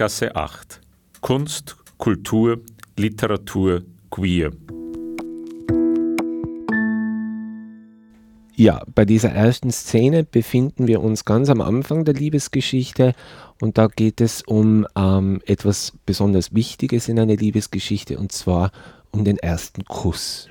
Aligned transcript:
Berggasse 0.00 0.34
8. 0.34 0.80
Kunst, 1.20 1.76
Kultur, 1.98 2.62
Literatur, 2.96 3.82
Queer. 4.10 4.50
Ja, 8.56 8.82
bei 8.94 9.04
dieser 9.04 9.28
ersten 9.28 9.70
Szene 9.70 10.24
befinden 10.24 10.86
wir 10.86 11.02
uns 11.02 11.26
ganz 11.26 11.50
am 11.50 11.60
Anfang 11.60 12.06
der 12.06 12.14
Liebesgeschichte 12.14 13.12
und 13.60 13.76
da 13.76 13.88
geht 13.88 14.22
es 14.22 14.40
um 14.40 14.86
ähm, 14.96 15.42
etwas 15.44 15.92
besonders 16.06 16.54
Wichtiges 16.54 17.08
in 17.08 17.20
einer 17.20 17.36
Liebesgeschichte 17.36 18.16
und 18.16 18.32
zwar 18.32 18.72
um 19.10 19.24
den 19.24 19.36
ersten 19.36 19.84
Kuss. 19.84 20.48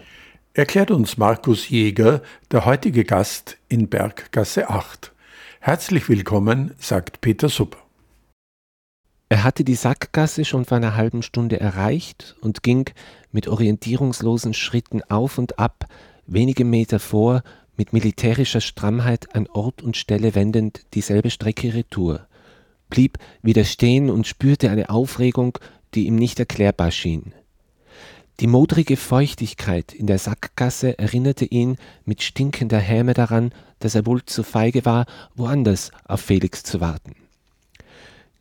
Erklärt 0.54 0.91
uns 0.91 1.18
Markus 1.18 1.70
Jäger, 1.70 2.21
der 2.52 2.66
heutige 2.66 3.04
Gast 3.04 3.57
in 3.68 3.90
Berggasse 3.90 4.70
8. 4.70 5.12
Herzlich 5.59 6.07
willkommen, 6.07 6.76
sagt 6.77 7.21
Peter 7.21 7.49
Supper. 7.49 7.88
Er 9.31 9.43
hatte 9.43 9.63
die 9.63 9.75
Sackgasse 9.75 10.43
schon 10.43 10.65
vor 10.65 10.77
einer 10.77 10.95
halben 10.95 11.21
Stunde 11.21 11.59
erreicht 11.59 12.35
und 12.41 12.63
ging 12.63 12.89
mit 13.31 13.47
orientierungslosen 13.47 14.55
Schritten 14.55 15.03
auf 15.03 15.37
und 15.37 15.59
ab, 15.59 15.85
wenige 16.25 16.65
Meter 16.65 16.99
vor, 16.99 17.43
mit 17.77 17.93
militärischer 17.93 18.59
Strammheit 18.59 19.35
an 19.35 19.47
Ort 19.47 19.84
und 19.84 19.95
Stelle 19.95 20.34
wendend 20.34 20.81
dieselbe 20.95 21.29
Strecke 21.29 21.75
retour, 21.75 22.27
blieb 22.89 23.20
wieder 23.43 23.65
stehen 23.65 24.09
und 24.09 24.26
spürte 24.26 24.71
eine 24.71 24.89
Aufregung, 24.89 25.59
die 25.93 26.07
ihm 26.07 26.15
nicht 26.15 26.39
erklärbar 26.39 26.89
schien. 26.89 27.34
Die 28.39 28.48
modrige 28.48 28.98
Feuchtigkeit 28.98 29.93
in 29.93 30.07
der 30.07 30.17
Sackgasse 30.17 30.98
erinnerte 30.98 31.45
ihn 31.45 31.77
mit 32.04 32.23
stinkender 32.23 32.79
Häme 32.79 33.13
daran, 33.13 33.54
dass 33.77 33.93
er 33.93 34.07
wohl 34.07 34.26
zu 34.26 34.43
feige 34.43 34.85
war, 34.85 35.05
woanders 35.35 35.91
auf 36.05 36.21
Felix 36.21 36.63
zu 36.63 36.82
warten. 36.82 37.15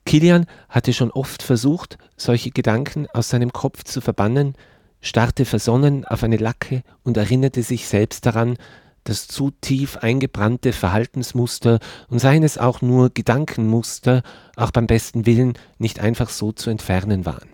Kilian 0.08 0.46
hatte 0.70 0.94
schon 0.94 1.10
oft 1.10 1.42
versucht, 1.42 1.98
solche 2.16 2.50
Gedanken 2.50 3.06
aus 3.12 3.28
seinem 3.28 3.52
Kopf 3.52 3.84
zu 3.84 4.00
verbannen, 4.00 4.54
starrte 5.02 5.44
versonnen 5.44 6.06
auf 6.06 6.22
eine 6.24 6.38
Lacke 6.38 6.82
und 7.04 7.18
erinnerte 7.18 7.62
sich 7.62 7.86
selbst 7.86 8.24
daran, 8.24 8.56
dass 9.04 9.28
zu 9.28 9.50
tief 9.50 9.98
eingebrannte 9.98 10.72
Verhaltensmuster 10.72 11.78
und 12.08 12.20
seien 12.20 12.42
es 12.42 12.56
auch 12.56 12.80
nur 12.80 13.10
Gedankenmuster 13.10 14.22
auch 14.56 14.70
beim 14.70 14.86
besten 14.86 15.26
Willen 15.26 15.52
nicht 15.76 16.00
einfach 16.00 16.30
so 16.30 16.52
zu 16.52 16.70
entfernen 16.70 17.26
waren. 17.26 17.50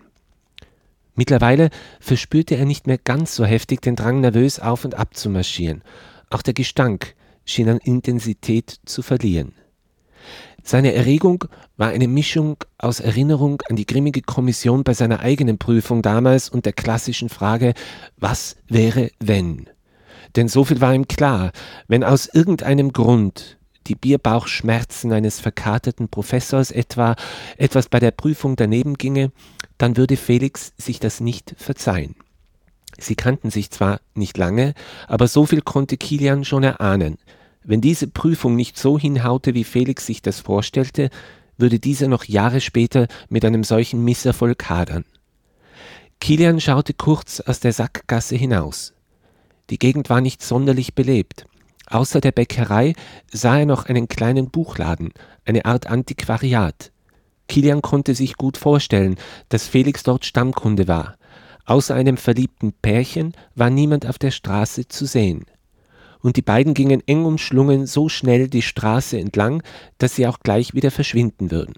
Mittlerweile 1.16 1.70
verspürte 1.98 2.54
er 2.56 2.66
nicht 2.66 2.86
mehr 2.86 2.98
ganz 2.98 3.34
so 3.34 3.44
heftig 3.44 3.82
den 3.82 3.96
Drang, 3.96 4.20
nervös 4.20 4.60
auf 4.60 4.84
und 4.84 4.94
ab 4.94 5.16
zu 5.16 5.28
marschieren. 5.28 5.82
Auch 6.30 6.42
der 6.42 6.54
Gestank 6.54 7.16
schien 7.44 7.68
an 7.68 7.78
Intensität 7.78 8.78
zu 8.84 9.02
verlieren. 9.02 9.54
Seine 10.62 10.94
Erregung 10.94 11.44
war 11.76 11.88
eine 11.88 12.08
Mischung 12.08 12.56
aus 12.78 13.00
Erinnerung 13.00 13.60
an 13.68 13.76
die 13.76 13.86
grimmige 13.86 14.22
Kommission 14.22 14.82
bei 14.82 14.94
seiner 14.94 15.20
eigenen 15.20 15.58
Prüfung 15.58 16.00
damals 16.00 16.48
und 16.48 16.64
der 16.64 16.72
klassischen 16.72 17.28
Frage, 17.28 17.74
was 18.16 18.56
wäre 18.66 19.10
wenn? 19.20 19.68
Denn 20.36 20.48
so 20.48 20.64
viel 20.64 20.80
war 20.80 20.94
ihm 20.94 21.06
klar, 21.06 21.52
wenn 21.86 22.02
aus 22.02 22.26
irgendeinem 22.26 22.92
Grund 22.92 23.58
die 23.86 23.94
Bierbauchschmerzen 23.94 25.12
eines 25.12 25.40
verkaterten 25.40 26.08
Professors 26.08 26.70
etwa 26.70 27.16
etwas 27.58 27.88
bei 27.88 28.00
der 28.00 28.10
Prüfung 28.10 28.56
daneben 28.56 28.94
ginge, 28.94 29.32
dann 29.78 29.96
würde 29.96 30.16
Felix 30.16 30.72
sich 30.78 31.00
das 31.00 31.20
nicht 31.20 31.54
verzeihen. 31.58 32.16
Sie 32.98 33.16
kannten 33.16 33.50
sich 33.50 33.70
zwar 33.70 34.00
nicht 34.14 34.38
lange, 34.38 34.74
aber 35.08 35.28
so 35.28 35.46
viel 35.46 35.60
konnte 35.60 35.96
Kilian 35.96 36.44
schon 36.44 36.62
erahnen. 36.62 37.18
Wenn 37.64 37.80
diese 37.80 38.06
Prüfung 38.06 38.56
nicht 38.56 38.78
so 38.78 38.98
hinhaute, 38.98 39.54
wie 39.54 39.64
Felix 39.64 40.06
sich 40.06 40.20
das 40.20 40.40
vorstellte, 40.40 41.08
würde 41.56 41.78
dieser 41.78 42.08
noch 42.08 42.24
Jahre 42.24 42.60
später 42.60 43.08
mit 43.28 43.44
einem 43.44 43.64
solchen 43.64 44.04
Misserfolg 44.04 44.68
hadern. 44.68 45.04
Kilian 46.20 46.60
schaute 46.60 46.94
kurz 46.94 47.40
aus 47.40 47.60
der 47.60 47.72
Sackgasse 47.72 48.36
hinaus. 48.36 48.92
Die 49.70 49.78
Gegend 49.78 50.10
war 50.10 50.20
nicht 50.20 50.42
sonderlich 50.42 50.94
belebt. 50.94 51.46
Außer 51.86 52.20
der 52.20 52.32
Bäckerei 52.32 52.94
sah 53.32 53.58
er 53.58 53.66
noch 53.66 53.86
einen 53.86 54.08
kleinen 54.08 54.50
Buchladen, 54.50 55.12
eine 55.44 55.64
Art 55.64 55.86
Antiquariat. 55.86 56.92
Kilian 57.48 57.82
konnte 57.82 58.14
sich 58.14 58.36
gut 58.36 58.56
vorstellen, 58.56 59.16
dass 59.48 59.68
Felix 59.68 60.02
dort 60.02 60.24
Stammkunde 60.24 60.88
war. 60.88 61.16
Außer 61.66 61.94
einem 61.94 62.18
verliebten 62.18 62.72
Pärchen 62.72 63.32
war 63.54 63.70
niemand 63.70 64.06
auf 64.06 64.18
der 64.18 64.30
Straße 64.30 64.88
zu 64.88 65.06
sehen. 65.06 65.46
Und 66.24 66.38
die 66.38 66.42
beiden 66.42 66.72
gingen 66.72 67.02
eng 67.06 67.26
umschlungen 67.26 67.86
so 67.86 68.08
schnell 68.08 68.48
die 68.48 68.62
Straße 68.62 69.18
entlang, 69.18 69.62
dass 69.98 70.16
sie 70.16 70.26
auch 70.26 70.40
gleich 70.40 70.72
wieder 70.72 70.90
verschwinden 70.90 71.50
würden. 71.50 71.74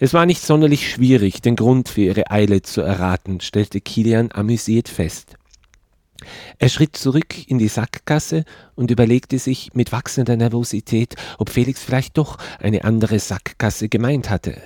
Es 0.00 0.12
war 0.12 0.26
nicht 0.26 0.42
sonderlich 0.42 0.90
schwierig, 0.90 1.42
den 1.42 1.54
Grund 1.54 1.88
für 1.88 2.00
ihre 2.00 2.32
Eile 2.32 2.62
zu 2.62 2.80
erraten, 2.80 3.40
stellte 3.40 3.80
Kilian 3.80 4.32
amüsiert 4.32 4.88
fest. 4.88 5.36
Er 6.58 6.68
schritt 6.68 6.96
zurück 6.96 7.46
in 7.46 7.58
die 7.58 7.68
Sackgasse 7.68 8.44
und 8.74 8.90
überlegte 8.90 9.38
sich 9.38 9.72
mit 9.74 9.92
wachsender 9.92 10.36
Nervosität, 10.36 11.14
ob 11.38 11.48
Felix 11.50 11.80
vielleicht 11.80 12.18
doch 12.18 12.38
eine 12.58 12.82
andere 12.82 13.20
Sackgasse 13.20 13.88
gemeint 13.88 14.28
hatte. 14.28 14.60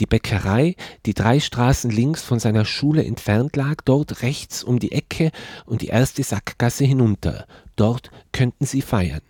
Die 0.00 0.06
Bäckerei, 0.06 0.74
die 1.04 1.12
drei 1.12 1.38
Straßen 1.38 1.90
links 1.90 2.22
von 2.22 2.38
seiner 2.38 2.64
Schule 2.64 3.04
entfernt 3.04 3.56
lag, 3.56 3.82
dort 3.84 4.22
rechts 4.22 4.64
um 4.64 4.78
die 4.78 4.92
Ecke 4.92 5.32
und 5.66 5.82
die 5.82 5.88
erste 5.88 6.22
Sackgasse 6.22 6.84
hinunter. 6.84 7.46
Dort 7.76 8.10
könnten 8.32 8.66
sie 8.66 8.82
feiern. 8.82 9.20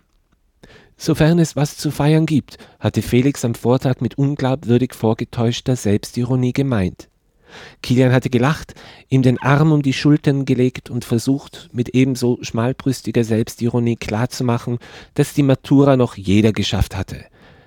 Sofern 0.97 1.37
es 1.37 1.55
was 1.55 1.77
zu 1.77 1.91
feiern 1.91 2.25
gibt, 2.25 2.57
hatte 2.79 3.03
Felix 3.03 3.45
am 3.45 3.53
Vortag 3.53 4.01
mit 4.01 4.17
unglaubwürdig 4.17 4.95
vorgetäuschter 4.95 5.75
Selbstironie 5.75 6.53
gemeint. 6.53 7.09
Kilian 7.81 8.11
hatte 8.11 8.29
gelacht, 8.29 8.73
ihm 9.09 9.21
den 9.21 9.39
Arm 9.39 9.71
um 9.71 9.81
die 9.81 9.93
Schultern 9.93 10.45
gelegt 10.45 10.89
und 10.89 11.05
versucht, 11.05 11.69
mit 11.71 11.89
ebenso 11.89 12.39
schmalbrüstiger 12.41 13.23
Selbstironie 13.23 13.95
klarzumachen, 13.95 14.79
dass 15.13 15.33
die 15.33 15.43
Matura 15.43 15.95
noch 15.95 16.15
jeder 16.15 16.51
geschafft 16.51 16.95
hatte. 16.95 17.25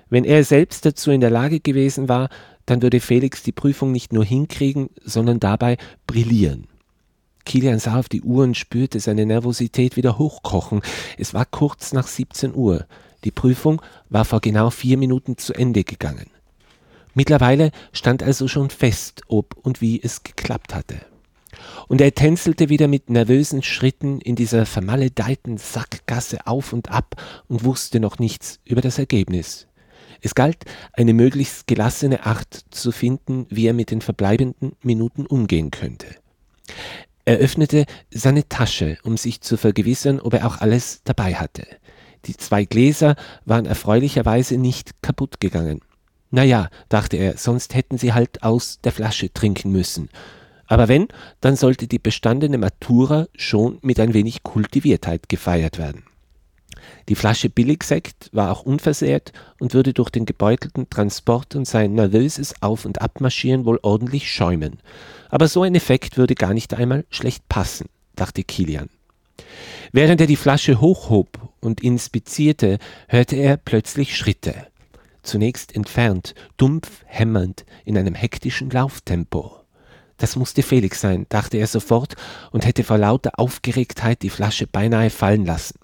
Wenn 0.09 0.25
er 0.25 0.43
selbst 0.43 0.85
dazu 0.85 1.09
in 1.11 1.21
der 1.21 1.29
Lage 1.29 1.61
gewesen 1.61 2.09
war, 2.09 2.29
dann 2.65 2.81
würde 2.81 2.99
Felix 2.99 3.43
die 3.43 3.53
Prüfung 3.53 3.91
nicht 3.91 4.13
nur 4.13 4.25
hinkriegen, 4.25 4.89
sondern 5.03 5.39
dabei 5.39 5.77
brillieren. 6.05 6.67
Kilian 7.45 7.79
sah 7.79 7.99
auf 7.99 8.09
die 8.09 8.21
Uhr 8.21 8.43
und 8.43 8.57
spürte 8.57 8.99
seine 8.99 9.25
Nervosität 9.25 9.97
wieder 9.97 10.17
hochkochen. 10.17 10.81
Es 11.17 11.33
war 11.33 11.45
kurz 11.45 11.93
nach 11.93 12.07
17 12.07 12.53
Uhr. 12.55 12.85
Die 13.23 13.31
Prüfung 13.31 13.81
war 14.09 14.25
vor 14.25 14.41
genau 14.41 14.69
vier 14.69 14.97
Minuten 14.97 15.37
zu 15.37 15.53
Ende 15.53 15.83
gegangen. 15.83 16.27
Mittlerweile 17.13 17.71
stand 17.91 18.23
also 18.23 18.47
schon 18.47 18.69
fest, 18.69 19.23
ob 19.27 19.55
und 19.61 19.81
wie 19.81 20.01
es 20.01 20.23
geklappt 20.23 20.73
hatte. 20.73 21.01
Und 21.87 22.01
er 22.01 22.15
tänzelte 22.15 22.69
wieder 22.69 22.87
mit 22.87 23.09
nervösen 23.09 23.61
Schritten 23.61 24.21
in 24.21 24.35
dieser 24.35 24.65
vermaledeiten 24.65 25.57
Sackgasse 25.57 26.47
auf 26.47 26.73
und 26.73 26.89
ab 26.89 27.21
und 27.47 27.63
wusste 27.63 27.99
noch 27.99 28.17
nichts 28.17 28.59
über 28.65 28.81
das 28.81 28.97
Ergebnis. 28.97 29.67
Es 30.21 30.35
galt, 30.35 30.65
eine 30.93 31.13
möglichst 31.13 31.67
gelassene 31.67 32.25
Art 32.25 32.65
zu 32.69 32.91
finden, 32.91 33.47
wie 33.49 33.67
er 33.67 33.73
mit 33.73 33.91
den 33.91 34.01
verbleibenden 34.01 34.73
Minuten 34.81 35.25
umgehen 35.25 35.71
könnte. 35.71 36.07
Er 37.31 37.37
öffnete 37.37 37.85
seine 38.13 38.49
Tasche, 38.49 38.97
um 39.03 39.15
sich 39.15 39.39
zu 39.39 39.55
vergewissern, 39.55 40.19
ob 40.19 40.33
er 40.33 40.45
auch 40.45 40.59
alles 40.59 40.99
dabei 41.05 41.35
hatte. 41.35 41.65
Die 42.25 42.35
zwei 42.35 42.65
Gläser 42.65 43.15
waren 43.45 43.65
erfreulicherweise 43.65 44.57
nicht 44.57 45.01
kaputt 45.01 45.39
gegangen. 45.39 45.79
Naja, 46.29 46.67
dachte 46.89 47.15
er, 47.15 47.37
sonst 47.37 47.73
hätten 47.73 47.97
sie 47.97 48.11
halt 48.11 48.43
aus 48.43 48.81
der 48.83 48.91
Flasche 48.91 49.31
trinken 49.31 49.71
müssen. 49.71 50.09
Aber 50.67 50.89
wenn, 50.89 51.07
dann 51.39 51.55
sollte 51.55 51.87
die 51.87 51.99
bestandene 51.99 52.57
Matura 52.57 53.27
schon 53.37 53.77
mit 53.81 54.01
ein 54.01 54.13
wenig 54.13 54.43
Kultiviertheit 54.43 55.29
gefeiert 55.29 55.77
werden. 55.77 56.03
Die 57.09 57.15
Flasche 57.15 57.49
Billigsekt 57.49 58.29
war 58.31 58.51
auch 58.51 58.63
unversehrt 58.63 59.33
und 59.59 59.73
würde 59.73 59.93
durch 59.93 60.09
den 60.09 60.25
gebeutelten 60.25 60.89
Transport 60.89 61.55
und 61.55 61.65
sein 61.65 61.93
nervöses 61.93 62.61
Auf- 62.61 62.85
und 62.85 63.01
Abmarschieren 63.01 63.65
wohl 63.65 63.79
ordentlich 63.81 64.31
schäumen. 64.31 64.79
Aber 65.29 65.47
so 65.47 65.63
ein 65.63 65.75
Effekt 65.75 66.17
würde 66.17 66.35
gar 66.35 66.53
nicht 66.53 66.73
einmal 66.73 67.05
schlecht 67.09 67.47
passen, 67.49 67.87
dachte 68.15 68.43
Kilian. 68.43 68.89
Während 69.91 70.21
er 70.21 70.27
die 70.27 70.35
Flasche 70.35 70.79
hochhob 70.79 71.49
und 71.59 71.81
inspizierte, 71.81 72.77
hörte 73.07 73.35
er 73.35 73.57
plötzlich 73.57 74.15
Schritte 74.15 74.53
zunächst 75.23 75.75
entfernt, 75.75 76.33
dumpf 76.57 77.03
hämmernd 77.05 77.65
in 77.85 77.97
einem 77.97 78.15
hektischen 78.15 78.69
Lauftempo. 78.69 79.57
Das 80.17 80.35
musste 80.35 80.61
Felix 80.61 81.01
sein, 81.01 81.25
dachte 81.29 81.57
er 81.57 81.67
sofort 81.67 82.15
und 82.51 82.65
hätte 82.65 82.83
vor 82.83 82.97
lauter 82.97 83.31
Aufgeregtheit 83.37 84.21
die 84.21 84.29
Flasche 84.29 84.67
beinahe 84.67 85.09
fallen 85.09 85.45
lassen. 85.45 85.79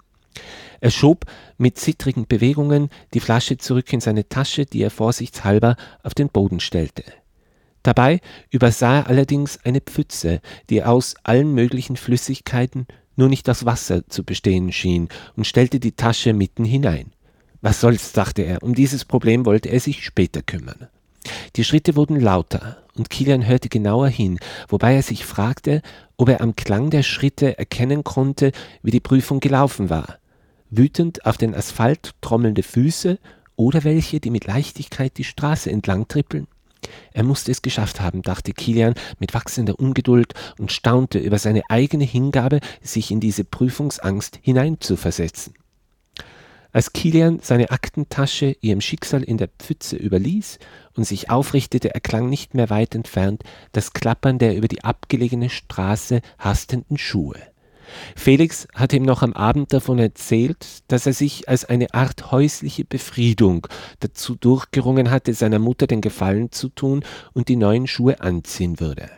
Er 0.80 0.90
schob 0.90 1.24
mit 1.56 1.78
zittrigen 1.78 2.26
Bewegungen 2.26 2.88
die 3.14 3.20
Flasche 3.20 3.58
zurück 3.58 3.92
in 3.92 4.00
seine 4.00 4.28
Tasche, 4.28 4.66
die 4.66 4.82
er 4.82 4.90
vorsichtshalber 4.90 5.76
auf 6.02 6.14
den 6.14 6.28
Boden 6.28 6.60
stellte. 6.60 7.04
Dabei 7.82 8.20
übersah 8.50 8.98
er 8.98 9.06
allerdings 9.08 9.58
eine 9.64 9.80
Pfütze, 9.80 10.40
die 10.68 10.82
aus 10.82 11.14
allen 11.22 11.54
möglichen 11.54 11.96
Flüssigkeiten 11.96 12.86
nur 13.16 13.28
nicht 13.28 13.48
aus 13.50 13.64
Wasser 13.64 14.06
zu 14.08 14.24
bestehen 14.24 14.72
schien, 14.72 15.08
und 15.36 15.46
stellte 15.46 15.80
die 15.80 15.92
Tasche 15.92 16.32
mitten 16.32 16.64
hinein. 16.64 17.12
Was 17.60 17.80
soll's, 17.80 18.12
dachte 18.12 18.42
er, 18.42 18.62
um 18.62 18.74
dieses 18.74 19.04
Problem 19.04 19.44
wollte 19.44 19.68
er 19.68 19.80
sich 19.80 20.04
später 20.04 20.42
kümmern. 20.42 20.88
Die 21.56 21.64
Schritte 21.64 21.96
wurden 21.96 22.20
lauter 22.20 22.84
und 22.96 23.10
Kilian 23.10 23.46
hörte 23.46 23.68
genauer 23.68 24.08
hin, 24.08 24.38
wobei 24.68 24.94
er 24.94 25.02
sich 25.02 25.24
fragte, 25.24 25.82
ob 26.16 26.28
er 26.28 26.40
am 26.40 26.54
Klang 26.54 26.90
der 26.90 27.02
Schritte 27.02 27.58
erkennen 27.58 28.04
konnte, 28.04 28.52
wie 28.82 28.92
die 28.92 29.00
Prüfung 29.00 29.40
gelaufen 29.40 29.90
war. 29.90 30.18
Wütend 30.70 31.24
auf 31.24 31.38
den 31.38 31.54
Asphalt 31.54 32.14
trommelnde 32.20 32.62
Füße 32.62 33.18
oder 33.56 33.84
welche, 33.84 34.20
die 34.20 34.30
mit 34.30 34.46
Leichtigkeit 34.46 35.16
die 35.16 35.24
Straße 35.24 35.70
entlang 35.70 36.08
trippeln. 36.08 36.46
Er 37.12 37.24
musste 37.24 37.50
es 37.50 37.62
geschafft 37.62 38.00
haben, 38.00 38.22
dachte 38.22 38.52
Kilian 38.52 38.94
mit 39.18 39.34
wachsender 39.34 39.78
Ungeduld 39.78 40.34
und 40.58 40.72
staunte 40.72 41.18
über 41.18 41.38
seine 41.38 41.62
eigene 41.68 42.04
Hingabe, 42.04 42.60
sich 42.82 43.10
in 43.10 43.20
diese 43.20 43.44
Prüfungsangst 43.44 44.38
hineinzuversetzen. 44.42 45.54
Als 46.70 46.92
Kilian 46.92 47.40
seine 47.42 47.70
Aktentasche 47.70 48.54
ihrem 48.60 48.82
Schicksal 48.82 49.22
in 49.22 49.38
der 49.38 49.48
Pfütze 49.48 49.96
überließ 49.96 50.58
und 50.94 51.04
sich 51.04 51.30
aufrichtete, 51.30 51.94
erklang 51.94 52.28
nicht 52.28 52.54
mehr 52.54 52.68
weit 52.68 52.94
entfernt 52.94 53.42
das 53.72 53.94
Klappern 53.94 54.38
der 54.38 54.54
über 54.54 54.68
die 54.68 54.84
abgelegene 54.84 55.48
Straße 55.48 56.20
hastenden 56.38 56.98
Schuhe. 56.98 57.40
Felix 58.16 58.68
hatte 58.74 58.96
ihm 58.96 59.02
noch 59.02 59.22
am 59.22 59.32
Abend 59.32 59.72
davon 59.72 59.98
erzählt, 59.98 60.66
dass 60.88 61.06
er 61.06 61.12
sich 61.12 61.48
als 61.48 61.64
eine 61.64 61.94
Art 61.94 62.30
häusliche 62.30 62.84
Befriedung 62.84 63.66
dazu 64.00 64.34
durchgerungen 64.34 65.10
hatte, 65.10 65.34
seiner 65.34 65.58
Mutter 65.58 65.86
den 65.86 66.00
Gefallen 66.00 66.52
zu 66.52 66.68
tun 66.68 67.04
und 67.32 67.48
die 67.48 67.56
neuen 67.56 67.86
Schuhe 67.86 68.20
anziehen 68.20 68.80
würde. 68.80 69.10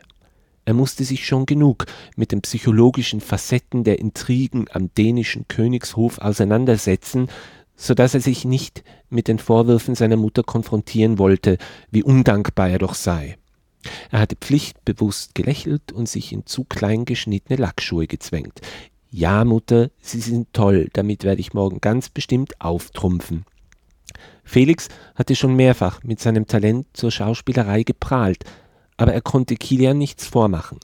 Er 0.64 0.74
musste 0.74 1.04
sich 1.04 1.26
schon 1.26 1.46
genug 1.46 1.86
mit 2.16 2.32
den 2.32 2.42
psychologischen 2.42 3.20
Facetten 3.20 3.82
der 3.82 3.98
Intrigen 3.98 4.66
am 4.70 4.94
dänischen 4.94 5.48
Königshof 5.48 6.18
auseinandersetzen, 6.18 7.28
so 7.76 7.94
dass 7.94 8.14
er 8.14 8.20
sich 8.20 8.44
nicht 8.44 8.84
mit 9.08 9.26
den 9.26 9.38
Vorwürfen 9.38 9.94
seiner 9.94 10.16
Mutter 10.16 10.42
konfrontieren 10.42 11.18
wollte, 11.18 11.56
wie 11.90 12.02
undankbar 12.02 12.68
er 12.68 12.78
doch 12.78 12.94
sei. 12.94 13.36
Er 14.10 14.20
hatte 14.20 14.36
pflichtbewusst 14.36 15.34
gelächelt 15.34 15.92
und 15.92 16.08
sich 16.08 16.32
in 16.32 16.46
zu 16.46 16.64
klein 16.64 17.04
geschnittene 17.04 17.58
Lackschuhe 17.58 18.06
gezwängt. 18.06 18.60
Ja, 19.10 19.44
Mutter, 19.44 19.90
Sie 20.00 20.20
sind 20.20 20.52
toll, 20.52 20.88
damit 20.92 21.24
werde 21.24 21.40
ich 21.40 21.54
morgen 21.54 21.80
ganz 21.80 22.08
bestimmt 22.08 22.60
auftrumpfen. 22.60 23.44
Felix 24.44 24.88
hatte 25.14 25.36
schon 25.36 25.54
mehrfach 25.54 26.02
mit 26.02 26.20
seinem 26.20 26.46
Talent 26.46 26.86
zur 26.92 27.10
Schauspielerei 27.10 27.82
geprahlt, 27.82 28.44
aber 28.96 29.12
er 29.14 29.20
konnte 29.20 29.56
Kilian 29.56 29.98
nichts 29.98 30.26
vormachen. 30.26 30.78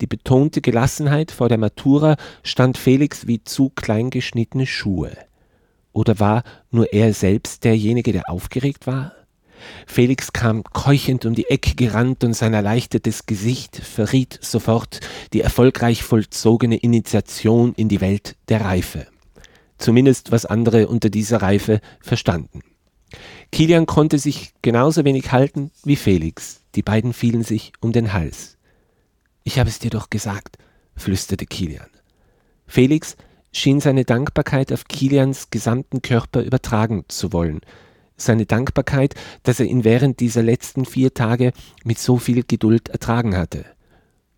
Die 0.00 0.06
betonte 0.06 0.60
Gelassenheit 0.60 1.30
vor 1.30 1.48
der 1.48 1.58
Matura 1.58 2.16
stand 2.42 2.78
Felix 2.78 3.26
wie 3.26 3.44
zu 3.44 3.70
klein 3.70 4.10
geschnittene 4.10 4.66
Schuhe. 4.66 5.12
Oder 5.92 6.18
war 6.18 6.44
nur 6.70 6.92
er 6.92 7.12
selbst 7.12 7.64
derjenige, 7.64 8.12
der 8.12 8.30
aufgeregt 8.30 8.86
war? 8.86 9.12
Felix 9.86 10.32
kam 10.32 10.62
keuchend 10.64 11.26
um 11.26 11.34
die 11.34 11.48
Ecke 11.48 11.74
gerannt 11.74 12.24
und 12.24 12.34
sein 12.34 12.54
erleichtertes 12.54 13.26
Gesicht 13.26 13.76
verriet 13.76 14.38
sofort 14.42 15.00
die 15.32 15.40
erfolgreich 15.40 16.02
vollzogene 16.02 16.76
Initiation 16.76 17.74
in 17.74 17.88
die 17.88 18.00
Welt 18.00 18.36
der 18.48 18.62
Reife. 18.62 19.06
Zumindest 19.78 20.30
was 20.32 20.46
andere 20.46 20.88
unter 20.88 21.10
dieser 21.10 21.42
Reife 21.42 21.80
verstanden. 22.00 22.60
Kilian 23.52 23.86
konnte 23.86 24.18
sich 24.18 24.52
genauso 24.62 25.04
wenig 25.04 25.32
halten 25.32 25.70
wie 25.84 25.96
Felix. 25.96 26.62
Die 26.74 26.82
beiden 26.82 27.12
fielen 27.12 27.42
sich 27.42 27.72
um 27.80 27.92
den 27.92 28.12
Hals. 28.12 28.58
Ich 29.42 29.58
habe 29.58 29.68
es 29.68 29.78
dir 29.78 29.90
doch 29.90 30.10
gesagt, 30.10 30.58
flüsterte 30.94 31.46
Kilian. 31.46 31.88
Felix 32.66 33.16
schien 33.52 33.80
seine 33.80 34.04
Dankbarkeit 34.04 34.72
auf 34.72 34.84
Kilians 34.84 35.50
gesamten 35.50 36.02
Körper 36.02 36.42
übertragen 36.42 37.04
zu 37.08 37.32
wollen, 37.32 37.60
seine 38.20 38.46
Dankbarkeit, 38.46 39.14
dass 39.42 39.60
er 39.60 39.66
ihn 39.66 39.84
während 39.84 40.20
dieser 40.20 40.42
letzten 40.42 40.84
vier 40.84 41.14
Tage 41.14 41.52
mit 41.84 41.98
so 41.98 42.18
viel 42.18 42.44
Geduld 42.44 42.88
ertragen 42.88 43.36
hatte, 43.36 43.64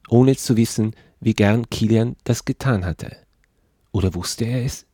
ohne 0.09 0.37
zu 0.37 0.57
wissen, 0.57 0.95
wie 1.21 1.35
gern 1.35 1.69
Kilian 1.71 2.17
das 2.25 2.45
getan 2.45 2.85
hatte. 2.85 3.17
Oder 3.93 4.15
wusste 4.15 4.45
er 4.45 4.65
es? 4.65 4.87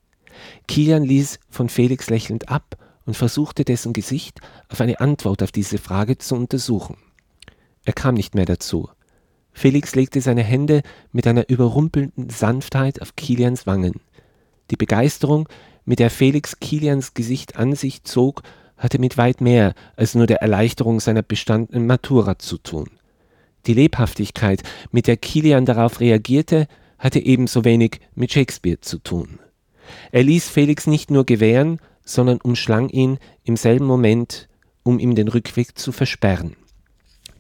Kilian 0.67 1.03
ließ 1.03 1.41
von 1.49 1.69
Felix 1.69 2.11
lächelnd 2.11 2.49
ab 2.49 2.77
und 3.07 3.17
versuchte 3.17 3.65
dessen 3.65 3.93
Gesicht 3.93 4.41
auf 4.69 4.81
eine 4.81 5.01
Antwort 5.01 5.43
auf 5.43 5.53
diese 5.53 5.79
Frage 5.79 6.19
zu 6.19 6.35
untersuchen. 6.35 6.99
Er 7.85 7.95
kam 7.95 8.15
nicht 8.15 8.35
mehr 8.35 8.45
dazu. 8.45 8.91
Felix 9.51 9.95
legte 9.95 10.21
seine 10.21 10.45
Hände 10.45 10.83
mit 11.11 11.27
einer 11.27 11.49
überrumpelnden 11.49 12.29
Sanftheit 12.31 13.01
auf 13.01 13.17
Kilians 13.17 13.67
Wangen. 13.67 14.01
Die 14.71 14.77
Begeisterung, 14.77 15.49
mit 15.85 15.99
der 15.99 16.11
Felix 16.11 16.61
Kilians 16.61 17.15
Gesicht 17.15 17.57
an 17.57 17.75
sich 17.75 18.05
zog, 18.05 18.43
hatte 18.79 18.99
mit 18.99 19.19
weit 19.19 19.41
mehr 19.41 19.75
als 19.97 20.15
nur 20.15 20.27
der 20.27 20.41
Erleichterung 20.41 21.01
seiner 21.01 21.23
bestandenen 21.23 21.87
Matura 21.87 22.39
zu 22.39 22.59
tun. 22.59 22.89
Die 23.67 23.75
Lebhaftigkeit, 23.75 24.63
mit 24.93 25.07
der 25.07 25.17
Kilian 25.17 25.67
darauf 25.67 26.01
reagierte, 26.01 26.69
hatte 26.99 27.19
ebenso 27.19 27.65
wenig 27.65 28.01
mit 28.15 28.33
Shakespeare 28.33 28.81
zu 28.81 28.99
tun. 28.99 29.41
Er 30.13 30.23
ließ 30.23 30.49
Felix 30.49 30.87
nicht 30.87 31.11
nur 31.11 31.25
gewähren, 31.25 31.81
sondern 32.05 32.41
umschlang 32.41 32.89
ihn 32.89 33.19
im 33.45 33.57
selben 33.57 33.87
Moment, 33.87 34.49
um 34.83 34.99
ihm 34.99 35.15
den 35.15 35.29
Rückweg 35.29 35.79
zu 35.79 35.93
versperren. 35.93 36.57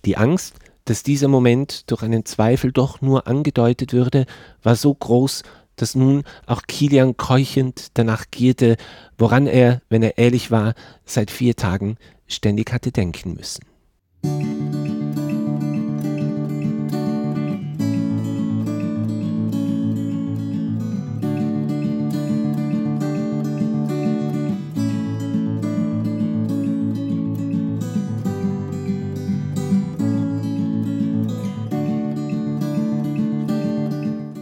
Die 0.05 0.17
Angst, 0.17 0.57
dass 0.85 1.03
dieser 1.03 1.29
Moment 1.29 1.91
durch 1.91 2.03
einen 2.03 2.25
Zweifel 2.25 2.73
doch 2.73 3.01
nur 3.01 3.27
angedeutet 3.27 3.93
würde, 3.93 4.27
war 4.63 4.77
so 4.77 4.95
groß 4.95 5.43
dass 5.83 5.95
nun 5.95 6.25
auch 6.47 6.63
Kilian 6.67 7.17
keuchend 7.17 7.89
danach 7.95 8.27
gierte, 8.31 8.77
woran 9.17 9.47
er, 9.47 9.81
wenn 9.89 10.03
er 10.03 10.19
ehrlich 10.19 10.51
war, 10.51 10.75
seit 11.05 11.31
vier 11.31 11.57
Tagen 11.57 11.97
ständig 12.27 12.73
hatte 12.73 12.93
denken 12.93 13.35
müssen. 13.35 13.65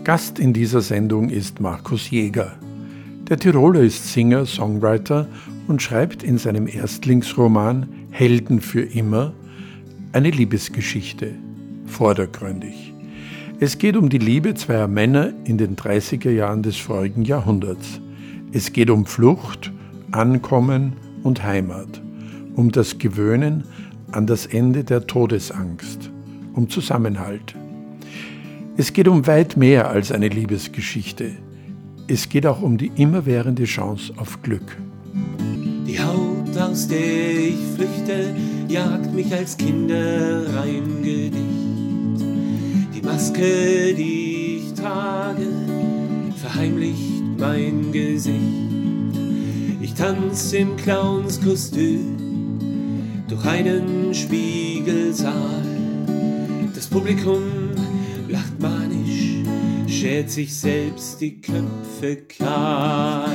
Gast 0.07 0.39
in 0.39 0.53
dieser 0.53 0.83
Sendung 0.83 1.31
ist 1.31 1.59
Markus 1.59 2.11
Jäger. 2.11 2.53
Der 3.29 3.41
Tiroler 3.41 3.81
ist 3.81 4.13
Singer, 4.13 4.47
Songwriter 4.47 5.27
und 5.67 5.83
schreibt 5.83 6.23
in 6.23 6.39
seinem 6.39 6.69
Erstlingsroman 6.69 7.89
Helden 8.11 8.61
für 8.61 8.83
immer 8.83 9.33
eine 10.13 10.31
Liebesgeschichte, 10.31 11.35
vordergründig. 11.87 12.95
Es 13.59 13.79
geht 13.79 13.97
um 13.97 14.09
die 14.09 14.19
Liebe 14.19 14.55
zweier 14.55 14.87
Männer 14.87 15.33
in 15.43 15.59
den 15.59 15.75
30er 15.75 16.31
Jahren 16.31 16.63
des 16.63 16.77
vorigen 16.77 17.25
Jahrhunderts. 17.25 18.01
Es 18.53 18.73
geht 18.73 18.91
um 18.91 19.07
Flucht, 19.07 19.73
Ankommen 20.13 20.93
und 21.25 21.43
Heimat, 21.43 22.01
um 22.55 22.71
das 22.71 22.99
Gewöhnen 22.99 23.65
an 24.13 24.29
das 24.29 24.47
Ende 24.47 24.85
der 24.85 25.09
Todesangst, 25.09 26.13
um 26.55 26.71
Zusammenhalt. 26.71 27.57
Es 28.79 28.93
geht 28.93 29.09
um 29.09 29.27
weit 29.27 29.57
mehr 29.57 29.89
als 29.89 30.13
eine 30.13 30.29
Liebesgeschichte. 30.29 31.31
Es 32.09 32.29
geht 32.29 32.45
auch 32.47 32.61
um 32.61 32.77
die 32.77 32.93
immerwährende 32.97 33.65
Chance 33.65 34.13
auf 34.19 34.43
Glück. 34.43 34.77
Die 35.87 35.99
Haut, 35.99 36.55
aus 36.59 36.87
der 36.87 37.39
ich 37.39 37.57
flüchte, 37.75 38.37
jagt 38.69 39.15
mich 39.15 39.33
als 39.33 39.57
Kinderreimgedicht. 39.57 41.41
Die 42.95 43.01
Maske, 43.03 43.95
die 43.95 44.59
ich 44.59 44.75
trage, 44.75 45.47
verheimlicht 46.37 47.23
mein 47.39 47.93
Gesicht. 47.93 48.37
Ich 49.81 49.95
tanze 49.95 50.59
im 50.59 50.77
Clownskostüm 50.77 52.19
durch 53.27 53.47
einen 53.47 54.13
Spiegelsaal. 54.13 55.65
Das 56.75 56.87
Publikum 56.89 57.41
schert 60.07 60.31
sich 60.31 60.55
selbst 60.55 61.21
die 61.21 61.41
Köpfe 61.41 62.17
kahl. 62.39 63.29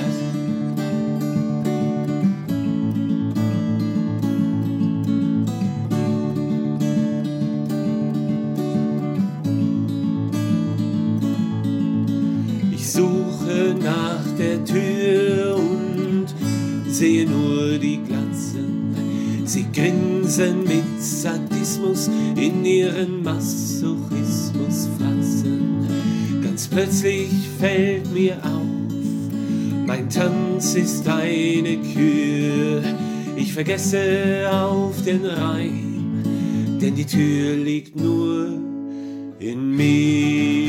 Ich 12.73 12.89
suche 12.89 13.75
nach 13.83 14.23
der 14.37 14.63
Tür 14.63 15.57
und 15.57 16.27
sehe 16.87 17.29
nur 17.29 17.77
die 17.79 17.99
Glatzen. 18.01 18.95
Sie 19.43 19.65
grinsen 19.73 20.63
mit 20.63 21.01
Sadismus 21.01 22.09
in 22.37 22.63
ihren 22.63 23.23
Masochismus 23.23 24.70
plötzlich 26.71 27.29
fällt 27.59 28.11
mir 28.13 28.37
auf, 28.43 28.93
mein 29.85 30.09
Tanz 30.09 30.75
ist 30.75 31.07
eine 31.07 31.77
Kür. 31.77 32.81
Ich 33.35 33.53
vergesse 33.53 34.49
auf 34.51 35.01
den 35.03 35.25
Rhein, 35.25 36.79
denn 36.81 36.95
die 36.95 37.05
Tür 37.05 37.55
liegt 37.55 37.95
nur 37.95 38.47
in 39.39 39.75
mir. 39.75 40.60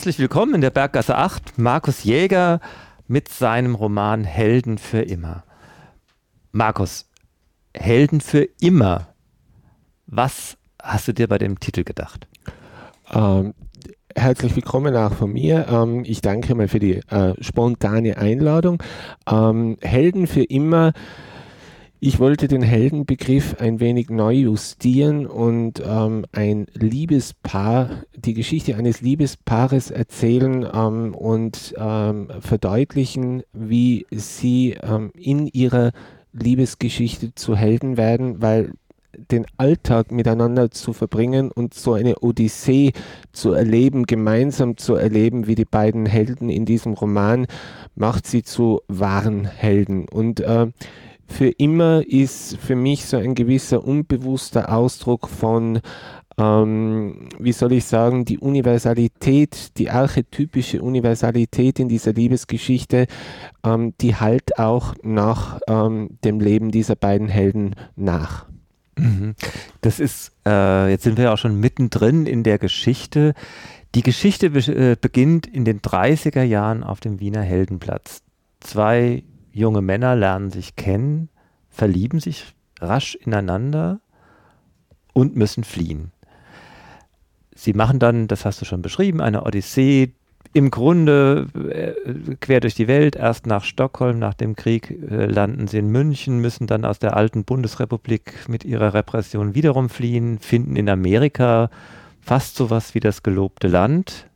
Herzlich 0.00 0.18
willkommen 0.18 0.54
in 0.54 0.60
der 0.62 0.70
Berggasse 0.70 1.14
8, 1.14 1.58
Markus 1.58 2.04
Jäger 2.04 2.60
mit 3.06 3.28
seinem 3.28 3.74
Roman 3.74 4.24
Helden 4.24 4.78
für 4.78 5.02
immer. 5.02 5.44
Markus, 6.52 7.10
Helden 7.76 8.22
für 8.22 8.48
immer. 8.62 9.08
Was 10.06 10.56
hast 10.82 11.08
du 11.08 11.12
dir 11.12 11.28
bei 11.28 11.36
dem 11.36 11.60
Titel 11.60 11.84
gedacht? 11.84 12.26
Ähm, 13.12 13.52
herzlich 14.16 14.56
willkommen 14.56 14.96
auch 14.96 15.12
von 15.12 15.34
mir. 15.34 15.66
Ähm, 15.68 16.04
ich 16.06 16.22
danke 16.22 16.54
mal 16.54 16.68
für 16.68 16.78
die 16.78 16.94
äh, 17.10 17.34
spontane 17.42 18.16
Einladung. 18.16 18.82
Ähm, 19.30 19.76
Helden 19.82 20.26
für 20.26 20.44
immer 20.44 20.94
ich 22.02 22.18
wollte 22.18 22.48
den 22.48 22.62
Heldenbegriff 22.62 23.56
ein 23.60 23.78
wenig 23.78 24.08
neu 24.08 24.32
justieren 24.32 25.26
und 25.26 25.82
ähm, 25.86 26.24
ein 26.32 26.66
Liebespaar, 26.72 28.04
die 28.16 28.32
Geschichte 28.32 28.74
eines 28.76 29.02
Liebespaares 29.02 29.90
erzählen 29.90 30.66
ähm, 30.72 31.14
und 31.14 31.74
ähm, 31.76 32.28
verdeutlichen, 32.40 33.42
wie 33.52 34.06
sie 34.10 34.78
ähm, 34.82 35.12
in 35.14 35.46
ihrer 35.46 35.92
Liebesgeschichte 36.32 37.34
zu 37.34 37.54
Helden 37.54 37.98
werden, 37.98 38.40
weil 38.40 38.72
den 39.30 39.44
Alltag 39.58 40.10
miteinander 40.10 40.70
zu 40.70 40.94
verbringen 40.94 41.50
und 41.50 41.74
so 41.74 41.92
eine 41.92 42.20
Odyssee 42.20 42.92
zu 43.32 43.52
erleben, 43.52 44.04
gemeinsam 44.04 44.78
zu 44.78 44.94
erleben, 44.94 45.46
wie 45.46 45.54
die 45.54 45.66
beiden 45.66 46.06
Helden 46.06 46.48
in 46.48 46.64
diesem 46.64 46.94
Roman, 46.94 47.46
macht 47.94 48.26
sie 48.26 48.42
zu 48.42 48.80
wahren 48.88 49.44
Helden. 49.44 50.08
Und 50.08 50.40
äh, 50.40 50.68
für 51.30 51.48
immer 51.48 52.02
ist 52.06 52.56
für 52.58 52.76
mich 52.76 53.04
so 53.06 53.16
ein 53.16 53.34
gewisser 53.34 53.84
unbewusster 53.84 54.72
Ausdruck 54.72 55.28
von, 55.28 55.80
ähm, 56.36 57.28
wie 57.38 57.52
soll 57.52 57.72
ich 57.72 57.84
sagen, 57.84 58.24
die 58.24 58.38
Universalität, 58.38 59.78
die 59.78 59.90
archetypische 59.90 60.82
Universalität 60.82 61.78
in 61.78 61.88
dieser 61.88 62.12
Liebesgeschichte, 62.12 63.06
ähm, 63.64 63.94
die 64.00 64.16
halt 64.16 64.58
auch 64.58 64.94
nach 65.02 65.60
ähm, 65.68 66.18
dem 66.24 66.40
Leben 66.40 66.70
dieser 66.72 66.96
beiden 66.96 67.28
Helden 67.28 67.76
nach. 67.96 68.46
Mhm. 68.98 69.34
Das 69.80 70.00
ist, 70.00 70.32
äh, 70.46 70.90
jetzt 70.90 71.04
sind 71.04 71.16
wir 71.16 71.24
ja 71.24 71.32
auch 71.32 71.38
schon 71.38 71.60
mittendrin 71.60 72.26
in 72.26 72.42
der 72.42 72.58
Geschichte. 72.58 73.34
Die 73.94 74.02
Geschichte 74.02 74.50
be 74.50 74.58
äh, 74.58 74.96
beginnt 75.00 75.46
in 75.46 75.64
den 75.64 75.80
30er 75.80 76.42
Jahren 76.42 76.82
auf 76.82 77.00
dem 77.00 77.20
Wiener 77.20 77.42
Heldenplatz. 77.42 78.22
Zwei 78.60 79.22
junge 79.52 79.82
Männer 79.82 80.16
lernen 80.16 80.50
sich 80.50 80.76
kennen, 80.76 81.28
verlieben 81.68 82.20
sich 82.20 82.54
rasch 82.80 83.14
ineinander 83.14 84.00
und 85.12 85.36
müssen 85.36 85.64
fliehen. 85.64 86.12
Sie 87.54 87.74
machen 87.74 87.98
dann, 87.98 88.26
das 88.26 88.44
hast 88.44 88.60
du 88.60 88.64
schon 88.64 88.82
beschrieben, 88.82 89.20
eine 89.20 89.44
Odyssee, 89.44 90.14
im 90.52 90.70
Grunde 90.70 91.46
äh, 91.54 92.34
quer 92.40 92.60
durch 92.60 92.74
die 92.74 92.88
Welt, 92.88 93.14
erst 93.14 93.46
nach 93.46 93.62
Stockholm, 93.62 94.18
nach 94.18 94.34
dem 94.34 94.56
Krieg 94.56 94.90
äh, 94.90 95.26
landen 95.26 95.68
sie 95.68 95.78
in 95.78 95.88
München, 95.88 96.40
müssen 96.40 96.66
dann 96.66 96.84
aus 96.84 96.98
der 96.98 97.16
alten 97.16 97.44
Bundesrepublik 97.44 98.48
mit 98.48 98.64
ihrer 98.64 98.94
Repression 98.94 99.54
wiederum 99.54 99.88
fliehen, 99.88 100.38
finden 100.38 100.74
in 100.74 100.88
Amerika 100.88 101.70
fast 102.20 102.56
sowas 102.56 102.94
wie 102.94 103.00
das 103.00 103.22
gelobte 103.22 103.68
Land, 103.68 104.29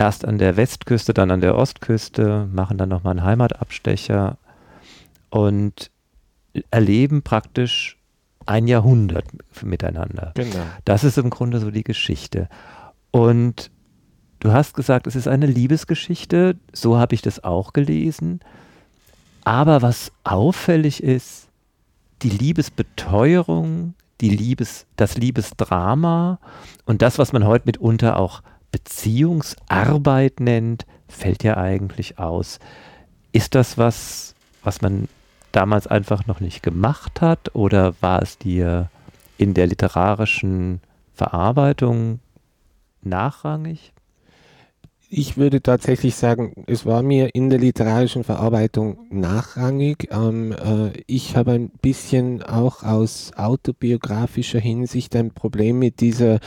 erst 0.00 0.24
an 0.24 0.38
der 0.38 0.56
Westküste, 0.56 1.12
dann 1.12 1.30
an 1.30 1.42
der 1.42 1.56
Ostküste, 1.56 2.48
machen 2.50 2.78
dann 2.78 2.88
nochmal 2.88 3.12
einen 3.12 3.24
Heimatabstecher 3.24 4.38
und 5.28 5.90
erleben 6.70 7.22
praktisch 7.22 7.98
ein 8.46 8.66
Jahrhundert 8.66 9.26
miteinander. 9.62 10.32
Genau. 10.34 10.64
Das 10.86 11.04
ist 11.04 11.18
im 11.18 11.28
Grunde 11.28 11.60
so 11.60 11.70
die 11.70 11.84
Geschichte. 11.84 12.48
Und 13.10 13.70
du 14.40 14.52
hast 14.52 14.74
gesagt, 14.74 15.06
es 15.06 15.16
ist 15.16 15.28
eine 15.28 15.46
Liebesgeschichte, 15.46 16.56
so 16.72 16.96
habe 16.96 17.14
ich 17.14 17.20
das 17.20 17.44
auch 17.44 17.74
gelesen. 17.74 18.40
Aber 19.44 19.82
was 19.82 20.12
auffällig 20.24 21.02
ist, 21.02 21.48
die 22.22 22.30
Liebesbeteuerung, 22.30 23.94
die 24.22 24.30
Liebes, 24.30 24.86
das 24.96 25.18
Liebesdrama 25.18 26.38
und 26.86 27.02
das, 27.02 27.18
was 27.18 27.34
man 27.34 27.44
heute 27.44 27.66
mitunter 27.66 28.18
auch 28.18 28.42
Beziehungsarbeit 28.70 30.40
nennt, 30.40 30.86
fällt 31.08 31.42
ja 31.42 31.56
eigentlich 31.56 32.18
aus. 32.18 32.58
Ist 33.32 33.54
das 33.54 33.78
was, 33.78 34.34
was 34.62 34.80
man 34.82 35.08
damals 35.52 35.86
einfach 35.86 36.26
noch 36.26 36.40
nicht 36.40 36.62
gemacht 36.62 37.20
hat 37.20 37.54
oder 37.54 37.94
war 38.00 38.22
es 38.22 38.38
dir 38.38 38.88
in 39.38 39.54
der 39.54 39.66
literarischen 39.66 40.80
Verarbeitung 41.14 42.20
nachrangig? 43.02 43.92
Ich 45.12 45.36
würde 45.36 45.60
tatsächlich 45.60 46.14
sagen, 46.14 46.52
es 46.68 46.86
war 46.86 47.02
mir 47.02 47.34
in 47.34 47.50
der 47.50 47.58
literarischen 47.58 48.22
Verarbeitung 48.22 49.08
nachrangig. 49.10 50.06
Ähm, 50.12 50.52
äh, 50.52 50.92
ich 51.08 51.36
habe 51.36 51.50
ein 51.50 51.70
bisschen 51.82 52.44
auch 52.44 52.84
aus 52.84 53.32
autobiografischer 53.36 54.60
Hinsicht 54.60 55.16
ein 55.16 55.32
Problem 55.32 55.80
mit 55.80 55.98
dieser 56.00 56.38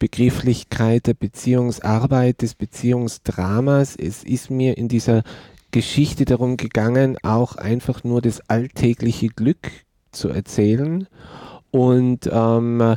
Begrifflichkeit 0.00 1.06
der 1.06 1.14
Beziehungsarbeit, 1.14 2.42
des 2.42 2.56
Beziehungsdramas. 2.56 3.94
Es 3.94 4.24
ist 4.24 4.50
mir 4.50 4.76
in 4.76 4.88
dieser 4.88 5.22
Geschichte 5.70 6.24
darum 6.24 6.56
gegangen, 6.56 7.16
auch 7.22 7.54
einfach 7.54 8.02
nur 8.02 8.20
das 8.20 8.40
alltägliche 8.50 9.28
Glück 9.28 9.70
zu 10.10 10.30
erzählen. 10.30 11.06
Und 11.70 12.28
ähm, 12.32 12.96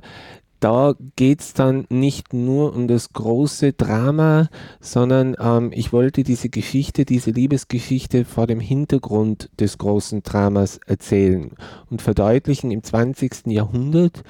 da 0.64 0.96
geht 1.18 1.42
es 1.42 1.54
dann 1.54 1.86
nicht 1.90 2.34
nur 2.34 2.74
um 2.74 2.88
das 2.88 3.12
große 3.12 3.74
Drama, 3.74 4.48
sondern 4.80 5.36
ähm, 5.38 5.72
ich 5.74 5.92
wollte 5.92 6.24
diese 6.24 6.48
Geschichte, 6.48 7.04
diese 7.04 7.32
Liebesgeschichte 7.32 8.24
vor 8.24 8.48
dem 8.48 8.62
Hintergrund 8.62 9.50
des 9.60 9.78
großen 9.78 10.24
Dramas 10.24 10.80
erzählen 10.86 11.52
und 11.90 12.02
verdeutlichen 12.02 12.72
im 12.72 12.82
20. 12.82 13.48
Jahrhundert, 13.48 14.24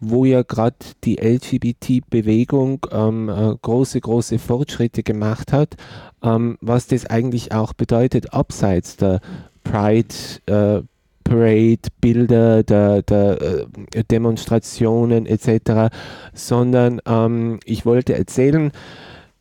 wo 0.00 0.26
ja 0.26 0.42
gerade 0.42 0.76
die 1.04 1.16
LGBT-Bewegung 1.16 2.86
ähm, 2.92 3.30
äh, 3.30 3.54
große, 3.62 4.00
große 4.00 4.38
Fortschritte 4.38 5.02
gemacht 5.02 5.50
hat, 5.52 5.76
ähm, 6.22 6.58
was 6.60 6.88
das 6.88 7.06
eigentlich 7.06 7.52
auch 7.52 7.72
bedeutet, 7.72 8.34
abseits 8.34 8.96
der 8.96 9.20
Pride, 9.64 10.14
äh, 10.46 10.82
Parade, 11.30 11.88
Bilder 12.00 12.64
der, 12.64 13.02
der 13.02 13.40
äh, 13.40 14.04
Demonstrationen 14.10 15.26
etc., 15.26 15.94
sondern 16.34 17.00
ähm, 17.06 17.60
ich 17.64 17.86
wollte 17.86 18.16
erzählen, 18.16 18.72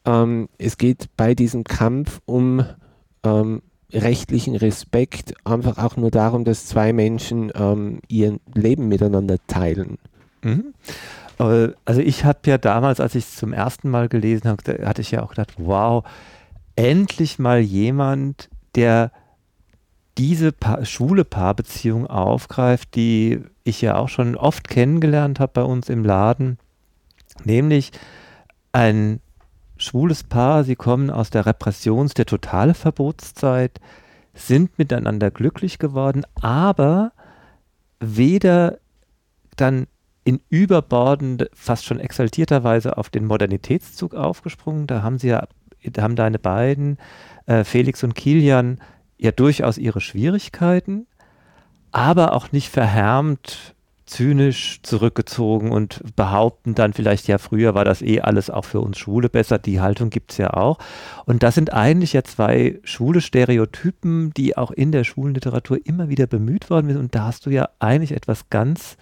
ähm, 0.06 0.50
es 0.60 0.78
geht 0.78 1.08
bei 1.18 1.34
diesem 1.34 1.64
Kampf 1.64 2.22
um 2.26 2.64
ähm, 3.24 3.64
rechtlichen 3.92 4.56
Respekt, 4.56 5.34
einfach 5.46 5.80
auch 5.80 5.98
nur 5.98 6.12
darum, 6.12 6.46
dass 6.46 6.68
zwei 6.68 6.94
Menschen 6.94 7.52
ähm, 7.56 8.02
ihr 8.08 8.38
Leben 8.54 8.88
miteinander 8.88 9.38
teilen. 9.48 9.98
Mhm. 10.44 10.76
Also 11.40 12.02
ich 12.02 12.24
habe 12.24 12.40
ja 12.46 12.60
damals, 12.60 13.00
als 13.00 13.16
ich 13.16 13.24
es 13.24 13.36
zum 13.38 13.52
ersten 13.52 13.90
Mal 13.90 14.10
gelesen 14.10 14.48
habe, 14.48 14.86
hatte 14.86 15.02
ich 15.02 15.10
ja 15.10 15.24
auch 15.24 15.30
gedacht, 15.30 15.54
wow, 15.58 16.04
endlich 16.76 17.40
mal 17.40 17.60
jemand, 17.60 18.50
der 18.76 19.12
diese 20.20 20.52
pa 20.52 20.84
schwule 20.84 21.24
Paarbeziehung 21.24 22.06
aufgreift, 22.06 22.96
die 22.96 23.42
ich 23.64 23.82
ja 23.82 23.96
auch 23.96 24.10
schon 24.10 24.36
oft 24.36 24.68
kennengelernt 24.68 25.40
habe 25.40 25.54
bei 25.54 25.64
uns 25.64 25.88
im 25.88 26.04
Laden, 26.04 26.60
nämlich 27.46 27.92
ein 28.74 29.22
schwules 29.78 30.26
Paar, 30.26 30.66
sie 30.66 30.76
kommen 30.76 31.10
aus 31.10 31.30
der 31.30 31.46
Repressions-, 31.46 32.16
der 32.16 32.26
totale 32.26 32.74
Verbotszeit, 32.74 33.80
sind 34.34 34.78
miteinander 34.78 35.32
glücklich 35.32 35.80
geworden, 35.80 36.24
aber 36.36 37.14
weder 38.02 38.78
dann 39.56 39.88
in 40.26 40.42
überbordend, 40.50 41.50
fast 41.54 41.86
schon 41.86 42.00
exaltierter 42.00 42.66
Weise 42.66 42.98
auf 42.98 43.10
den 43.10 43.26
Modernitätszug 43.26 44.14
aufgesprungen. 44.14 44.86
Da 44.86 45.02
haben 45.02 45.18
sie 45.18 45.30
ja, 45.30 45.48
haben 45.98 46.16
deine 46.16 46.40
beiden, 46.40 46.98
äh, 47.46 47.64
Felix 47.64 48.04
und 48.04 48.16
Kilian, 48.16 48.80
ja 49.20 49.32
durchaus 49.32 49.78
ihre 49.78 50.02
Schwierigkeiten, 50.02 51.06
aber 51.92 52.34
auch 52.34 52.52
nicht 52.52 52.70
verhärmt 52.70 53.76
zynisch 54.10 54.80
zurückgezogen 54.82 55.72
und 55.72 56.02
behaupten 56.16 56.74
dann 56.74 56.94
vielleicht, 56.94 57.28
ja, 57.28 57.38
früher 57.38 57.76
war 57.76 57.86
das 57.86 58.02
eh 58.02 58.22
alles 58.22 58.50
auch 58.50 58.66
für 58.66 58.82
uns 58.82 58.98
Schwule 58.98 59.30
besser. 59.30 59.60
Die 59.60 59.80
Haltung 59.80 60.10
gibt 60.10 60.32
es 60.32 60.38
ja 60.40 60.54
auch. 60.56 60.80
Und 61.26 61.44
das 61.44 61.54
sind 61.54 61.74
eigentlich 61.74 62.14
ja 62.14 62.24
zwei 62.24 62.80
schwule 62.84 63.22
Stereotypen, 63.22 64.34
die 64.34 64.58
auch 64.58 64.72
in 64.72 64.92
der 64.92 65.04
schwulen 65.04 65.36
Literatur 65.36 65.78
immer 65.86 66.10
wieder 66.10 66.26
bemüht 66.26 66.72
worden 66.72 66.88
sind. 66.88 66.98
Und 66.98 67.14
da 67.14 67.26
hast 67.26 67.46
du 67.46 67.52
ja 67.52 67.70
eigentlich 67.78 68.14
etwas 68.14 68.50
ganz 68.50 68.98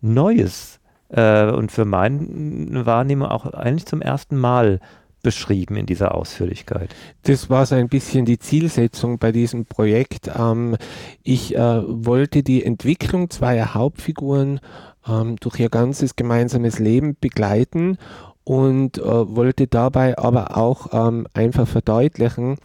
Neues 0.00 0.78
äh, 1.08 1.50
und 1.50 1.72
für 1.72 1.84
meine 1.84 2.86
Wahrnehmung 2.86 3.28
auch 3.28 3.46
eigentlich 3.46 3.86
zum 3.86 4.00
ersten 4.00 4.36
Mal 4.36 4.80
beschrieben 5.22 5.76
in 5.76 5.86
dieser 5.86 6.14
Ausführlichkeit. 6.14 6.94
Das 7.22 7.48
war 7.50 7.66
so 7.66 7.74
ein 7.74 7.88
bisschen 7.88 8.24
die 8.24 8.38
Zielsetzung 8.38 9.18
bei 9.18 9.32
diesem 9.32 9.66
Projekt. 9.66 10.30
Ähm, 10.36 10.76
ich 11.22 11.54
äh, 11.54 11.82
wollte 11.86 12.42
die 12.42 12.64
Entwicklung 12.64 13.30
zweier 13.30 13.74
Hauptfiguren 13.74 14.60
ähm, 15.06 15.36
durch 15.36 15.58
ihr 15.60 15.70
ganzes 15.70 16.16
gemeinsames 16.16 16.78
Leben 16.78 17.16
begleiten 17.20 17.98
und 18.44 18.98
äh, 18.98 19.02
wollte 19.04 19.66
dabei 19.68 20.18
aber 20.18 20.56
auch 20.56 20.88
ähm, 20.92 21.26
einfach 21.32 21.68
verdeutlichen, 21.68 22.58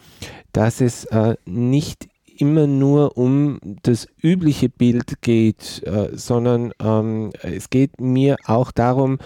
dass 0.52 0.82
es 0.82 1.06
äh, 1.06 1.36
nicht 1.46 2.08
immer 2.38 2.68
nur 2.68 3.18
um 3.18 3.60
das 3.84 4.08
übliche 4.22 4.70
Bild 4.70 5.22
geht, 5.22 5.84
äh, 5.86 6.10
sondern 6.14 6.72
ähm, 6.80 7.32
es 7.42 7.70
geht 7.70 8.00
mir 8.00 8.38
auch 8.46 8.72
darum, 8.72 9.18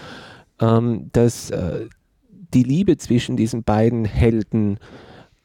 ähm, 0.60 1.10
dass 1.12 1.50
äh, 1.50 1.86
die 2.54 2.62
Liebe 2.62 2.96
zwischen 2.96 3.36
diesen 3.36 3.62
beiden 3.62 4.04
Helden 4.04 4.78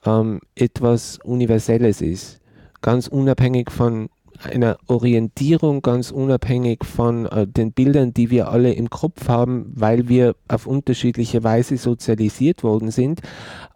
ähm, 0.05 0.39
etwas 0.55 1.19
Universelles 1.23 2.01
ist. 2.01 2.39
Ganz 2.81 3.07
unabhängig 3.07 3.71
von 3.71 4.09
einer 4.43 4.77
Orientierung, 4.87 5.81
ganz 5.81 6.11
unabhängig 6.11 6.85
von 6.85 7.25
äh, 7.25 7.47
den 7.47 7.71
Bildern, 7.71 8.13
die 8.13 8.29
wir 8.29 8.49
alle 8.49 8.73
im 8.73 8.89
Kopf 8.89 9.27
haben, 9.27 9.71
weil 9.73 10.09
wir 10.09 10.35
auf 10.47 10.67
unterschiedliche 10.67 11.43
Weise 11.43 11.77
sozialisiert 11.77 12.63
worden 12.63 12.91
sind. 12.91 13.21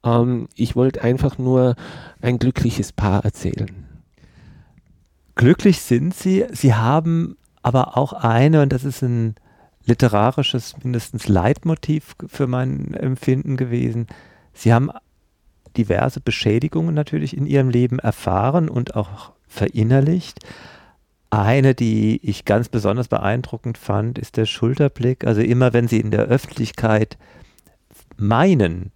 Ähm, 0.03 0.47
ich 0.55 0.75
wollte 0.75 1.01
einfach 1.01 1.37
nur 1.37 1.75
ein 2.21 2.37
glückliches 2.37 2.91
Paar 2.91 3.25
erzählen. 3.25 3.87
Glücklich 5.35 5.81
sind 5.81 6.13
sie. 6.13 6.45
Sie 6.51 6.73
haben 6.73 7.37
aber 7.63 7.97
auch 7.97 8.13
eine, 8.13 8.61
und 8.61 8.71
das 8.71 8.83
ist 8.83 9.01
ein 9.01 9.35
literarisches 9.85 10.75
mindestens 10.83 11.27
Leitmotiv 11.27 12.15
für 12.27 12.47
mein 12.47 12.93
Empfinden 12.93 13.57
gewesen. 13.57 14.07
Sie 14.53 14.73
haben 14.73 14.91
diverse 15.77 16.19
Beschädigungen 16.19 16.93
natürlich 16.93 17.35
in 17.35 17.45
ihrem 17.45 17.69
Leben 17.69 17.99
erfahren 17.99 18.69
und 18.69 18.95
auch 18.95 19.31
verinnerlicht. 19.47 20.39
Eine, 21.29 21.73
die 21.73 22.19
ich 22.23 22.43
ganz 22.43 22.67
besonders 22.67 23.07
beeindruckend 23.07 23.77
fand, 23.77 24.19
ist 24.19 24.35
der 24.35 24.45
Schulterblick. 24.45 25.25
Also 25.25 25.41
immer 25.41 25.71
wenn 25.73 25.87
sie 25.87 25.99
in 25.99 26.11
der 26.11 26.25
Öffentlichkeit 26.25 27.17
meinen, 28.17 28.91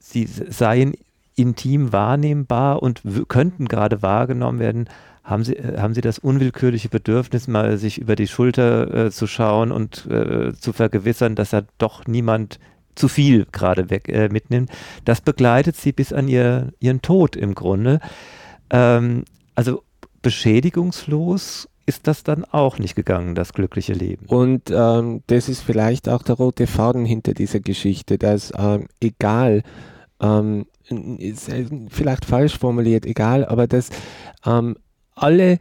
sie 0.00 0.26
seien 0.26 0.94
intim 1.36 1.92
wahrnehmbar 1.92 2.82
und 2.82 3.02
könnten 3.28 3.66
gerade 3.66 4.02
wahrgenommen 4.02 4.58
werden, 4.58 4.88
haben 5.24 5.44
Sie, 5.44 5.56
äh, 5.56 5.78
haben 5.78 5.94
Sie 5.94 6.00
das 6.00 6.18
unwillkürliche 6.18 6.88
Bedürfnis, 6.88 7.48
mal 7.48 7.78
sich 7.78 7.98
über 7.98 8.16
die 8.16 8.26
Schulter 8.26 9.06
äh, 9.06 9.10
zu 9.10 9.26
schauen 9.26 9.72
und 9.72 10.06
äh, 10.06 10.52
zu 10.52 10.72
vergewissern, 10.72 11.34
dass 11.34 11.50
da 11.50 11.62
doch 11.78 12.06
niemand 12.06 12.58
zu 12.94 13.08
viel 13.08 13.46
gerade 13.52 13.90
weg 13.90 14.08
äh, 14.08 14.28
mitnimmt. 14.28 14.70
Das 15.04 15.20
begleitet 15.20 15.76
Sie 15.76 15.92
bis 15.92 16.12
an 16.12 16.28
ihr, 16.28 16.72
Ihren 16.80 17.02
Tod 17.02 17.36
im 17.36 17.54
Grunde. 17.54 18.00
Ähm, 18.70 19.24
also 19.54 19.82
beschädigungslos 20.22 21.68
ist 21.86 22.06
das 22.06 22.22
dann 22.22 22.44
auch 22.44 22.78
nicht 22.78 22.94
gegangen, 22.94 23.34
das 23.34 23.52
glückliche 23.52 23.92
Leben. 23.92 24.26
Und 24.26 24.70
ähm, 24.70 25.22
das 25.26 25.48
ist 25.48 25.62
vielleicht 25.62 26.08
auch 26.08 26.22
der 26.22 26.36
rote 26.36 26.66
Faden 26.66 27.04
hinter 27.04 27.34
dieser 27.34 27.60
Geschichte, 27.60 28.18
dass 28.18 28.52
ähm, 28.56 28.86
egal, 29.00 29.62
ähm, 30.20 30.66
ist 31.18 31.50
vielleicht 31.88 32.24
falsch 32.24 32.58
formuliert, 32.58 33.06
egal, 33.06 33.44
aber 33.44 33.66
dass 33.66 33.90
ähm, 34.44 34.76
alle, 35.14 35.58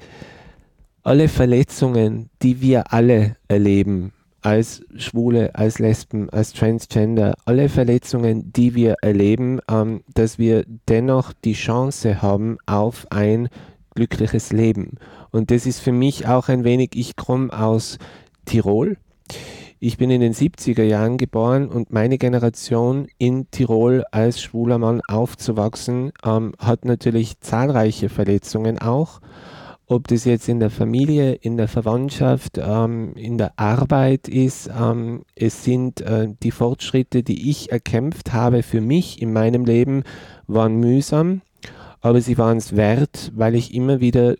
alle 1.03 1.27
Verletzungen, 1.27 2.29
die 2.41 2.61
wir 2.61 2.93
alle 2.93 3.35
erleben, 3.47 4.13
als 4.41 4.83
Schwule, 4.95 5.55
als 5.55 5.79
Lesben, 5.79 6.29
als 6.29 6.53
Transgender, 6.53 7.35
alle 7.45 7.69
Verletzungen, 7.69 8.51
die 8.53 8.75
wir 8.75 8.95
erleben, 9.01 9.59
ähm, 9.69 10.03
dass 10.13 10.39
wir 10.39 10.65
dennoch 10.89 11.33
die 11.33 11.53
Chance 11.53 12.21
haben 12.21 12.57
auf 12.65 13.07
ein 13.11 13.49
glückliches 13.93 14.51
Leben. 14.51 14.97
Und 15.31 15.51
das 15.51 15.65
ist 15.65 15.79
für 15.79 15.91
mich 15.91 16.27
auch 16.27 16.49
ein 16.49 16.63
wenig, 16.63 16.91
ich 16.95 17.15
komme 17.15 17.51
aus 17.57 17.99
Tirol. 18.45 18.97
Ich 19.83 19.97
bin 19.97 20.11
in 20.11 20.21
den 20.21 20.35
70er 20.35 20.83
Jahren 20.83 21.17
geboren 21.17 21.67
und 21.67 21.91
meine 21.91 22.19
Generation 22.19 23.07
in 23.17 23.49
Tirol 23.49 24.03
als 24.11 24.39
schwuler 24.39 24.77
Mann 24.77 25.01
aufzuwachsen, 25.07 26.11
ähm, 26.23 26.53
hat 26.59 26.85
natürlich 26.85 27.39
zahlreiche 27.39 28.09
Verletzungen 28.09 28.77
auch 28.77 29.21
ob 29.87 30.07
das 30.07 30.23
jetzt 30.23 30.47
in 30.47 30.61
der 30.61 30.69
Familie, 30.69 31.33
in 31.33 31.57
der 31.57 31.67
Verwandtschaft, 31.67 32.57
ähm, 32.57 33.13
in 33.15 33.37
der 33.37 33.59
Arbeit 33.59 34.29
ist. 34.29 34.69
Ähm, 34.69 35.23
es 35.35 35.65
sind 35.65 35.99
äh, 35.99 36.29
die 36.41 36.51
Fortschritte, 36.51 37.23
die 37.23 37.49
ich 37.49 37.73
erkämpft 37.73 38.31
habe 38.31 38.63
für 38.63 38.79
mich 38.79 39.21
in 39.21 39.33
meinem 39.33 39.65
Leben, 39.65 40.03
waren 40.47 40.75
mühsam, 40.77 41.41
aber 41.99 42.21
sie 42.21 42.37
waren 42.37 42.55
es 42.55 42.77
wert, 42.77 43.33
weil 43.35 43.53
ich 43.53 43.73
immer 43.73 43.99
wieder 43.99 44.35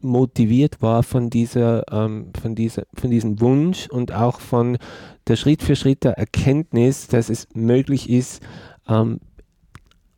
motiviert 0.00 0.80
war 0.80 1.02
von 1.02 1.30
dieser, 1.30 1.84
ähm, 1.92 2.32
von 2.40 2.54
dieser, 2.54 2.84
von 2.94 3.10
diesem 3.10 3.40
Wunsch 3.40 3.88
und 3.88 4.12
auch 4.12 4.40
von 4.40 4.78
der 5.26 5.36
Schritt 5.36 5.62
für 5.62 5.76
Schritt 5.76 6.04
der 6.04 6.12
Erkenntnis, 6.18 7.08
dass 7.08 7.28
es 7.28 7.48
möglich 7.54 8.08
ist, 8.08 8.42
ähm, 8.88 9.20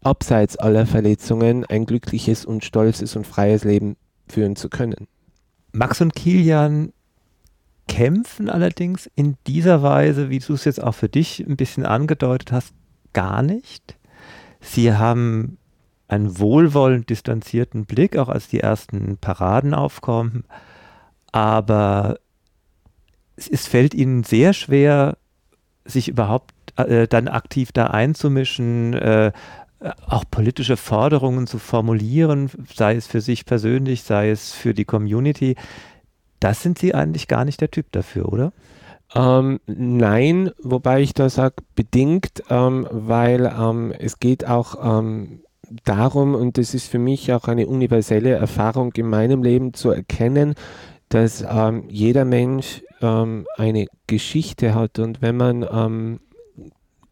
abseits 0.03 0.57
aller 0.57 0.87
Verletzungen 0.87 1.65
ein 1.67 1.87
glückliches 1.87 2.45
und 2.45 2.65
stolzes 2.65 3.17
und 3.17 3.27
freies 3.27 3.65
Leben 3.65 3.97
führen 4.29 4.57
zu 4.57 4.69
können. 4.69 5.09
Max 5.73 6.01
und 6.01 6.15
Kilian 6.15 6.93
kämpfen 7.87 8.49
allerdings 8.49 9.11
in 9.15 9.37
dieser 9.47 9.83
Weise, 9.83 10.31
wie 10.31 10.39
du 10.39 10.55
es 10.55 10.65
jetzt 10.65 10.83
auch 10.83 10.95
für 10.95 11.09
dich 11.09 11.41
ein 11.41 11.57
bisschen 11.57 11.85
angedeutet 11.85 12.53
hast, 12.53 12.73
gar 13.13 13.43
nicht. 13.43 13.99
Sie 14.61 14.93
haben 14.93 15.59
einen 16.11 16.39
wohlwollend 16.39 17.09
distanzierten 17.09 17.87
Blick, 17.87 18.17
auch 18.17 18.29
als 18.29 18.49
die 18.49 18.61
ersten 18.61 19.17
Paraden 19.19 19.75
aufkommen, 19.75 20.45
aber 21.33 22.19
es, 23.37 23.49
es 23.49 23.67
fällt 23.67 23.95
ihnen 23.95 24.25
sehr 24.25 24.53
schwer, 24.53 25.17
sich 25.85 26.09
überhaupt 26.09 26.53
äh, 26.77 27.07
dann 27.07 27.29
aktiv 27.29 27.73
da 27.73 27.87
einzumischen, 27.87 28.95
äh, 28.95 29.33
auch 30.07 30.25
politische 30.31 30.77
Forderungen 30.77 31.47
zu 31.47 31.59
formulieren, 31.59 32.51
sei 32.75 32.97
es 32.97 33.07
für 33.07 33.21
sich 33.21 33.47
persönlich, 33.47 34.03
sei 34.03 34.31
es 34.31 34.53
für 34.53 34.75
die 34.75 34.85
Community, 34.85 35.57
das 36.39 36.63
sind 36.63 36.79
Sie 36.79 36.95
eigentlich 36.95 37.29
gar 37.29 37.45
nicht 37.45 37.61
der 37.61 37.71
Typ 37.71 37.93
dafür, 37.93 38.33
oder? 38.33 38.53
Ähm, 39.15 39.61
nein, 39.67 40.51
wobei 40.63 41.01
ich 41.01 41.15
da 41.15 41.29
sage, 41.29 41.57
bedingt, 41.75 42.43
ähm, 42.49 42.87
weil 42.91 43.47
ähm, 43.47 43.93
es 43.93 44.21
geht 44.21 44.47
auch 44.47 44.99
ähm, 45.01 45.43
darum, 45.85 46.35
und 46.35 46.59
das 46.59 46.75
ist 46.75 46.89
für 46.89 46.99
mich 46.99 47.33
auch 47.33 47.49
eine 47.49 47.67
universelle 47.67 48.31
Erfahrung 48.31 48.93
in 48.95 49.09
meinem 49.09 49.43
Leben 49.43 49.75
zu 49.75 49.91
erkennen, 49.91 50.55
dass 51.09 51.45
ähm, 51.49 51.85
jeder 51.89 52.25
Mensch 52.25 52.83
ähm, 53.01 53.47
eine 53.57 53.87
Geschichte 54.07 54.75
hat. 54.75 54.99
Und 54.99 55.23
wenn 55.23 55.37
man, 55.37 55.67
ähm, 55.71 56.21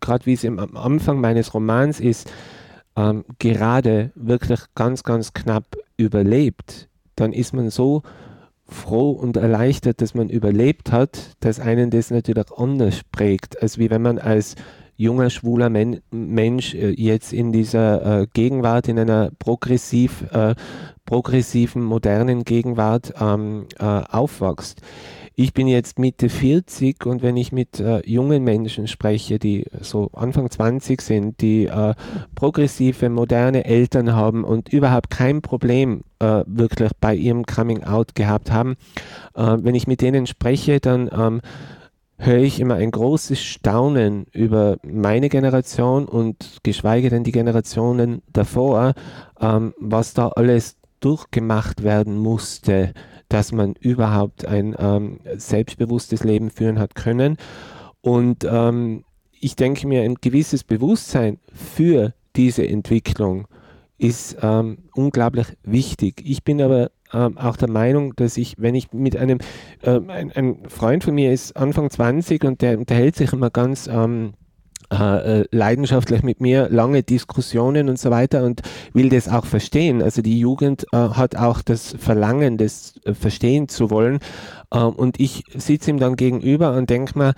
gerade 0.00 0.26
wie 0.26 0.34
es 0.34 0.44
am 0.44 0.76
Anfang 0.76 1.20
meines 1.20 1.54
Romans 1.54 2.00
ist, 2.00 2.30
ähm, 2.96 3.24
gerade 3.38 4.12
wirklich 4.14 4.60
ganz, 4.74 5.02
ganz 5.02 5.32
knapp 5.32 5.76
überlebt, 5.96 6.88
dann 7.16 7.32
ist 7.32 7.54
man 7.54 7.70
so 7.70 8.02
froh 8.68 9.10
und 9.12 9.36
erleichtert, 9.36 10.00
dass 10.00 10.14
man 10.14 10.28
überlebt 10.28 10.92
hat, 10.92 11.36
dass 11.40 11.58
einen 11.58 11.90
das 11.90 12.10
natürlich 12.10 12.52
anders 12.56 13.00
prägt, 13.10 13.62
als 13.62 13.78
wie 13.78 13.90
wenn 13.90 14.02
man 14.02 14.18
als 14.18 14.56
junger, 14.98 15.30
schwuler 15.30 15.70
Men 15.70 16.00
Mensch 16.10 16.74
äh, 16.74 16.90
jetzt 16.90 17.32
in 17.32 17.52
dieser 17.52 18.22
äh, 18.22 18.26
Gegenwart, 18.34 18.88
in 18.88 18.98
einer 18.98 19.30
progressiv, 19.38 20.24
äh, 20.32 20.54
progressiven, 21.06 21.82
modernen 21.82 22.44
Gegenwart 22.44 23.14
ähm, 23.18 23.66
äh, 23.78 23.84
aufwächst. 23.84 24.82
Ich 25.40 25.54
bin 25.54 25.68
jetzt 25.68 26.00
Mitte 26.00 26.28
40 26.28 27.06
und 27.06 27.22
wenn 27.22 27.36
ich 27.36 27.52
mit 27.52 27.78
äh, 27.78 28.04
jungen 28.04 28.42
Menschen 28.42 28.88
spreche, 28.88 29.38
die 29.38 29.66
so 29.80 30.10
Anfang 30.12 30.50
20 30.50 31.00
sind, 31.00 31.40
die 31.40 31.66
äh, 31.66 31.94
progressive, 32.34 33.08
moderne 33.08 33.64
Eltern 33.64 34.16
haben 34.16 34.42
und 34.42 34.68
überhaupt 34.72 35.10
kein 35.10 35.40
Problem 35.40 36.02
äh, 36.18 36.42
wirklich 36.44 36.90
bei 37.00 37.14
ihrem 37.14 37.46
Coming 37.46 37.84
Out 37.84 38.16
gehabt 38.16 38.50
haben, 38.50 38.76
wenn 39.34 39.76
ich 39.76 39.86
mit 39.86 40.00
denen 40.00 40.26
spreche, 40.26 40.80
dann 40.80 41.08
ähm, 41.16 41.40
höre 42.18 42.38
ich 42.38 42.58
immer 42.60 42.74
ein 42.74 42.90
großes 42.90 43.40
Staunen 43.40 44.26
über 44.32 44.76
meine 44.82 45.28
Generation 45.28 46.06
und 46.06 46.58
geschweige 46.64 47.10
denn 47.10 47.24
die 47.24 47.32
Generationen 47.32 48.22
davor, 48.32 48.94
ähm, 49.40 49.72
was 49.78 50.14
da 50.14 50.28
alles 50.28 50.76
durchgemacht 51.00 51.84
werden 51.84 52.18
musste, 52.18 52.92
dass 53.28 53.52
man 53.52 53.74
überhaupt 53.74 54.46
ein 54.46 54.74
ähm, 54.78 55.20
selbstbewusstes 55.36 56.24
Leben 56.24 56.50
führen 56.50 56.80
hat 56.80 56.96
können. 56.96 57.36
Und 58.00 58.44
ähm, 58.44 59.04
ich 59.40 59.54
denke 59.54 59.86
mir, 59.86 60.02
ein 60.02 60.16
gewisses 60.16 60.64
Bewusstsein 60.64 61.38
für 61.52 62.14
diese 62.34 62.66
Entwicklung 62.66 63.46
ist 63.98 64.36
ähm, 64.42 64.78
unglaublich 64.94 65.46
wichtig. 65.62 66.22
Ich 66.24 66.42
bin 66.42 66.60
aber 66.62 66.90
ähm, 67.12 67.38
auch 67.38 67.56
der 67.56 67.70
Meinung, 67.70 68.14
dass 68.16 68.36
ich, 68.36 68.56
wenn 68.58 68.74
ich 68.74 68.92
mit 68.92 69.16
einem, 69.16 69.38
ähm, 69.82 70.10
ein, 70.10 70.32
ein, 70.32 70.58
Freund 70.68 71.04
von 71.04 71.14
mir 71.14 71.32
ist 71.32 71.56
Anfang 71.56 71.90
20 71.90 72.44
und 72.44 72.62
der 72.62 72.78
unterhält 72.78 73.16
sich 73.16 73.32
immer 73.32 73.50
ganz 73.50 73.86
ähm, 73.86 74.34
äh, 74.90 75.40
äh, 75.40 75.44
leidenschaftlich 75.50 76.22
mit 76.22 76.40
mir, 76.40 76.70
lange 76.70 77.02
Diskussionen 77.02 77.90
und 77.90 77.98
so 77.98 78.10
weiter 78.10 78.44
und 78.44 78.62
will 78.94 79.10
das 79.10 79.28
auch 79.28 79.44
verstehen. 79.44 80.00
Also 80.00 80.22
die 80.22 80.38
Jugend 80.38 80.86
äh, 80.92 80.96
hat 80.96 81.36
auch 81.36 81.60
das 81.60 81.94
Verlangen, 81.98 82.56
das 82.56 82.94
äh, 83.04 83.12
verstehen 83.12 83.68
zu 83.68 83.90
wollen. 83.90 84.18
Ähm, 84.72 84.90
und 84.90 85.20
ich 85.20 85.44
sitze 85.54 85.90
ihm 85.90 85.98
dann 85.98 86.16
gegenüber 86.16 86.74
und 86.74 86.88
denke 86.88 87.18
mir, 87.18 87.34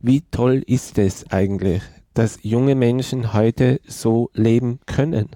wie 0.00 0.22
toll 0.32 0.64
ist 0.66 0.98
es 0.98 1.30
eigentlich, 1.30 1.82
dass 2.14 2.40
junge 2.42 2.74
Menschen 2.74 3.34
heute 3.34 3.80
so 3.86 4.30
leben 4.34 4.80
können. 4.86 5.28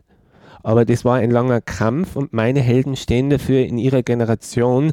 Aber 0.64 0.84
das 0.84 1.04
war 1.04 1.16
ein 1.16 1.30
langer 1.30 1.60
Kampf 1.60 2.16
und 2.16 2.32
meine 2.32 2.60
Helden 2.60 2.96
stehen 2.96 3.30
dafür 3.30 3.64
in 3.64 3.78
ihrer 3.78 4.02
Generation 4.02 4.92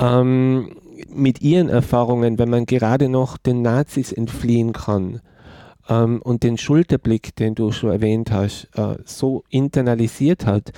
ähm, 0.00 0.76
mit 1.12 1.42
ihren 1.42 1.68
Erfahrungen, 1.68 2.38
wenn 2.38 2.48
man 2.48 2.64
gerade 2.64 3.08
noch 3.08 3.36
den 3.36 3.60
Nazis 3.60 4.12
entfliehen 4.12 4.72
kann 4.72 5.20
ähm, 5.88 6.22
und 6.22 6.44
den 6.44 6.56
Schulterblick, 6.56 7.34
den 7.36 7.54
du 7.54 7.72
schon 7.72 7.90
erwähnt 7.90 8.30
hast, 8.30 8.68
äh, 8.76 8.96
so 9.04 9.42
internalisiert 9.50 10.46
hat, 10.46 10.72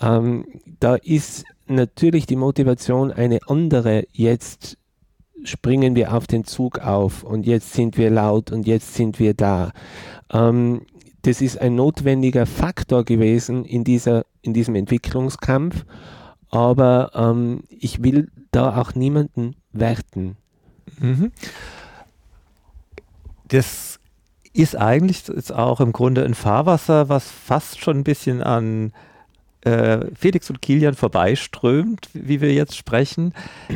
ähm, 0.00 0.44
da 0.80 0.96
ist 0.96 1.44
natürlich 1.66 2.26
die 2.26 2.36
Motivation 2.36 3.10
eine 3.10 3.40
andere. 3.46 4.04
Jetzt 4.12 4.76
springen 5.44 5.96
wir 5.96 6.14
auf 6.14 6.26
den 6.26 6.44
Zug 6.44 6.80
auf 6.80 7.22
und 7.22 7.46
jetzt 7.46 7.72
sind 7.72 7.96
wir 7.96 8.10
laut 8.10 8.52
und 8.52 8.66
jetzt 8.66 8.94
sind 8.94 9.18
wir 9.18 9.34
da. 9.34 9.72
Ähm, 10.30 10.82
das 11.28 11.42
ist 11.42 11.60
ein 11.60 11.74
notwendiger 11.74 12.46
Faktor 12.46 13.04
gewesen 13.04 13.66
in, 13.66 13.84
dieser, 13.84 14.24
in 14.40 14.54
diesem 14.54 14.74
Entwicklungskampf, 14.74 15.84
aber 16.48 17.10
ähm, 17.14 17.64
ich 17.68 18.02
will 18.02 18.30
da 18.50 18.80
auch 18.80 18.94
niemanden 18.94 19.54
werten. 19.72 20.38
Mhm. 20.98 21.30
Das 23.48 24.00
ist 24.54 24.74
eigentlich 24.74 25.28
jetzt 25.28 25.52
auch 25.52 25.80
im 25.82 25.92
Grunde 25.92 26.24
ein 26.24 26.32
Fahrwasser, 26.32 27.10
was 27.10 27.30
fast 27.30 27.78
schon 27.78 27.98
ein 27.98 28.04
bisschen 28.04 28.42
an 28.42 28.94
äh, 29.60 30.06
Felix 30.14 30.48
und 30.48 30.62
Kilian 30.62 30.94
vorbeiströmt, 30.94 32.08
wie 32.14 32.40
wir 32.40 32.54
jetzt 32.54 32.74
sprechen. 32.74 33.34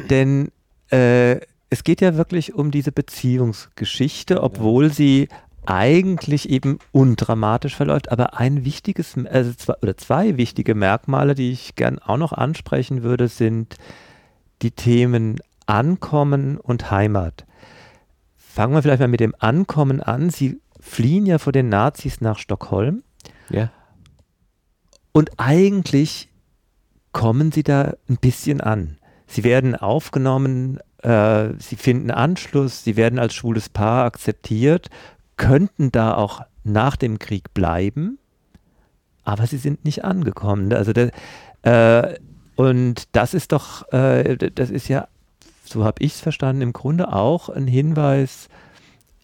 Denn 0.08 0.50
äh, 0.90 1.38
es 1.68 1.84
geht 1.84 2.00
ja 2.00 2.16
wirklich 2.16 2.54
um 2.54 2.70
diese 2.70 2.92
Beziehungsgeschichte, 2.92 4.42
obwohl 4.42 4.90
sie 4.90 5.28
eigentlich 5.66 6.48
eben 6.48 6.78
undramatisch 6.92 7.76
verläuft. 7.76 8.10
Aber 8.10 8.38
ein 8.38 8.64
wichtiges, 8.64 9.14
also 9.30 9.52
zwei, 9.54 9.74
oder 9.82 9.96
zwei 9.96 10.36
wichtige 10.36 10.74
Merkmale, 10.74 11.34
die 11.34 11.52
ich 11.52 11.76
gern 11.76 11.98
auch 11.98 12.16
noch 12.16 12.32
ansprechen 12.32 13.02
würde, 13.02 13.28
sind 13.28 13.76
die 14.62 14.72
Themen 14.72 15.40
Ankommen 15.66 16.58
und 16.58 16.90
Heimat. 16.90 17.46
Fangen 18.36 18.74
wir 18.74 18.82
vielleicht 18.82 19.00
mal 19.00 19.08
mit 19.08 19.20
dem 19.20 19.34
Ankommen 19.38 20.02
an. 20.02 20.30
Sie 20.30 20.60
fliehen 20.80 21.26
ja 21.26 21.38
vor 21.38 21.52
den 21.52 21.68
Nazis 21.68 22.20
nach 22.20 22.38
Stockholm. 22.38 23.02
Ja. 23.48 23.70
Und 25.12 25.30
eigentlich 25.38 26.28
kommen 27.12 27.52
sie 27.52 27.62
da 27.62 27.94
ein 28.08 28.16
bisschen 28.16 28.60
an. 28.60 28.98
Sie 29.26 29.44
werden 29.44 29.76
aufgenommen, 29.76 30.78
äh, 30.98 31.50
sie 31.58 31.76
finden 31.76 32.10
Anschluss, 32.10 32.84
sie 32.84 32.96
werden 32.96 33.18
als 33.18 33.34
schwules 33.34 33.68
Paar 33.68 34.04
akzeptiert, 34.04 34.90
könnten 35.36 35.92
da 35.92 36.14
auch 36.14 36.42
nach 36.64 36.96
dem 36.96 37.18
Krieg 37.18 37.52
bleiben, 37.54 38.18
aber 39.24 39.46
sie 39.46 39.58
sind 39.58 39.84
nicht 39.84 40.04
angekommen. 40.04 40.72
Also 40.72 40.92
der, 40.92 41.10
äh, 41.62 42.18
und 42.56 43.08
das 43.12 43.34
ist 43.34 43.52
doch, 43.52 43.90
äh, 43.92 44.36
das 44.36 44.70
ist 44.70 44.88
ja, 44.88 45.08
so 45.64 45.84
habe 45.84 46.02
ich 46.02 46.14
es 46.14 46.20
verstanden, 46.20 46.62
im 46.62 46.72
Grunde 46.72 47.12
auch 47.12 47.48
ein 47.48 47.66
Hinweis 47.66 48.48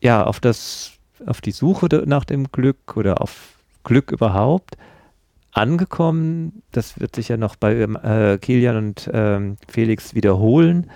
ja, 0.01 0.25
auf 0.25 0.41
das 0.41 0.93
auf 1.27 1.41
die 1.41 1.51
Suche 1.51 1.89
nach 2.07 2.25
dem 2.25 2.53
Glück 2.53 2.97
oder 2.97 3.21
auf 3.21 3.59
Glück 3.83 4.13
überhaupt 4.13 4.77
angekommen. 5.53 6.63
Das 6.71 7.01
wird 7.01 7.17
sich 7.17 7.29
ja 7.29 7.37
noch 7.37 7.57
bei 7.57 7.75
äh, 7.75 8.39
Kilian 8.39 8.77
und 8.77 9.11
ähm, 9.13 9.57
Felix 9.67 10.15
wiederholen. 10.15 10.91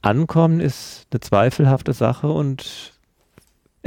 Ankommen 0.00 0.60
ist 0.60 1.06
eine 1.10 1.20
zweifelhafte 1.20 1.92
Sache 1.92 2.28
und 2.28 2.94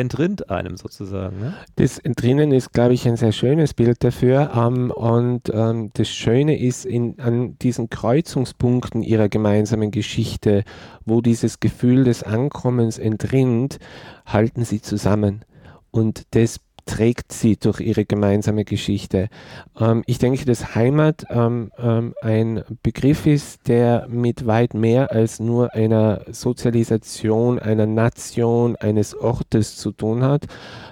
entrinnt 0.02 0.50
einem 0.50 0.76
sozusagen. 0.76 1.40
Ne? 1.40 1.54
Das 1.78 1.98
Entrinnen 1.98 2.52
ist, 2.52 2.74
glaube 2.74 2.94
ich, 2.94 3.08
ein 3.08 3.16
sehr 3.16 3.32
schönes 3.32 3.74
Bild 3.74 4.04
dafür. 4.04 4.52
Ähm, 4.54 4.92
und 4.92 5.50
ähm, 5.54 5.92
das 5.94 6.10
Schöne 6.10 6.60
ist 6.60 6.86
in, 6.86 7.20
an 7.20 7.58
diesen 7.60 7.90
Kreuzungspunkten 7.90 9.04
ihrer 9.04 9.30
gemeinsamen 9.30 9.92
Geschichte, 9.92 10.66
wo 11.06 11.22
dieses 11.22 11.60
Gefühl 11.60 12.04
des 12.04 12.24
Ankommens 12.24 12.98
entrinnt, 12.98 13.80
halten 14.26 14.66
sie 14.66 14.82
zusammen 14.82 15.46
und 15.92 16.24
das 16.32 16.60
trägt 16.92 17.32
sie 17.32 17.56
durch 17.56 17.80
ihre 17.80 18.04
gemeinsame 18.04 18.66
Geschichte. 18.66 19.30
Ähm, 19.80 20.04
ich 20.08 20.18
denke, 20.18 20.44
dass 20.44 20.76
Heimat 20.76 21.26
ähm, 21.30 21.72
ähm, 21.78 22.14
ein 22.22 22.64
Begriff 22.84 23.26
ist, 23.26 23.70
der 23.70 24.08
mit 24.10 24.46
weit 24.46 24.74
mehr 24.74 25.12
als 25.14 25.40
nur 25.40 25.74
einer 25.74 26.26
Sozialisation 26.30 27.60
einer 27.60 27.86
Nation, 27.86 28.76
eines 28.76 29.16
Ortes 29.16 29.78
zu 29.78 29.94
tun 29.94 30.22
hat. 30.22 30.48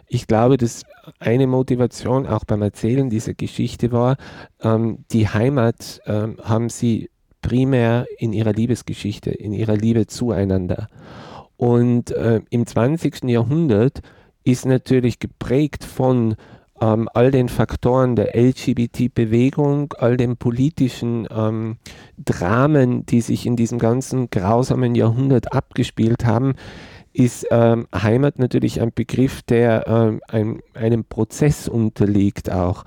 Ich 0.07 0.25
glaube, 0.25 0.55
dass 0.55 0.83
eine 1.19 1.47
Motivation 1.47 2.27
auch 2.27 2.45
beim 2.45 2.61
Erzählen 2.61 3.09
dieser 3.09 3.33
Geschichte 3.33 3.91
war, 3.91 4.15
ähm, 4.61 5.03
die 5.11 5.27
Heimat 5.27 5.99
ähm, 6.05 6.37
haben 6.41 6.69
sie 6.69 7.09
primär 7.41 8.07
in 8.17 8.31
ihrer 8.31 8.53
Liebesgeschichte, 8.53 9.31
in 9.31 9.51
ihrer 9.51 9.75
Liebe 9.75 10.07
zueinander. 10.07 10.87
Und 11.57 12.11
äh, 12.11 12.39
im 12.49 12.65
20. 12.65 13.25
Jahrhundert 13.25 14.01
ist 14.51 14.65
natürlich 14.65 15.19
geprägt 15.19 15.83
von 15.83 16.35
ähm, 16.81 17.09
all 17.13 17.31
den 17.31 17.49
Faktoren 17.49 18.15
der 18.15 18.35
LGBT-Bewegung, 18.35 19.93
all 19.97 20.17
den 20.17 20.37
politischen 20.37 21.27
ähm, 21.29 21.77
Dramen, 22.17 23.05
die 23.05 23.21
sich 23.21 23.45
in 23.45 23.55
diesem 23.55 23.79
ganzen 23.79 24.29
grausamen 24.29 24.95
Jahrhundert 24.95 25.53
abgespielt 25.53 26.25
haben, 26.25 26.55
ist 27.11 27.47
ähm, 27.51 27.87
Heimat 27.93 28.39
natürlich 28.39 28.81
ein 28.81 28.91
Begriff, 28.93 29.41
der 29.41 29.87
ähm, 29.87 30.21
ein, 30.27 30.61
einem 30.73 31.03
Prozess 31.03 31.67
unterliegt 31.67 32.51
auch. 32.51 32.83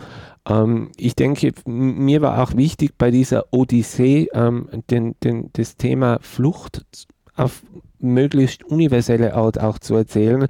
Ähm, 0.49 0.91
ich 0.97 1.17
denke, 1.17 1.53
mir 1.67 2.23
war 2.23 2.43
auch 2.43 2.57
wichtig 2.57 2.93
bei 2.97 3.11
dieser 3.11 3.53
Odyssee 3.53 4.29
ähm, 4.33 4.69
den, 4.91 5.17
den, 5.23 5.51
das 5.53 5.77
Thema 5.77 6.19
Flucht 6.23 7.07
auf 7.35 7.63
möglichst 7.99 8.65
universelle 8.65 9.35
Art 9.35 9.61
auch 9.61 9.79
zu 9.79 9.95
erzählen 9.95 10.47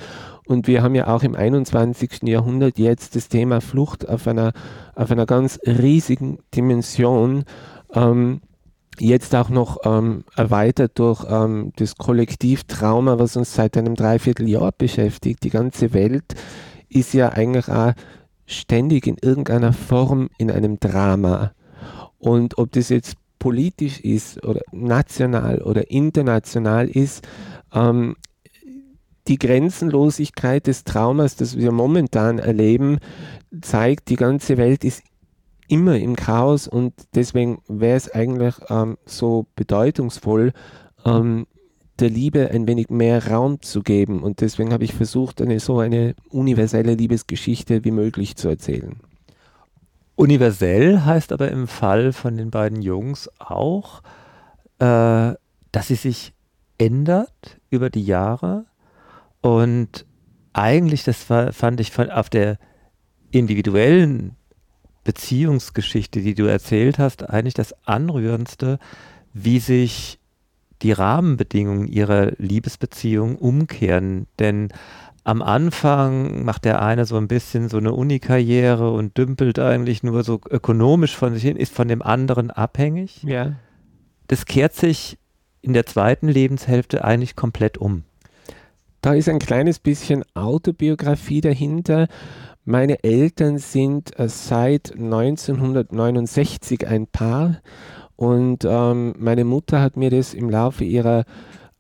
Und 0.47 0.67
wir 0.67 0.83
haben 0.83 0.95
ja 0.95 1.09
auch 1.09 1.23
im 1.23 1.35
21. 1.35 2.23
Jahrhundert 2.25 2.79
jetzt 2.79 3.15
das 3.17 3.29
Thema 3.29 3.61
Flucht 3.61 4.09
auf 4.09 4.27
einer, 4.27 4.53
auf 4.95 5.11
einer 5.11 5.27
ganz 5.27 5.59
riesigen 5.65 6.39
Dimension. 6.55 7.45
Ähm, 7.95 8.41
jetzt 8.99 9.35
auch 9.35 9.49
noch 9.49 9.79
ähm, 9.85 10.25
erweitert 10.37 10.99
durch 10.99 11.25
ähm, 11.29 11.73
das 11.77 11.97
Kollektivtrauma, 11.97 13.19
was 13.19 13.37
uns 13.37 13.55
seit 13.55 13.77
einem 13.77 13.95
Dreivierteljahr 13.95 14.73
beschäftigt. 14.73 15.45
Die 15.45 15.51
ganze 15.51 15.93
Welt 15.93 16.35
ist 16.89 17.15
ja 17.15 17.31
eigentlich 17.31 17.69
auch 17.69 17.93
ständig 18.47 19.07
in 19.07 19.17
irgendeiner 19.21 19.73
Form 19.73 20.29
in 20.39 20.51
einem 20.51 20.79
Drama. 20.79 21.53
Und 22.19 22.59
ob 22.59 22.73
das 22.73 22.89
jetzt 22.89 23.17
politisch 23.39 24.01
ist 24.01 24.45
oder 24.45 24.61
national 24.71 25.63
oder 25.63 25.91
international 25.91 26.89
ist, 26.89 27.27
ähm, 27.73 28.17
die 29.29 29.39
Grenzenlosigkeit 29.39 30.67
des 30.67 30.85
Traumas, 30.85 31.37
das 31.37 31.57
wir 31.57 31.73
momentan 31.73 32.39
erleben, 32.39 32.99
zeigt, 33.61 34.09
die 34.09 34.17
ganze 34.17 34.57
Welt 34.57 34.85
ist 34.85 35.03
immer 35.69 35.97
im 35.99 36.17
Chaos 36.17 36.69
und 36.69 36.93
deswegen 37.15 37.63
wäre 37.69 37.97
es 37.97 38.11
eigentlich 38.11 38.55
ähm, 38.69 38.99
so 39.07 39.47
bedeutungsvoll, 39.55 40.53
ähm, 41.05 41.47
der 41.99 42.11
Liebe 42.11 42.51
ein 42.51 42.67
wenig 42.67 42.91
mehr 42.91 43.29
Raum 43.29 43.63
zu 43.63 43.83
geben. 43.83 44.23
Und 44.23 44.41
deswegen 44.41 44.73
habe 44.73 44.85
ich 44.85 44.93
versucht, 44.93 45.41
eine 45.41 45.61
so 45.61 45.79
eine 45.79 46.15
universelle 46.31 46.95
Liebesgeschichte 46.95 47.85
wie 47.85 47.91
möglich 47.91 48.37
zu 48.37 48.49
erzählen. 48.49 49.01
Universell 50.17 51.01
heißt 51.01 51.33
aber 51.33 51.51
im 51.51 51.67
Fall 51.69 52.13
von 52.13 52.37
den 52.37 52.51
beiden 52.51 52.83
Jungs 52.83 53.31
auch, 53.39 54.03
äh, 54.79 55.33
dass 55.73 55.89
sie 55.89 55.95
sich 55.95 56.35
ändert 56.77 57.61
über 57.71 57.89
die 57.89 58.05
Jahre 58.05 58.67
und 59.43 60.07
eigentlich, 60.55 61.05
das 61.05 61.29
war, 61.29 61.53
fand 61.53 61.81
ich 61.81 61.91
von, 61.91 62.11
auf 62.11 62.31
der 62.31 62.59
individuellen 63.31 64.37
Beziehungsgeschichte, 65.05 66.21
die 66.21 66.35
du 66.35 66.45
erzählt 66.45 66.99
hast, 66.99 67.29
eigentlich 67.29 67.55
das 67.55 67.75
Anrührendste, 67.87 68.79
wie 69.35 69.59
sich 69.59 70.19
die 70.83 70.93
Rahmenbedingungen 70.93 71.89
ihrer 71.89 72.33
Liebesbeziehung 72.39 73.37
umkehren. 73.37 74.27
Denn 74.39 74.69
am 75.25 75.43
Anfang 75.43 76.45
macht 76.45 76.65
der 76.65 76.83
eine 76.83 77.05
so 77.05 77.17
ein 77.17 77.29
bisschen 77.29 77.69
so 77.69 77.79
eine 77.79 77.93
Unikarriere 77.93 78.93
und 78.93 79.17
dümpelt 79.17 79.59
eigentlich 79.59 80.03
nur 80.03 80.23
so 80.25 80.41
ökonomisch 80.51 81.17
von 81.17 81.35
sich 81.35 81.43
hin, 81.43 81.57
ist 81.57 81.75
von 81.75 81.89
dem 81.89 82.03
anderen 82.03 82.51
abhängig. 82.51 83.23
Ja. 83.23 83.55
Das 84.29 84.45
kehrt 84.45 84.75
sich 84.75 85.19
in 85.63 85.73
der 85.73 85.87
zweiten 85.87 86.29
Lebenshälfte 86.29 87.05
eigentlich 87.05 87.37
komplett 87.37 87.79
um. 87.79 88.05
Da 89.03 89.15
ist 89.15 89.29
ein 89.29 89.41
kleines 89.41 89.81
bisschen 89.81 90.25
Autobiografie 90.35 91.41
dahinter. 91.41 92.07
Meine 92.65 93.03
Eltern 93.03 93.59
sind 93.59 94.17
äh, 94.17 94.29
seit 94.29 94.93
1969 94.93 96.87
ein 96.87 97.09
Paar 97.09 97.61
und 98.15 98.65
ähm, 98.65 99.15
meine 99.19 99.45
Mutter 99.45 99.81
hat 99.81 99.97
mir 99.97 100.11
das 100.11 100.35
im 100.35 100.49
Laufe 100.49 100.85
ihrer, 100.85 101.25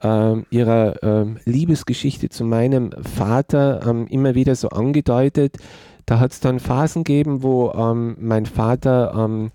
ähm, 0.02 0.46
ihrer 0.50 1.00
ähm, 1.04 1.38
Liebesgeschichte 1.44 2.28
zu 2.28 2.44
meinem 2.44 2.90
Vater 3.00 3.86
ähm, 3.86 4.08
immer 4.08 4.34
wieder 4.34 4.56
so 4.56 4.70
angedeutet. 4.70 5.58
Da 6.06 6.18
hat 6.18 6.32
es 6.32 6.40
dann 6.40 6.58
Phasen 6.58 7.04
gegeben, 7.04 7.44
wo 7.44 7.70
ähm, 7.70 8.16
mein 8.18 8.46
Vater 8.46 9.14
ähm, 9.16 9.52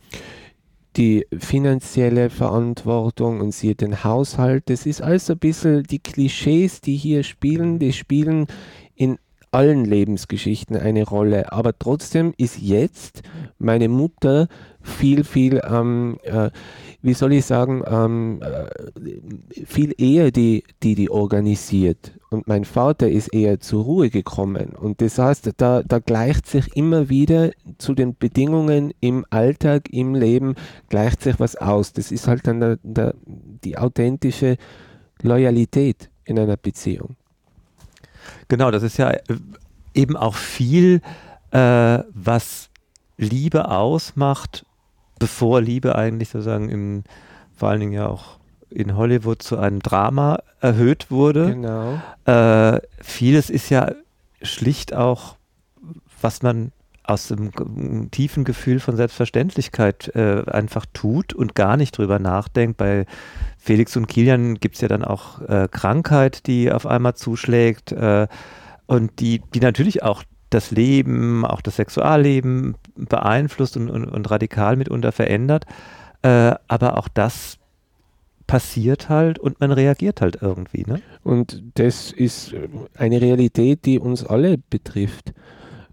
die 0.97 1.27
finanzielle 1.37 2.29
Verantwortung 2.29 3.39
und 3.39 3.53
sie 3.53 3.75
den 3.75 4.03
Haushalt. 4.03 4.69
Das 4.69 4.85
ist 4.85 5.01
alles 5.01 5.29
ein 5.29 5.37
bisschen 5.37 5.83
die 5.83 5.99
Klischees, 5.99 6.81
die 6.81 6.95
hier 6.95 7.23
spielen, 7.23 7.79
die 7.79 7.93
spielen 7.93 8.47
in 8.95 9.19
allen 9.51 9.85
Lebensgeschichten 9.85 10.75
eine 10.75 11.03
Rolle. 11.03 11.51
Aber 11.51 11.77
trotzdem 11.77 12.33
ist 12.37 12.59
jetzt 12.59 13.21
meine 13.59 13.89
Mutter 13.89 14.47
viel, 14.81 15.23
viel, 15.23 15.61
ähm, 15.69 16.17
äh, 16.23 16.49
wie 17.01 17.13
soll 17.13 17.33
ich 17.33 17.45
sagen, 17.45 17.83
ähm, 17.87 18.41
äh, 18.41 19.65
viel 19.65 19.93
eher 19.97 20.31
die, 20.31 20.63
die, 20.83 20.95
die 20.95 21.09
organisiert. 21.09 22.16
Und 22.29 22.47
mein 22.47 22.65
Vater 22.65 23.09
ist 23.09 23.33
eher 23.33 23.59
zur 23.61 23.83
Ruhe 23.83 24.09
gekommen. 24.09 24.75
Und 24.75 25.01
das 25.01 25.17
heißt, 25.17 25.49
da, 25.57 25.81
da 25.83 25.99
gleicht 25.99 26.45
sich 26.45 26.75
immer 26.75 27.07
wieder 27.07 27.51
zu 27.77 27.93
den 27.93 28.17
Bedingungen 28.17 28.93
im 28.99 29.25
Alltag, 29.29 29.89
im 29.91 30.13
Leben, 30.13 30.55
gleicht 30.89 31.23
sich 31.23 31.39
was 31.39 31.55
aus. 31.55 31.93
Das 31.93 32.11
ist 32.11 32.27
halt 32.27 32.45
dann 32.45 32.59
der, 32.59 32.79
der, 32.83 33.15
die 33.25 33.77
authentische 33.77 34.57
Loyalität 35.21 36.09
in 36.25 36.37
einer 36.37 36.57
Beziehung. 36.57 37.15
Genau, 38.49 38.71
das 38.71 38.83
ist 38.83 38.97
ja 38.97 39.11
äh, 39.11 39.21
eben 39.93 40.17
auch 40.17 40.35
viel, 40.35 41.01
äh, 41.51 41.99
was 42.09 42.69
Liebe 43.17 43.69
ausmacht, 43.71 44.65
bevor 45.17 45.61
Liebe 45.61 45.95
eigentlich 45.95 46.29
sozusagen 46.29 46.69
im, 46.69 47.03
vor 47.55 47.69
allen 47.69 47.79
Dingen 47.79 47.93
ja 47.93 48.07
auch 48.07 48.37
in 48.69 48.95
Hollywood 48.95 49.41
zu 49.41 49.57
einem 49.57 49.81
Drama 49.81 50.39
erhöht 50.59 51.09
wurde. 51.09 51.53
Genau. 51.53 52.01
Äh, 52.25 52.81
vieles 53.01 53.49
ist 53.49 53.69
ja 53.69 53.91
schlicht 54.41 54.93
auch, 54.93 55.35
was 56.21 56.41
man 56.41 56.71
aus 57.03 57.29
dem 57.29 58.11
tiefen 58.11 58.43
Gefühl 58.43 58.79
von 58.81 58.97
Selbstverständlichkeit 58.97 60.13
äh, 60.13 60.43
einfach 60.47 60.85
tut 60.93 61.33
und 61.33 61.55
gar 61.55 61.77
nicht 61.77 61.97
drüber 61.97 62.19
nachdenkt. 62.19 62.77
Bei 62.77 63.05
Felix 63.57 63.95
und 63.95 64.07
Kilian 64.07 64.55
gibt 64.55 64.75
es 64.75 64.81
ja 64.81 64.89
dann 64.89 65.05
auch 65.05 65.41
äh, 65.41 65.69
Krankheit, 65.71 66.47
die 66.47 66.71
auf 66.71 66.85
einmal 66.85 67.15
zuschlägt 67.15 67.93
äh, 67.93 68.27
und 68.87 69.19
die, 69.21 69.41
die 69.53 69.61
natürlich 69.61 70.03
auch 70.03 70.23
das 70.49 70.71
Leben, 70.71 71.45
auch 71.45 71.61
das 71.61 71.77
Sexualleben 71.77 72.75
beeinflusst 72.95 73.77
und, 73.77 73.89
und, 73.89 74.05
und 74.05 74.29
radikal 74.29 74.75
mitunter 74.75 75.13
verändert. 75.13 75.65
Äh, 76.23 76.55
aber 76.67 76.97
auch 76.97 77.07
das 77.07 77.56
passiert 78.47 79.09
halt 79.09 79.37
und 79.37 79.59
man 79.59 79.71
reagiert 79.71 80.21
halt 80.21 80.39
irgendwie. 80.41 80.83
Ne? 80.87 81.01
Und 81.23 81.61
das 81.75 82.11
ist 82.11 82.55
eine 82.95 83.21
Realität, 83.21 83.85
die 83.85 83.99
uns 83.99 84.25
alle 84.25 84.57
betrifft 84.57 85.33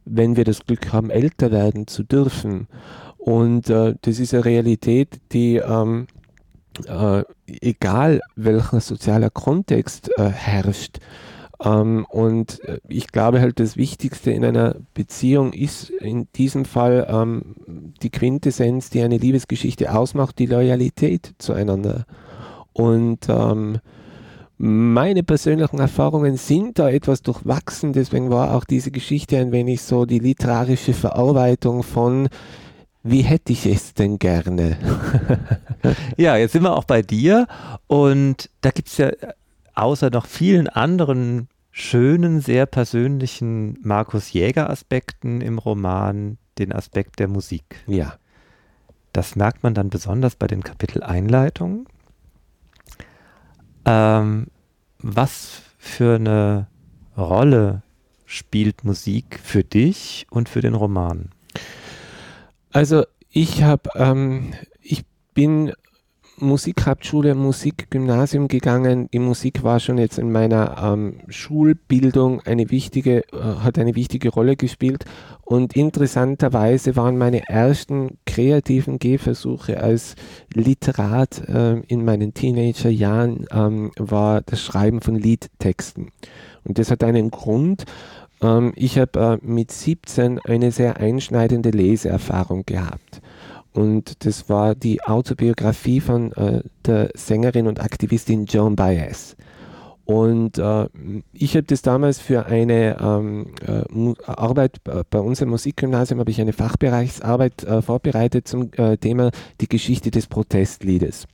wenn 0.05 0.37
wir 0.37 0.45
das 0.45 0.65
Glück 0.67 0.93
haben, 0.93 1.11
älter 1.11 1.51
werden 1.51 1.87
zu 1.87 2.03
dürfen. 2.03 2.69
Und 3.19 3.71
äh, 3.71 3.95
das 4.03 4.19
ist 4.19 4.35
eine 4.35 4.45
Realität, 4.45 5.21
die 5.33 5.57
ähm, 5.57 6.07
äh, 6.87 7.23
egal 7.47 8.21
welcher 8.37 8.81
sozialer 8.81 9.31
Kontext 9.31 10.11
äh, 10.19 10.29
herrscht. 10.29 10.99
Ähm, 11.65 12.05
und 12.11 12.63
äh, 12.65 12.81
ich 12.89 13.09
glaube 13.09 13.41
halt, 13.41 13.61
das 13.61 13.77
Wichtigste 13.77 14.31
in 14.31 14.45
einer 14.45 14.77
Beziehung 14.93 15.53
ist 15.53 15.89
in 15.89 16.29
diesem 16.35 16.65
Fall 16.67 17.07
ähm, 17.09 17.55
die 18.03 18.11
Quintessenz, 18.11 18.91
die 18.91 19.01
eine 19.01 19.17
Liebesgeschichte 19.17 19.95
ausmacht, 19.95 20.39
die 20.39 20.47
Loyalität 20.47 21.35
zueinander. 21.39 22.05
Und 22.75 23.21
ähm, 23.29 23.79
meine 24.59 25.23
persönlichen 25.23 25.79
Erfahrungen 25.79 26.37
sind 26.37 26.79
da 26.79 26.91
etwas 26.91 27.23
durchwachsen, 27.23 27.93
deswegen 27.93 28.31
war 28.31 28.55
auch 28.55 28.65
diese 28.65 28.91
Geschichte 28.91 29.39
ein 29.39 29.51
wenig 29.51 29.83
so 29.83 30.05
die 30.05 30.19
literarische 30.19 30.93
Verarbeitung 30.93 31.83
von 31.83 32.29
wie 33.07 33.21
hätte 33.21 33.53
ich 33.53 33.67
es 33.67 33.93
denn 33.93 34.19
gerne? 34.19 34.79
ja, 36.17 36.37
jetzt 36.37 36.53
sind 36.53 36.63
wir 36.63 36.75
auch 36.75 36.85
bei 36.85 37.03
dir 37.03 37.47
und 37.87 38.49
da 38.63 38.71
gibt 38.71 38.89
es 38.89 38.97
ja 38.97 39.11
außer 39.75 40.09
noch 40.11 40.27
vielen 40.27 40.69
anderen 40.69 41.49
schönen, 41.71 42.41
sehr 42.41 42.65
persönlichen 42.67 43.79
Markus 43.83 44.33
Jäger-Aspekten 44.33 45.43
im 45.43 45.59
Roman 45.59 46.39
den 46.59 46.73
Aspekt 46.73 47.19
der 47.19 47.29
Musik. 47.29 47.85
Ja. 47.87 48.15
Das 49.13 49.37
merkt 49.37 49.63
man 49.63 49.75
dann 49.75 49.91
besonders 49.91 50.37
bei 50.37 50.47
den 50.47 50.63
Kapitel-Einleitungen. 50.63 51.87
Ähm, 53.85 54.47
was 54.99 55.63
für 55.79 56.17
eine 56.17 56.67
Rolle 57.17 57.83
spielt 58.25 58.85
Musik 58.85 59.39
für 59.43 59.65
dich 59.65 60.27
und 60.31 60.49
für 60.49 60.61
den 60.61 60.75
Roman? 60.75 61.31
Also 62.73 63.05
ich 63.31 63.63
habe, 63.63 63.91
ähm, 63.95 64.55
ich 64.81 65.05
bin 65.35 65.73
Musikhauptschule, 66.39 67.35
Musikgymnasium 67.35 68.49
gegangen. 68.49 69.09
Die 69.13 69.19
Musik 69.19 69.63
war 69.63 69.81
schon 69.81 69.99
jetzt 69.99 70.19
in 70.19 70.33
meiner 70.33 70.77
ähm, 70.83 71.21
Schulbildung 71.29 72.41
eine 72.43 72.71
wichtige, 72.71 73.25
äh, 73.33 73.39
hat 73.63 73.79
eine 73.79 73.95
wichtige 73.95 74.31
Rolle 74.31 74.57
gespielt. 74.57 75.05
Und 75.43 75.77
interessanterweise 75.77 76.97
waren 76.97 77.19
meine 77.19 77.49
ersten 77.49 78.19
kreativen 78.27 78.99
Gehversuche 78.99 79.81
als 79.81 80.17
Literat 80.53 81.49
äh, 81.49 81.81
in 81.81 82.05
meinen 82.05 82.35
Teenagerjahren 82.35 83.47
ähm, 83.51 83.91
war 83.97 84.43
das 84.43 84.61
Schreiben 84.61 85.01
von 85.01 85.17
Liedtexten. 85.17 86.11
Und 86.65 86.79
das 86.79 86.91
hat 86.91 87.05
einen 87.05 87.31
Grund. 87.31 87.85
Ähm, 88.43 88.73
ich 88.77 88.99
habe 88.99 89.41
äh, 89.43 89.47
mit 89.47 89.71
17 89.71 90.41
eine 90.41 90.73
sehr 90.73 90.99
einschneidende 90.99 91.71
Leseerfahrung 91.71 92.65
gehabt. 92.67 93.21
Und 93.75 94.25
das 94.25 94.49
war 94.49 94.75
die 94.75 95.03
Autobiografie 95.03 96.01
von 96.01 96.33
äh, 96.33 96.63
der 96.87 97.11
Sängerin 97.15 97.67
und 97.67 97.81
Aktivistin 97.81 98.47
Joan 98.47 98.77
Baez. 98.77 99.37
Und 100.05 100.59
äh, 100.59 100.89
ich 101.33 101.57
habe 101.57 101.65
das 101.65 101.83
damals 101.83 102.19
für 102.19 102.47
eine 102.47 102.97
ähm, 103.01 103.55
äh, 103.67 104.15
Arbeit 104.27 104.81
bei 104.85 105.19
uns 105.19 105.41
im 105.41 105.49
Musikgymnasium, 105.49 106.21
habe 106.21 106.31
ich 106.31 106.41
eine 106.41 106.53
Fachbereichsarbeit 106.53 107.65
äh, 107.65 107.83
vorbereitet 107.83 108.47
zum 108.47 108.71
äh, 108.77 108.97
Thema 108.97 109.31
die 109.61 109.69
Geschichte 109.69 110.11
des 110.11 110.27
Protestliedes. 110.27 111.27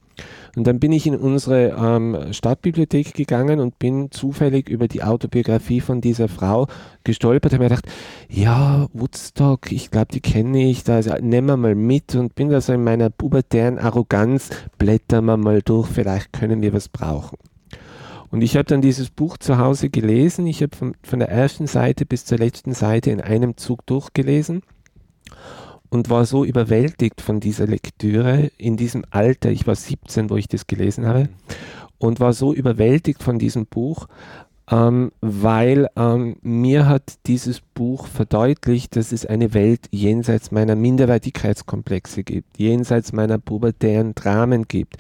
Und 0.57 0.67
dann 0.67 0.81
bin 0.81 0.93
ich 0.93 1.07
in 1.07 1.17
unsere 1.17 1.77
ähm, 1.79 2.33
Stadtbibliothek 2.33 3.15
gegangen 3.15 3.61
und 3.61 3.79
bin 3.79 4.11
zufällig 4.11 4.69
über 4.69 4.89
die 4.89 5.03
Autobiografie 5.03 5.81
von 5.81 6.01
dieser 6.01 6.29
Frau 6.29 6.67
gestolpert. 7.05 7.53
Habe 7.53 7.65
mir 7.65 7.69
gedacht, 7.69 7.87
ja, 8.29 8.89
Woodstock, 8.93 9.71
ich 9.71 9.91
glaube, 9.91 10.09
die 10.13 10.21
kenne 10.21 10.69
ich, 10.69 10.83
da 10.85 10.97
also, 10.97 11.15
nehmen 11.21 11.49
wir 11.49 11.57
mal 11.57 11.75
mit 11.75 12.15
und 12.15 12.35
bin 12.35 12.51
da 12.51 12.61
so 12.61 12.73
in 12.73 12.83
meiner 12.83 13.11
pubertären 13.11 13.79
Arroganz, 13.79 14.51
blättern 14.79 15.27
wir 15.27 15.37
mal 15.37 15.63
durch, 15.63 15.89
vielleicht 15.89 16.33
können 16.33 16.63
wir 16.63 16.73
was 16.73 16.89
brauchen. 16.89 17.39
Und 18.31 18.43
ich 18.43 18.57
habe 18.57 18.65
dann 18.65 18.81
dieses 18.81 19.11
Buch 19.11 19.39
zu 19.39 19.59
Hause 19.59 19.91
gelesen. 19.91 20.47
Ich 20.47 20.63
habe 20.63 20.77
von, 20.77 20.95
von 21.03 21.19
der 21.19 21.31
ersten 21.31 21.67
Seite 21.67 22.07
bis 22.07 22.25
zur 22.25 22.39
letzten 22.39 22.75
Seite 22.75 23.11
in 23.11 23.21
einem 23.21 23.57
Zug 23.57 23.85
durchgelesen 23.87 24.63
und 25.91 26.09
war 26.09 26.25
so 26.25 26.45
überwältigt 26.45 27.21
von 27.21 27.41
dieser 27.41 27.67
Lektüre 27.67 28.51
in 28.57 28.77
diesem 28.77 29.05
Alter, 29.11 29.51
ich 29.51 29.67
war 29.67 29.75
17, 29.75 30.31
wo 30.31 30.37
ich 30.37 30.49
das 30.49 30.67
gelesen 30.67 31.07
habe, 31.07 31.29
und 31.99 32.21
war 32.21 32.33
so 32.33 32.55
überwältigt 32.55 33.23
von 33.23 33.39
diesem 33.39 33.67
Buch, 33.67 34.07
ähm, 34.71 35.11
weil 35.21 35.89
ähm, 35.97 36.37
mir 36.43 36.89
hat 36.89 37.19
dieses 37.27 37.61
Buch 37.61 38.07
verdeutlicht, 38.07 38.95
dass 38.95 39.11
es 39.11 39.27
eine 39.27 39.53
Welt 39.53 39.89
jenseits 39.91 40.53
meiner 40.53 40.77
Minderwertigkeitskomplexe 40.77 42.23
gibt, 42.23 42.57
jenseits 42.57 43.13
meiner 43.13 43.39
pubertären 43.39 44.15
Dramen 44.15 44.69
gibt. 44.69 44.97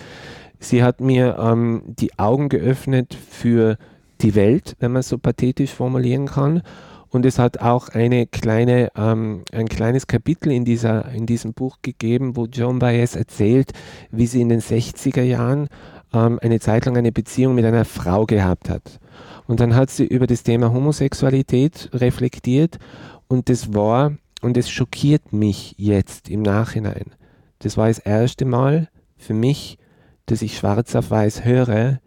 Sie 0.58 0.82
hat 0.82 1.00
mir 1.00 1.38
ähm, 1.38 1.82
die 1.86 2.18
Augen 2.18 2.48
geöffnet 2.48 3.14
für 3.14 3.78
die 4.20 4.34
Welt, 4.34 4.76
wenn 4.80 4.92
man 4.92 5.02
so 5.02 5.16
pathetisch 5.18 5.72
formulieren 5.72 6.26
kann 6.26 6.62
und 7.10 7.26
es 7.26 7.38
hat 7.38 7.60
auch 7.60 7.88
eine 7.88 8.26
kleine, 8.26 8.90
ähm, 8.96 9.44
ein 9.52 9.68
kleines 9.68 10.06
Kapitel 10.06 10.52
in, 10.52 10.64
dieser, 10.64 11.10
in 11.12 11.26
diesem 11.26 11.52
Buch 11.52 11.78
gegeben, 11.82 12.36
wo 12.36 12.46
Joan 12.46 12.78
Baez 12.78 13.16
erzählt, 13.16 13.72
wie 14.10 14.26
sie 14.26 14.40
in 14.40 14.48
den 14.48 14.60
60er 14.60 15.22
Jahren 15.22 15.68
ähm, 16.12 16.38
eine 16.40 16.60
Zeit 16.60 16.86
lang 16.86 16.96
eine 16.96 17.12
Beziehung 17.12 17.54
mit 17.54 17.64
einer 17.64 17.84
Frau 17.84 18.26
gehabt 18.26 18.68
hat. 18.70 19.00
Und 19.46 19.60
dann 19.60 19.74
hat 19.74 19.90
sie 19.90 20.04
über 20.04 20.26
das 20.26 20.44
Thema 20.44 20.72
Homosexualität 20.72 21.90
reflektiert 21.92 22.78
und 23.26 23.48
das 23.48 23.74
war, 23.74 24.12
und 24.40 24.56
es 24.56 24.70
schockiert 24.70 25.32
mich 25.32 25.74
jetzt 25.76 26.30
im 26.30 26.42
Nachhinein. 26.42 27.12
Das 27.58 27.76
war 27.76 27.88
das 27.88 27.98
erste 27.98 28.44
Mal 28.44 28.88
für 29.16 29.34
mich, 29.34 29.78
dass 30.26 30.42
ich 30.42 30.56
schwarz 30.56 30.94
auf 30.94 31.10
weiß 31.10 31.44
höre, 31.44 32.00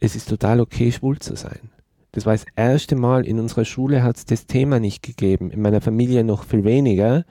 es 0.00 0.14
ist 0.14 0.28
total 0.28 0.60
okay, 0.60 0.92
schwul 0.92 1.18
zu 1.18 1.34
sein. 1.34 1.70
Das 2.14 2.26
war 2.26 2.32
das 2.32 2.46
erste 2.54 2.94
Mal 2.94 3.26
in 3.26 3.40
unserer 3.40 3.64
Schule 3.64 4.04
hat 4.04 4.16
es 4.16 4.24
das 4.24 4.46
Thema 4.46 4.78
nicht 4.78 5.02
gegeben, 5.02 5.50
in 5.50 5.60
meiner 5.60 5.80
Familie 5.80 6.22
noch 6.22 6.44
viel 6.44 6.62
weniger. 6.62 7.24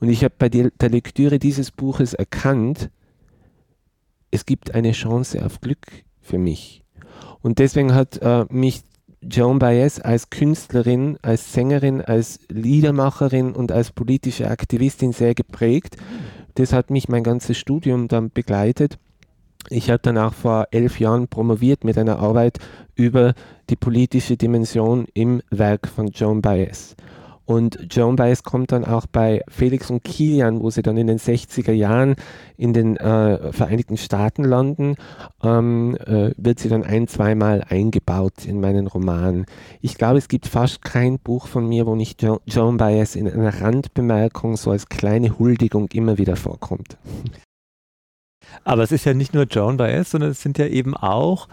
Und 0.00 0.08
ich 0.08 0.24
habe 0.24 0.32
bei 0.38 0.48
der, 0.48 0.70
Lektüre 0.80 1.38
dieses 1.38 1.70
Buches 1.70 2.14
erkannt, 2.14 2.88
es 4.30 4.46
gibt 4.46 4.74
eine 4.74 4.92
Chance 4.92 5.44
auf 5.44 5.60
Glück 5.60 5.86
für 6.22 6.38
mich. 6.38 6.82
Und 7.42 7.58
deswegen 7.58 7.94
hat 7.94 8.22
äh, 8.22 8.46
mich 8.48 8.84
Joan 9.20 9.58
Baez 9.58 10.00
als 10.00 10.30
Künstlerin, 10.30 11.18
als 11.20 11.52
Sängerin, 11.52 12.00
als 12.00 12.40
Liedermacherin 12.48 13.52
und 13.52 13.70
als 13.70 13.92
politische 13.92 14.48
Aktivistin 14.48 15.12
sehr 15.12 15.34
geprägt. 15.34 15.98
Das 16.54 16.72
hat 16.72 16.88
mich 16.88 17.10
mein 17.10 17.22
ganzes 17.22 17.58
Studium 17.58 18.08
dann 18.08 18.30
begleitet. 18.30 18.98
Ich 19.68 19.90
habe 19.90 20.00
danach 20.02 20.34
vor 20.34 20.68
elf 20.70 20.98
Jahren 20.98 21.28
promoviert 21.28 21.84
mit 21.84 21.98
einer 21.98 22.18
Arbeit 22.18 22.58
über 22.94 23.34
die 23.70 23.76
politische 23.76 24.36
Dimension 24.36 25.06
im 25.14 25.42
Werk 25.50 25.88
von 25.88 26.08
Joan 26.08 26.42
Baez. 26.42 26.96
Und 27.44 27.88
Joan 27.90 28.16
Baez 28.16 28.44
kommt 28.44 28.70
dann 28.70 28.84
auch 28.84 29.06
bei 29.06 29.42
Felix 29.48 29.90
und 29.90 30.04
Kilian, 30.04 30.62
wo 30.62 30.70
sie 30.70 30.82
dann 30.82 30.96
in 30.96 31.08
den 31.08 31.18
60er 31.18 31.72
Jahren 31.72 32.14
in 32.56 32.72
den 32.72 32.96
äh, 32.96 33.52
Vereinigten 33.52 33.96
Staaten 33.96 34.44
landen, 34.44 34.94
ähm, 35.42 35.96
äh, 36.06 36.30
wird 36.36 36.60
sie 36.60 36.68
dann 36.68 36.84
ein, 36.84 37.08
zweimal 37.08 37.64
eingebaut 37.68 38.46
in 38.46 38.60
meinen 38.60 38.86
Roman. 38.86 39.46
Ich 39.80 39.96
glaube, 39.96 40.18
es 40.18 40.28
gibt 40.28 40.46
fast 40.46 40.82
kein 40.82 41.18
Buch 41.18 41.48
von 41.48 41.68
mir, 41.68 41.86
wo 41.86 41.96
nicht 41.96 42.22
jo 42.22 42.40
Joan 42.46 42.76
Baez 42.76 43.16
in 43.16 43.28
einer 43.28 43.60
Randbemerkung 43.60 44.56
so 44.56 44.70
als 44.70 44.88
kleine 44.88 45.38
Huldigung 45.38 45.88
immer 45.92 46.18
wieder 46.18 46.36
vorkommt. 46.36 46.96
Aber 48.64 48.82
es 48.82 48.92
ist 48.92 49.04
ja 49.04 49.14
nicht 49.14 49.34
nur 49.34 49.44
Joan 49.44 49.78
Baez, 49.78 50.12
sondern 50.12 50.30
es 50.30 50.42
sind 50.42 50.58
ja 50.58 50.66
eben 50.66 50.96
auch 50.96 51.48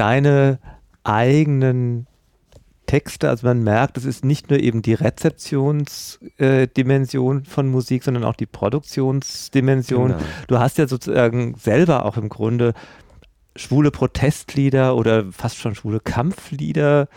deine 0.00 0.58
eigenen 1.04 2.06
Texte. 2.86 3.28
Also 3.28 3.46
man 3.46 3.62
merkt, 3.62 3.98
es 3.98 4.06
ist 4.06 4.24
nicht 4.24 4.48
nur 4.48 4.58
eben 4.58 4.80
die 4.80 4.94
Rezeptionsdimension 4.94 7.42
äh, 7.42 7.44
von 7.44 7.68
Musik, 7.68 8.02
sondern 8.02 8.24
auch 8.24 8.34
die 8.34 8.46
Produktionsdimension. 8.46 10.12
Genau. 10.12 10.22
Du 10.48 10.58
hast 10.58 10.78
ja 10.78 10.88
sozusagen 10.88 11.54
selber 11.56 12.06
auch 12.06 12.16
im 12.16 12.30
Grunde 12.30 12.72
schwule 13.54 13.90
Protestlieder 13.90 14.96
oder 14.96 15.30
fast 15.30 15.58
schon 15.58 15.74
schwule 15.74 16.00
Kampflieder 16.00 17.08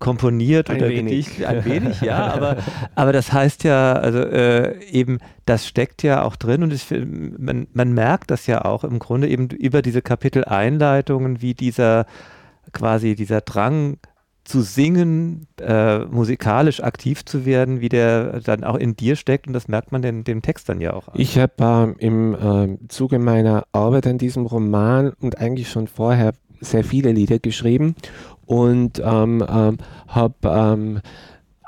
komponiert 0.00 0.68
ein 0.68 0.78
oder 0.78 0.88
wenig. 0.88 1.46
ein 1.46 1.64
wenig, 1.64 2.00
ja, 2.00 2.26
aber, 2.26 2.56
aber 2.96 3.12
das 3.12 3.32
heißt 3.32 3.62
ja, 3.62 3.92
also 3.92 4.18
äh, 4.18 4.82
eben, 4.86 5.20
das 5.46 5.68
steckt 5.68 6.02
ja 6.02 6.24
auch 6.24 6.34
drin 6.34 6.64
und 6.64 6.72
ich, 6.72 6.90
man, 6.90 7.68
man 7.72 7.92
merkt 7.92 8.32
das 8.32 8.48
ja 8.48 8.64
auch 8.64 8.82
im 8.82 8.98
Grunde 8.98 9.28
eben 9.28 9.48
über 9.50 9.80
diese 9.80 10.02
Kapiteleinleitungen, 10.02 11.40
wie 11.40 11.54
dieser 11.54 12.06
quasi 12.72 13.14
dieser 13.14 13.40
Drang 13.40 13.98
zu 14.44 14.60
singen, 14.60 15.46
äh, 15.60 16.00
musikalisch 16.00 16.82
aktiv 16.82 17.24
zu 17.24 17.46
werden, 17.46 17.80
wie 17.80 17.88
der 17.88 18.40
dann 18.40 18.64
auch 18.64 18.76
in 18.76 18.96
dir 18.96 19.16
steckt 19.16 19.46
und 19.46 19.52
das 19.52 19.68
merkt 19.68 19.92
man 19.92 20.02
den, 20.02 20.24
dem 20.24 20.42
Text 20.42 20.68
dann 20.68 20.80
ja 20.80 20.94
auch. 20.94 21.08
An. 21.08 21.14
Ich 21.16 21.38
habe 21.38 21.94
äh, 21.98 22.04
im 22.04 22.34
äh, 22.34 22.88
Zuge 22.88 23.18
meiner 23.18 23.64
Arbeit 23.72 24.06
an 24.06 24.18
diesem 24.18 24.46
Roman 24.46 25.12
und 25.20 25.38
eigentlich 25.38 25.70
schon 25.70 25.86
vorher 25.86 26.32
sehr 26.60 26.84
viele 26.84 27.12
Lieder 27.12 27.38
geschrieben 27.38 27.94
und 28.46 29.00
ähm, 29.04 29.44
ähm, 29.48 29.78
habe 30.08 30.34
ähm, 30.44 31.00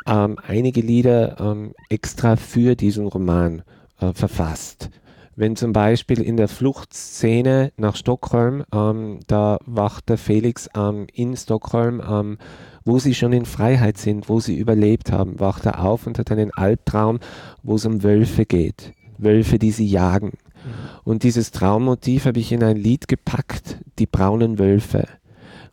ähm, 0.07 0.39
einige 0.47 0.81
Lieder 0.81 1.37
ähm, 1.41 1.75
extra 1.89 2.37
für 2.37 2.75
diesen 2.75 3.07
Roman 3.07 3.63
äh, 4.01 4.13
verfasst. 4.13 4.91
Wenn 5.37 5.57
zum 5.57 5.73
Beispiel 5.73 6.21
in 6.21 6.37
der 6.37 6.49
Fluchtszene 6.49 7.73
nach 7.77 7.97
Stockholm, 7.97 8.65
ähm, 8.73 9.21
da 9.27 9.59
wacht 9.67 10.09
der 10.09 10.19
Felix 10.19 10.69
in 11.13 11.37
Stockholm, 11.37 12.39
wo 12.85 12.99
sie 12.99 13.15
schon 13.15 13.33
in 13.33 13.47
Freiheit 13.47 13.99
sind, 13.99 14.29
wo 14.29 14.41
sie 14.41 14.59
überlebt 14.59 15.11
haben, 15.11 15.41
wacht 15.41 15.67
er 15.67 15.83
auf 15.83 16.07
und 16.07 16.19
hat 16.19 16.31
einen 16.31 16.53
Albtraum, 16.53 17.19
wo 17.63 17.77
es 17.77 17.87
um 17.87 18.03
Wölfe 18.03 18.45
geht. 18.45 18.93
Wölfe, 19.19 19.59
die 19.59 19.71
sie 19.71 19.87
jagen. 19.87 20.33
Mhm. 20.65 20.71
Und 21.05 21.23
dieses 21.23 21.51
Traummotiv 21.51 22.27
habe 22.27 22.41
ich 22.41 22.53
in 22.53 22.63
ein 22.63 22.77
Lied 22.77 23.09
gepackt, 23.09 23.79
die 23.99 24.07
braunen 24.07 24.59
Wölfe. 24.59 25.07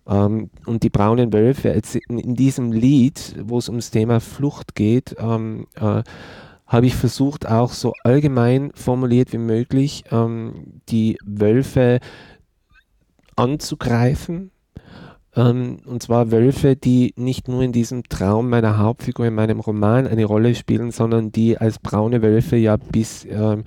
Ähm, 0.08 0.50
und 0.66 0.84
die 0.84 0.90
braunen 0.90 1.34
Wölfe, 1.34 1.70
in 2.08 2.36
diesem 2.36 2.72
Lied, 2.72 3.36
wo 3.44 3.58
es 3.58 3.70
ums 3.70 3.92
Thema 3.92 4.20
Flucht 4.20 4.76
geht, 4.76 5.16
ähm, 5.20 5.68
äh, 5.76 6.04
habe 6.72 6.86
ich 6.86 6.96
versucht, 6.96 7.46
auch 7.48 7.74
so 7.74 7.94
allgemein 8.06 8.72
formuliert 8.74 9.34
wie 9.34 9.38
möglich 9.38 10.06
ähm, 10.10 10.82
die 10.88 11.18
Wölfe 11.26 12.00
anzugreifen. 13.36 14.52
Ähm, 15.36 15.80
und 15.86 16.02
zwar 16.02 16.32
Wölfe, 16.32 16.78
die 16.78 17.14
nicht 17.18 17.50
nur 17.50 17.62
in 17.62 17.74
diesem 17.74 18.04
Traum 18.04 18.50
meiner 18.50 18.78
Hauptfigur 18.78 19.26
in 19.26 19.36
meinem 19.36 19.60
Roman 19.60 20.08
eine 20.08 20.24
Rolle 20.24 20.56
spielen, 20.56 20.92
sondern 20.92 21.34
die 21.34 21.58
als 21.58 21.78
braune 21.78 22.22
Wölfe 22.22 22.56
ja 22.56 22.78
bis, 22.78 23.26
ähm, 23.26 23.66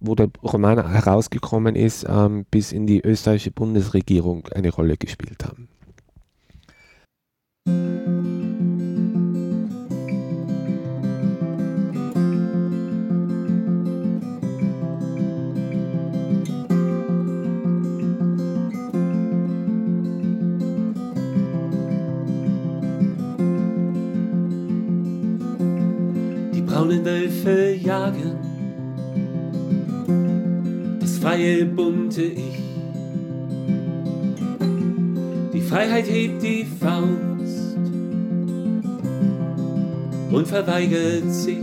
wo 0.00 0.14
der 0.14 0.30
Roman 0.42 0.90
herausgekommen 0.90 1.76
ist, 1.76 2.06
ähm, 2.08 2.46
bis 2.50 2.72
in 2.72 2.86
die 2.86 3.02
österreichische 3.02 3.50
Bundesregierung 3.50 4.48
eine 4.54 4.70
Rolle 4.70 4.96
gespielt 4.96 5.44
haben. 5.44 5.68
Die 26.86 26.92
braunen 26.92 27.04
Wölfe 27.04 27.74
jagen. 27.82 28.36
Das 31.00 31.18
freie 31.18 31.64
bunte 31.64 32.22
Ich. 32.22 32.62
Die 35.52 35.60
Freiheit 35.62 36.08
hebt 36.08 36.40
die 36.44 36.64
Faust 36.64 37.76
und 40.30 40.46
verweigert 40.46 41.28
sich 41.32 41.58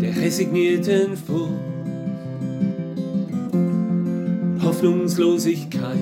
der 0.00 0.16
resignierten 0.16 1.18
Furcht. 1.18 1.52
Hoffnungslosigkeit. 4.62 5.98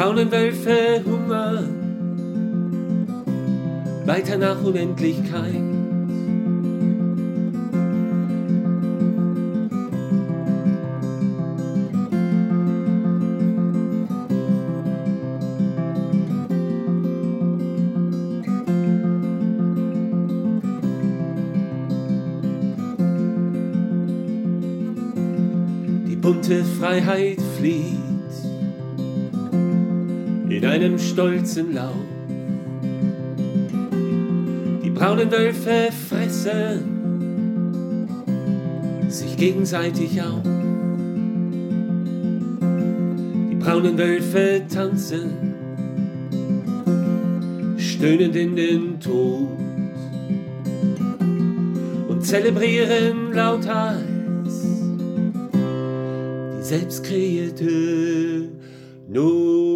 Braunen 0.00 0.32
Wölfe 0.32 1.02
Hunger, 1.04 1.62
weiter 4.10 4.38
nach 4.38 4.60
Unendlichkeit. 4.64 5.54
Die 26.08 26.16
bunte 26.16 26.64
Freiheit 26.64 27.38
flieht 27.56 27.94
in 30.48 30.64
einem 30.66 30.98
stolzen 30.98 31.74
Lauf. 31.74 32.19
Die 35.00 35.04
braunen 35.06 35.32
Wölfe 35.32 35.88
fressen 36.10 36.82
sich 39.08 39.34
gegenseitig 39.38 40.20
auf. 40.20 40.42
Die 43.50 43.54
braunen 43.54 43.96
Wölfe 43.96 44.60
tanzen, 44.68 45.54
stöhnend 47.78 48.36
in 48.36 48.54
den 48.54 49.00
Tod 49.00 49.48
und 52.08 52.22
zelebrieren 52.22 53.32
lauthals 53.32 54.66
die 56.58 56.62
selbst 56.62 57.04
kreierte 57.04 58.50
Not. 59.08 59.69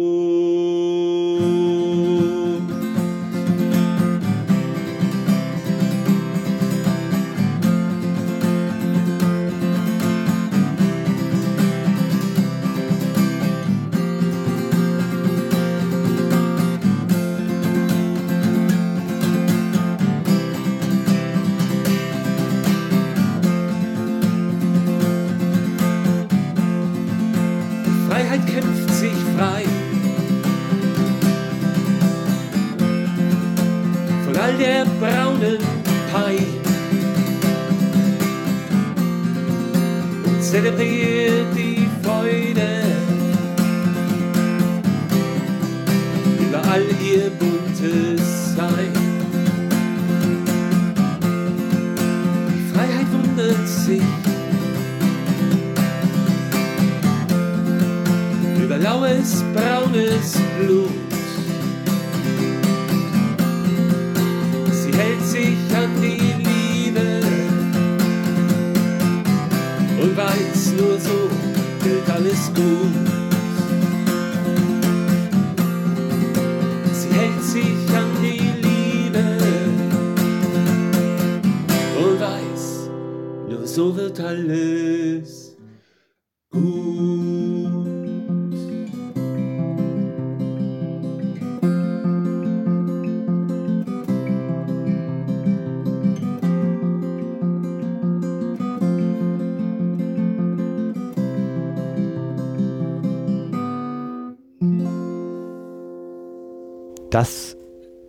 Das 107.15 107.55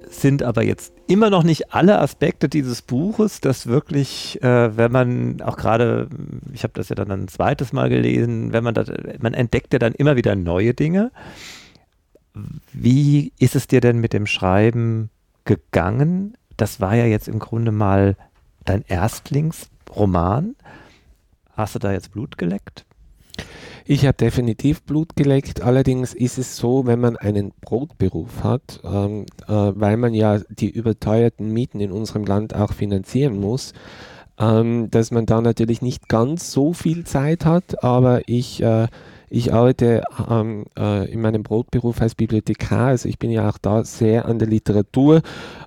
sind 0.08 0.42
aber 0.42 0.64
jetzt 0.64 0.92
immer 1.06 1.30
noch 1.30 1.44
nicht 1.44 1.72
alle 1.72 2.00
Aspekte 2.00 2.48
dieses 2.48 2.82
Buches, 2.82 3.40
das 3.40 3.68
wirklich, 3.68 4.42
äh, 4.42 4.76
wenn 4.76 4.90
man 4.90 5.40
auch 5.42 5.56
gerade, 5.56 6.08
ich 6.52 6.64
habe 6.64 6.72
das 6.74 6.88
ja 6.88 6.96
dann 6.96 7.12
ein 7.12 7.28
zweites 7.28 7.72
Mal 7.72 7.88
gelesen, 7.88 8.52
wenn 8.52 8.64
man 8.64 8.74
das, 8.74 8.90
man 9.20 9.32
entdeckt 9.32 9.72
ja 9.72 9.78
dann 9.78 9.92
immer 9.92 10.16
wieder 10.16 10.34
neue 10.34 10.74
Dinge. 10.74 11.12
Wie 12.72 13.32
ist 13.38 13.54
es 13.54 13.68
dir 13.68 13.80
denn 13.80 14.00
mit 14.00 14.12
dem 14.12 14.26
Schreiben 14.26 15.10
gegangen? 15.44 16.36
Das 16.56 16.80
war 16.80 16.96
ja 16.96 17.04
jetzt 17.04 17.28
im 17.28 17.38
Grunde 17.38 17.70
mal 17.70 18.16
dein 18.64 18.82
Erstlingsroman. 18.88 20.56
Hast 21.52 21.76
du 21.76 21.78
da 21.78 21.92
jetzt 21.92 22.10
Blut 22.10 22.38
geleckt? 22.38 22.84
Ich 23.88 24.04
habe 24.04 24.16
definitiv 24.16 24.82
Blut 24.82 25.14
geleckt. 25.14 25.62
Allerdings 25.62 26.12
ist 26.12 26.38
es 26.38 26.56
so, 26.56 26.86
wenn 26.86 26.98
man 26.98 27.16
einen 27.16 27.52
Brotberuf 27.60 28.42
hat, 28.42 28.80
ähm, 28.82 29.26
äh, 29.46 29.52
weil 29.52 29.96
man 29.96 30.12
ja 30.12 30.40
die 30.48 30.70
überteuerten 30.70 31.52
Mieten 31.52 31.78
in 31.78 31.92
unserem 31.92 32.24
Land 32.24 32.52
auch 32.52 32.72
finanzieren 32.72 33.38
muss, 33.38 33.74
ähm, 34.40 34.90
dass 34.90 35.12
man 35.12 35.24
da 35.24 35.40
natürlich 35.40 35.82
nicht 35.82 36.08
ganz 36.08 36.50
so 36.50 36.72
viel 36.72 37.04
Zeit 37.04 37.44
hat. 37.44 37.84
Aber 37.84 38.28
ich, 38.28 38.60
äh, 38.60 38.88
ich 39.28 39.52
arbeite 39.52 40.02
ähm, 40.30 40.66
äh, 40.78 41.10
in 41.10 41.20
meinem 41.20 41.42
Brotberuf 41.42 42.00
als 42.00 42.14
Bibliothekar, 42.14 42.88
also 42.88 43.08
ich 43.08 43.18
bin 43.18 43.30
ja 43.30 43.48
auch 43.48 43.58
da 43.58 43.82
sehr 43.84 44.26
an 44.26 44.38
der 44.38 44.46
Literatur. 44.46 45.22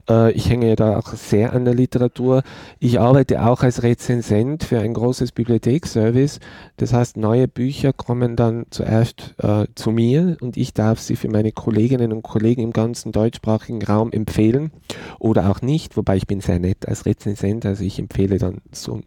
Äh, 0.10 0.32
ich 0.32 0.50
hänge 0.50 0.70
ja 0.70 0.76
da 0.76 0.98
auch 0.98 1.14
sehr 1.14 1.54
an 1.54 1.66
der 1.66 1.74
Literatur. 1.74 2.44
Ich 2.80 3.00
arbeite 3.00 3.46
auch 3.46 3.62
als 3.62 3.84
Rezensent 3.84 4.64
für 4.64 4.80
ein 4.80 4.94
großes 4.94 5.34
Bibliotheksservice. 5.34 6.40
Das 6.78 6.94
heißt, 6.94 7.18
neue 7.18 7.48
Bücher 7.48 7.92
kommen 7.92 8.38
dann 8.38 8.66
zuerst 8.70 9.36
äh, 9.40 9.66
zu 9.76 9.92
mir 9.92 10.38
und 10.40 10.56
ich 10.56 10.74
darf 10.74 11.00
sie 11.00 11.18
für 11.18 11.30
meine 11.30 11.52
Kolleginnen 11.52 12.14
und 12.14 12.24
Kollegen 12.24 12.62
im 12.62 12.72
ganzen 12.72 13.12
deutschsprachigen 13.12 13.84
Raum 13.84 14.12
empfehlen 14.12 14.72
oder 15.20 15.50
auch 15.50 15.62
nicht, 15.62 15.98
wobei 15.98 16.16
ich 16.16 16.28
bin 16.28 16.40
sehr 16.40 16.60
nett 16.60 16.88
als 16.88 17.06
Rezensent, 17.06 17.66
also 17.66 17.84
ich 17.84 18.00
empfehle 18.00 18.38
dann 18.38 18.62
so, 18.72 19.02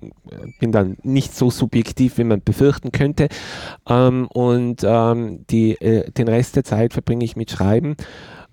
bin 0.60 0.72
dann 0.72 0.98
nicht 1.02 1.34
so 1.34 1.50
subjektiv, 1.50 2.18
wie 2.18 2.24
man 2.24 2.42
befürchten 2.42 2.92
könnte. 2.92 3.28
Ähm, 3.88 4.28
und 4.28 4.41
ähm, 4.50 5.44
die, 5.50 5.72
äh, 5.80 6.10
den 6.10 6.28
Rest 6.28 6.56
der 6.56 6.64
Zeit 6.64 6.92
verbringe 6.92 7.24
ich 7.24 7.36
mit 7.36 7.50
Schreiben. 7.50 7.96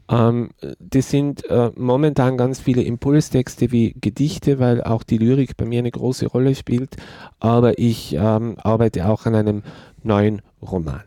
Ähm, 0.09 0.49
das 0.79 1.09
sind 1.09 1.45
äh, 1.49 1.71
momentan 1.75 2.37
ganz 2.37 2.59
viele 2.59 2.81
Impulstexte 2.81 3.71
wie 3.71 3.93
Gedichte, 3.99 4.59
weil 4.59 4.83
auch 4.83 5.03
die 5.03 5.17
Lyrik 5.17 5.55
bei 5.55 5.65
mir 5.65 5.79
eine 5.79 5.91
große 5.91 6.27
Rolle 6.27 6.55
spielt. 6.55 6.95
Aber 7.39 7.77
ich 7.77 8.13
ähm, 8.13 8.57
arbeite 8.57 9.07
auch 9.07 9.25
an 9.25 9.35
einem 9.35 9.63
neuen 10.03 10.41
Roman. 10.61 11.03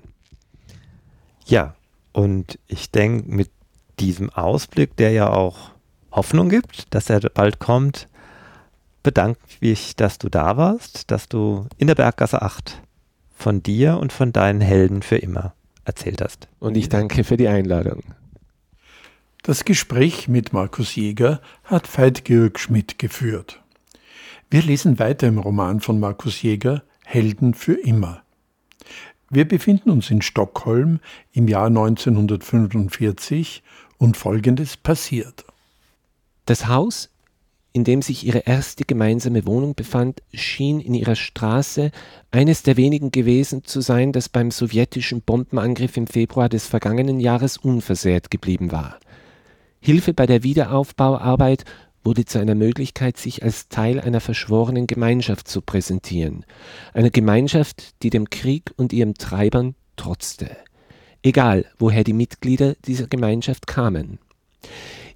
Ja, 1.47 1.75
und 2.13 2.59
ich 2.69 2.91
denke, 2.91 3.29
mit 3.29 3.51
diesem 3.99 4.31
Ausblick, 4.31 4.97
der 4.97 5.11
ja 5.11 5.31
auch 5.31 5.71
Hoffnung 6.13 6.49
gibt, 6.49 6.95
dass 6.95 7.11
er 7.11 7.21
bald 7.21 7.59
kommt, 7.59 8.07
bedanke 9.03 9.41
ich 9.49 9.61
mich, 9.61 9.97
dass 9.97 10.19
du 10.19 10.29
da 10.29 10.57
warst, 10.57 11.11
dass 11.11 11.29
du 11.29 11.67
in 11.79 11.89
der 11.89 11.95
Berggasse 11.95 12.43
8 12.43 12.81
von 13.43 13.63
dir 13.63 13.99
und 13.99 14.13
von 14.13 14.33
deinen 14.33 14.61
Helden 14.61 15.03
für 15.03 15.17
immer 15.17 15.55
erzählt 15.85 16.23
hast. 16.23 16.49
Und 16.61 16.77
ich 16.77 16.89
danke 16.89 17.25
für 17.25 17.37
die 17.37 17.49
Einladung. 17.49 18.03
Das 19.43 19.65
Gespräch 19.65 20.29
mit 20.29 20.53
Markus 20.53 20.95
Jäger 20.95 21.41
hat 21.65 21.89
Veit-Georg 21.99 22.61
Schmidt 22.61 23.01
geführt. 23.01 23.61
Wir 24.49 24.63
lesen 24.63 25.01
weiter 25.01 25.27
im 25.27 25.39
Roman 25.39 25.81
von 25.81 25.99
Markus 25.99 26.43
Jäger 26.43 26.85
Helden 27.05 27.55
für 27.55 27.75
immer. 27.75 28.23
Wir 29.29 29.49
befinden 29.49 29.91
uns 29.91 30.11
in 30.11 30.23
Stockholm 30.23 31.01
im 31.33 31.49
Jahr 31.49 31.67
1945 31.67 33.65
und 33.99 34.17
Folgendes 34.17 34.77
passiert. 34.77 35.45
Das 36.47 36.69
Haus 36.69 37.12
in 37.73 37.85
dem 37.85 38.03
sich 38.03 38.27
ihre 38.27 38.41
erste 38.41 38.85
gemeinsame 38.85 39.47
Wohnung 39.47 39.75
befand, 39.75 40.23
schien 40.33 40.81
in 40.81 40.95
ihrer 40.95 41.17
Straße 41.17 41.91
eines 42.31 42.63
der 42.63 42.77
wenigen 42.77 43.11
gewesen 43.11 43.65
zu 43.65 43.81
sein, 43.81 44.13
das 44.13 44.29
beim 44.29 44.51
sowjetischen 44.51 45.23
Bombenangriff 45.23 45.97
im 45.97 46.07
Februar 46.07 46.49
des 46.49 46.67
vergangenen 46.67 47.19
Jahres 47.19 47.57
unversehrt 47.57 48.31
geblieben 48.31 48.73
war. 48.73 48.99
Hilfe 49.81 50.13
bei 50.13 50.27
der 50.27 50.43
Wiederaufbauarbeit 50.43 51.65
wurde 52.05 52.25
zu 52.25 52.39
einer 52.39 52.55
Möglichkeit, 52.55 53.17
sich 53.17 53.43
als 53.43 53.69
Teil 53.69 54.01
einer 54.01 54.21
verschworenen 54.21 54.87
Gemeinschaft 54.87 55.49
zu 55.49 55.61
präsentieren, 55.61 56.45
einer 56.93 57.11
Gemeinschaft, 57.11 58.03
die 58.03 58.11
dem 58.11 58.29
Krieg 58.29 58.73
und 58.77 58.93
ihren 58.93 59.15
Treibern 59.15 59.75
trotzte, 59.97 60.57
egal 61.23 61.65
woher 61.79 62.05
die 62.05 62.13
Mitglieder 62.13 62.75
dieser 62.85 63.07
Gemeinschaft 63.07 63.67
kamen. 63.67 64.19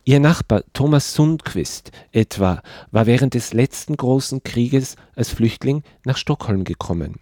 Ihr 0.08 0.20
Nachbar 0.20 0.62
Thomas 0.72 1.14
Sundquist 1.14 1.90
etwa 2.12 2.62
war 2.92 3.06
während 3.06 3.34
des 3.34 3.52
letzten 3.52 3.96
großen 3.96 4.44
Krieges 4.44 4.94
als 5.16 5.30
Flüchtling 5.30 5.82
nach 6.04 6.16
Stockholm 6.16 6.62
gekommen. 6.62 7.16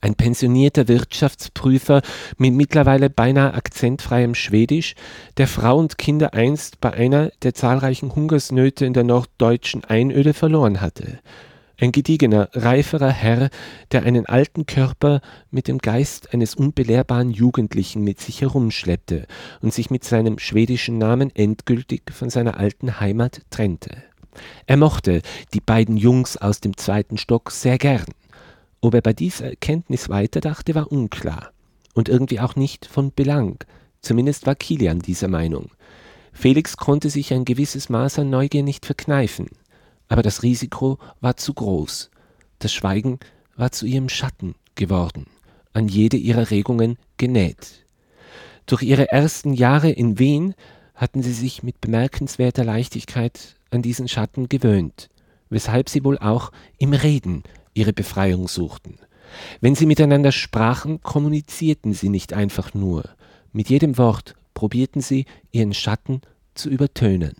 Ein 0.00 0.16
pensionierter 0.16 0.88
Wirtschaftsprüfer 0.88 2.02
mit 2.36 2.52
mittlerweile 2.52 3.10
beinahe 3.10 3.54
akzentfreiem 3.54 4.34
Schwedisch, 4.34 4.96
der 5.36 5.46
Frau 5.46 5.78
und 5.78 5.98
Kinder 5.98 6.34
einst 6.34 6.80
bei 6.80 6.92
einer 6.92 7.30
der 7.42 7.54
zahlreichen 7.54 8.12
Hungersnöte 8.12 8.86
in 8.86 8.92
der 8.92 9.04
norddeutschen 9.04 9.84
Einöde 9.84 10.34
verloren 10.34 10.80
hatte 10.80 11.20
ein 11.80 11.92
gediegener, 11.92 12.50
reiferer 12.52 13.10
Herr, 13.10 13.50
der 13.90 14.02
einen 14.02 14.26
alten 14.26 14.66
Körper 14.66 15.20
mit 15.50 15.66
dem 15.66 15.78
Geist 15.78 16.34
eines 16.34 16.54
unbelehrbaren 16.54 17.30
Jugendlichen 17.30 18.04
mit 18.04 18.20
sich 18.20 18.42
herumschleppte 18.42 19.26
und 19.62 19.72
sich 19.72 19.90
mit 19.90 20.04
seinem 20.04 20.38
schwedischen 20.38 20.98
Namen 20.98 21.34
endgültig 21.34 22.02
von 22.12 22.28
seiner 22.28 22.58
alten 22.58 23.00
Heimat 23.00 23.40
trennte. 23.50 24.02
Er 24.66 24.76
mochte 24.76 25.22
die 25.54 25.60
beiden 25.60 25.96
Jungs 25.96 26.36
aus 26.36 26.60
dem 26.60 26.76
zweiten 26.76 27.18
Stock 27.18 27.50
sehr 27.50 27.78
gern. 27.78 28.06
Ob 28.80 28.94
er 28.94 29.02
bei 29.02 29.12
dieser 29.12 29.46
Erkenntnis 29.46 30.08
weiterdachte, 30.08 30.74
war 30.74 30.92
unklar 30.92 31.50
und 31.94 32.08
irgendwie 32.08 32.40
auch 32.40 32.56
nicht 32.56 32.86
von 32.86 33.12
Belang. 33.12 33.58
Zumindest 34.02 34.46
war 34.46 34.54
Kilian 34.54 35.00
dieser 35.00 35.28
Meinung. 35.28 35.70
Felix 36.32 36.76
konnte 36.76 37.10
sich 37.10 37.32
ein 37.32 37.44
gewisses 37.44 37.88
Maß 37.88 38.20
an 38.20 38.30
Neugier 38.30 38.62
nicht 38.62 38.86
verkneifen 38.86 39.48
aber 40.10 40.22
das 40.22 40.42
Risiko 40.42 40.98
war 41.22 41.38
zu 41.38 41.54
groß. 41.54 42.10
Das 42.58 42.74
Schweigen 42.74 43.18
war 43.56 43.72
zu 43.72 43.86
ihrem 43.86 44.10
Schatten 44.10 44.54
geworden, 44.74 45.26
an 45.72 45.88
jede 45.88 46.18
ihrer 46.18 46.50
Regungen 46.50 46.98
genäht. 47.16 47.86
Durch 48.66 48.82
ihre 48.82 49.10
ersten 49.10 49.54
Jahre 49.54 49.90
in 49.90 50.18
Wien 50.18 50.54
hatten 50.94 51.22
sie 51.22 51.32
sich 51.32 51.62
mit 51.62 51.80
bemerkenswerter 51.80 52.64
Leichtigkeit 52.64 53.56
an 53.70 53.82
diesen 53.82 54.08
Schatten 54.08 54.48
gewöhnt, 54.48 55.08
weshalb 55.48 55.88
sie 55.88 56.04
wohl 56.04 56.18
auch 56.18 56.50
im 56.76 56.92
Reden 56.92 57.44
ihre 57.72 57.92
Befreiung 57.92 58.48
suchten. 58.48 58.98
Wenn 59.60 59.76
sie 59.76 59.86
miteinander 59.86 60.32
sprachen, 60.32 61.00
kommunizierten 61.02 61.94
sie 61.94 62.08
nicht 62.08 62.32
einfach 62.32 62.74
nur. 62.74 63.04
Mit 63.52 63.70
jedem 63.70 63.96
Wort 63.96 64.34
probierten 64.54 65.02
sie, 65.02 65.24
ihren 65.52 65.72
Schatten 65.72 66.20
zu 66.54 66.68
übertönen. 66.68 67.36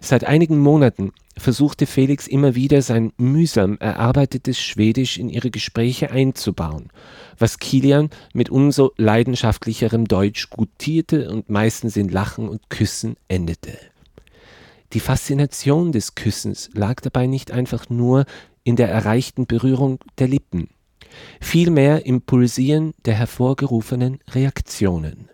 Seit 0.00 0.24
einigen 0.24 0.58
Monaten 0.58 1.12
versuchte 1.40 1.86
Felix 1.86 2.26
immer 2.26 2.54
wieder 2.54 2.82
sein 2.82 3.12
mühsam 3.16 3.78
erarbeitetes 3.78 4.60
Schwedisch 4.60 5.18
in 5.18 5.28
ihre 5.28 5.50
Gespräche 5.50 6.10
einzubauen, 6.10 6.88
was 7.38 7.58
Kilian 7.58 8.10
mit 8.32 8.50
umso 8.50 8.92
leidenschaftlicherem 8.96 10.06
Deutsch 10.06 10.50
gutierte 10.50 11.30
und 11.30 11.48
meistens 11.48 11.96
in 11.96 12.08
Lachen 12.08 12.48
und 12.48 12.68
Küssen 12.70 13.16
endete. 13.28 13.76
Die 14.92 15.00
Faszination 15.00 15.92
des 15.92 16.14
Küssens 16.14 16.68
lag 16.74 17.00
dabei 17.00 17.26
nicht 17.26 17.50
einfach 17.50 17.88
nur 17.88 18.26
in 18.62 18.76
der 18.76 18.90
erreichten 18.90 19.46
Berührung 19.46 19.98
der 20.18 20.28
Lippen, 20.28 20.68
vielmehr 21.40 22.06
im 22.06 22.22
Pulsieren 22.22 22.92
der 23.04 23.14
hervorgerufenen 23.14 24.18
Reaktionen. 24.30 25.30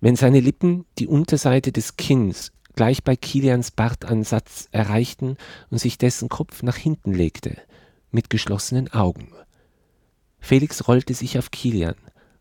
Wenn 0.00 0.16
seine 0.16 0.40
Lippen 0.40 0.84
die 0.98 1.06
Unterseite 1.06 1.72
des 1.72 1.96
Kinns 1.96 2.52
gleich 2.74 3.02
bei 3.02 3.16
Kilians 3.16 3.70
Bartansatz 3.70 4.68
erreichten 4.72 5.36
und 5.70 5.78
sich 5.78 5.98
dessen 5.98 6.28
Kopf 6.28 6.62
nach 6.62 6.76
hinten 6.76 7.12
legte, 7.12 7.56
mit 8.10 8.30
geschlossenen 8.30 8.92
Augen. 8.92 9.28
Felix 10.40 10.88
rollte 10.88 11.14
sich 11.14 11.38
auf 11.38 11.50
Kilian, 11.50 11.94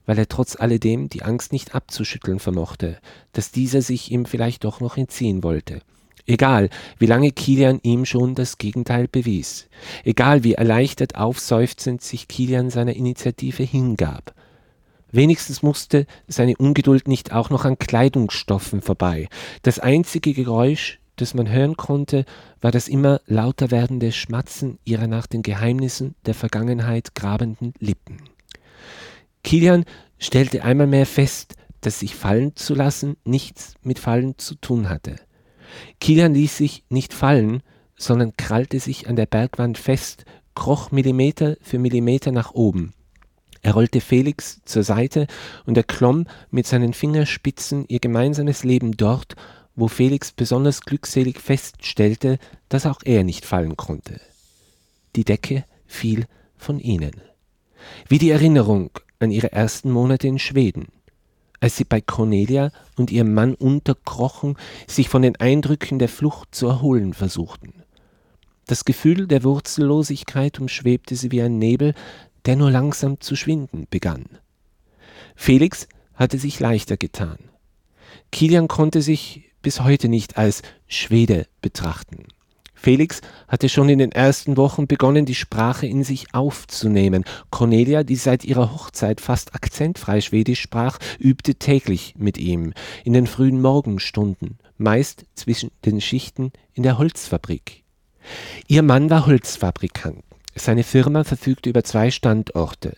weil 0.06 0.18
er 0.18 0.28
trotz 0.28 0.56
alledem 0.56 1.10
die 1.10 1.24
Angst 1.24 1.52
nicht 1.52 1.76
abzuschütteln 1.76 2.40
vermochte, 2.40 2.98
dass 3.34 3.52
dieser 3.52 3.82
sich 3.82 4.12
ihm 4.12 4.26
vielleicht 4.26 4.64
doch 4.64 4.80
noch 4.80 4.98
entziehen 4.98 5.44
wollte. 5.44 5.82
Egal, 6.26 6.70
wie 6.98 7.06
lange 7.08 7.32
Kilian 7.32 7.80
ihm 7.84 8.06
schon 8.06 8.36
das 8.36 8.58
Gegenteil 8.58 9.08
bewies, 9.08 9.68
egal 10.04 10.44
wie 10.44 10.54
erleichtert 10.54 11.16
aufseufzend 11.16 12.02
sich 12.02 12.28
Kilian 12.28 12.70
seiner 12.70 12.96
Initiative 12.96 13.64
hingab, 13.64 14.34
Wenigstens 15.12 15.62
musste 15.62 16.06
seine 16.28 16.56
Ungeduld 16.58 17.08
nicht 17.08 17.34
auch 17.34 17.50
noch 17.50 17.66
an 17.66 17.78
Kleidungsstoffen 17.78 18.82
vorbei. 18.82 19.28
Das 19.62 19.80
einzige 19.80 20.34
Geräusch, 20.34 21.00
das 21.18 21.34
man 21.34 21.50
hören 21.50 21.76
konnte, 21.76 22.26
war 22.62 22.72
das 22.72 22.88
immer 22.88 23.22
lauter 23.28 23.72
werdende 23.72 24.12
Schmatzen 24.12 24.80
ihrer 24.86 25.08
nach 25.08 25.28
den 25.28 25.44
Geheimnissen 25.44 26.16
der 26.26 26.34
Vergangenheit 26.34 27.14
grabenden 27.16 27.74
Lippen. 27.80 28.18
Kilian 29.44 29.86
stellte 30.18 30.64
einmal 30.64 30.88
mehr 30.88 31.06
fest, 31.06 31.56
dass 31.82 32.00
sich 32.00 32.16
fallen 32.16 32.56
zu 32.56 32.76
lassen 32.76 33.18
nichts 33.24 33.76
mit 33.82 34.00
Fallen 34.00 34.38
zu 34.38 34.56
tun 34.56 34.90
hatte. 34.90 35.16
Kilian 36.00 36.34
ließ 36.34 36.58
sich 36.58 36.84
nicht 36.90 37.14
fallen, 37.14 37.64
sondern 37.96 38.34
krallte 38.38 38.80
sich 38.80 39.08
an 39.08 39.16
der 39.16 39.26
Bergwand 39.26 39.78
fest, 39.78 40.26
kroch 40.56 40.92
Millimeter 40.92 41.58
für 41.62 41.80
Millimeter 41.80 42.32
nach 42.32 42.54
oben. 42.54 42.94
Er 43.62 43.74
rollte 43.74 44.02
Felix 44.02 44.62
zur 44.66 44.84
Seite 44.84 45.28
und 45.66 45.78
erklomm 45.78 46.26
mit 46.50 46.66
seinen 46.66 46.94
Fingerspitzen 46.94 47.86
ihr 47.88 48.00
gemeinsames 48.00 48.64
Leben 48.64 48.98
dort, 48.98 49.36
wo 49.76 49.88
Felix 49.88 50.32
besonders 50.32 50.82
glückselig 50.82 51.40
feststellte, 51.40 52.40
dass 52.70 52.86
auch 52.86 53.02
er 53.04 53.24
nicht 53.24 53.46
fallen 53.46 53.78
konnte. 53.78 54.20
Die 55.16 55.24
Decke 55.24 55.66
fiel 55.86 56.26
von 56.58 56.80
ihnen. 56.80 57.12
Wie 58.08 58.18
die 58.18 58.32
Erinnerung 58.32 58.92
an 59.20 59.32
ihre 59.32 59.52
ersten 59.52 59.92
Monate 59.92 60.28
in 60.28 60.40
Schweden, 60.40 60.88
als 61.60 61.78
sie 61.78 61.84
bei 61.84 62.02
Cornelia 62.02 62.72
und 62.98 63.12
ihrem 63.12 63.34
Mann 63.34 63.54
unterkrochen, 63.54 64.58
sich 64.88 65.10
von 65.10 65.22
den 65.22 65.36
Eindrücken 65.36 66.00
der 66.00 66.10
Flucht 66.10 66.54
zu 66.56 66.68
erholen 66.68 67.14
versuchten. 67.14 67.84
Das 68.68 68.86
Gefühl 68.86 69.28
der 69.28 69.44
Wurzellosigkeit 69.44 70.60
umschwebte 70.60 71.16
sie 71.16 71.32
wie 71.32 71.42
ein 71.42 71.60
Nebel, 71.60 71.94
der 72.46 72.56
nur 72.56 72.72
langsam 72.72 73.20
zu 73.20 73.36
schwinden 73.36 73.88
begann. 73.90 74.26
Felix 75.36 75.88
hatte 76.14 76.38
sich 76.38 76.60
leichter 76.60 76.98
getan. 76.98 77.38
Kilian 78.32 78.68
konnte 78.68 79.02
sich 79.02 79.52
bis 79.62 79.82
heute 79.82 80.10
nicht 80.10 80.38
als 80.38 80.62
Schwede 80.88 81.48
betrachten. 81.62 82.26
Felix 82.82 83.22
hatte 83.48 83.70
schon 83.70 83.90
in 83.90 84.00
den 84.00 84.12
ersten 84.12 84.58
Wochen 84.58 84.88
begonnen, 84.88 85.28
die 85.28 85.36
Sprache 85.36 85.86
in 85.86 86.04
sich 86.04 86.34
aufzunehmen. 86.34 87.26
Cornelia, 87.52 88.04
die 88.04 88.16
seit 88.16 88.44
ihrer 88.44 88.74
Hochzeit 88.74 89.22
fast 89.22 89.54
akzentfrei 89.54 90.20
Schwedisch 90.20 90.62
sprach, 90.62 90.98
übte 91.20 91.56
täglich 91.56 92.16
mit 92.18 92.40
ihm, 92.40 92.74
in 93.04 93.14
den 93.14 93.28
frühen 93.28 93.62
Morgenstunden, 93.62 94.58
meist 94.78 95.26
zwischen 95.36 95.70
den 95.86 96.02
Schichten 96.02 96.52
in 96.74 96.82
der 96.82 96.98
Holzfabrik. 96.98 97.84
Ihr 98.68 98.82
Mann 98.82 99.12
war 99.12 99.28
Holzfabrikant. 99.28 100.24
Seine 100.56 100.84
Firma 100.84 101.24
verfügte 101.24 101.70
über 101.70 101.84
zwei 101.84 102.12
Standorte. 102.12 102.98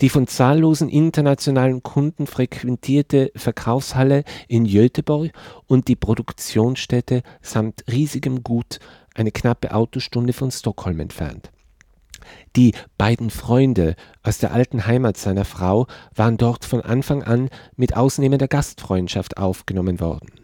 Die 0.00 0.08
von 0.08 0.26
zahllosen 0.26 0.88
internationalen 0.88 1.82
Kunden 1.82 2.26
frequentierte 2.26 3.30
Verkaufshalle 3.36 4.24
in 4.48 4.64
Göteborg 4.64 5.32
und 5.66 5.88
die 5.88 5.96
Produktionsstätte 5.96 7.22
samt 7.42 7.84
riesigem 7.90 8.42
Gut 8.42 8.78
eine 9.14 9.32
knappe 9.32 9.74
Autostunde 9.74 10.32
von 10.32 10.50
Stockholm 10.50 11.00
entfernt. 11.00 11.50
Die 12.56 12.72
beiden 12.96 13.28
Freunde 13.28 13.96
aus 14.22 14.38
der 14.38 14.52
alten 14.52 14.86
Heimat 14.86 15.18
seiner 15.18 15.44
Frau 15.44 15.86
waren 16.14 16.38
dort 16.38 16.64
von 16.64 16.80
Anfang 16.80 17.22
an 17.22 17.50
mit 17.76 17.96
ausnehmender 17.96 18.48
Gastfreundschaft 18.48 19.36
aufgenommen 19.36 20.00
worden. 20.00 20.43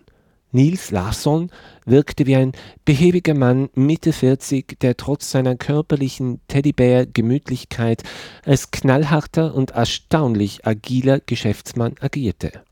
Nils 0.52 0.90
Larsson 0.90 1.50
wirkte 1.84 2.26
wie 2.26 2.36
ein 2.36 2.52
behäbiger 2.84 3.34
Mann 3.34 3.68
Mitte 3.74 4.12
40, 4.12 4.80
der 4.80 4.96
trotz 4.96 5.30
seiner 5.30 5.54
körperlichen 5.54 6.40
Teddybär-Gemütlichkeit 6.48 8.02
als 8.44 8.70
knallharter 8.70 9.54
und 9.54 9.70
erstaunlich 9.70 10.66
agiler 10.66 11.20
Geschäftsmann 11.20 11.94
agierte. 12.00 12.64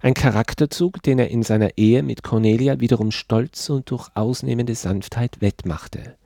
Ein 0.00 0.14
Charakterzug, 0.14 1.02
den 1.02 1.18
er 1.18 1.30
in 1.30 1.42
seiner 1.42 1.76
Ehe 1.76 2.02
mit 2.02 2.22
Cornelia 2.22 2.80
wiederum 2.80 3.10
stolz 3.10 3.68
und 3.68 3.90
durch 3.90 4.08
ausnehmende 4.14 4.74
Sanftheit 4.74 5.40
wettmachte. 5.40 6.16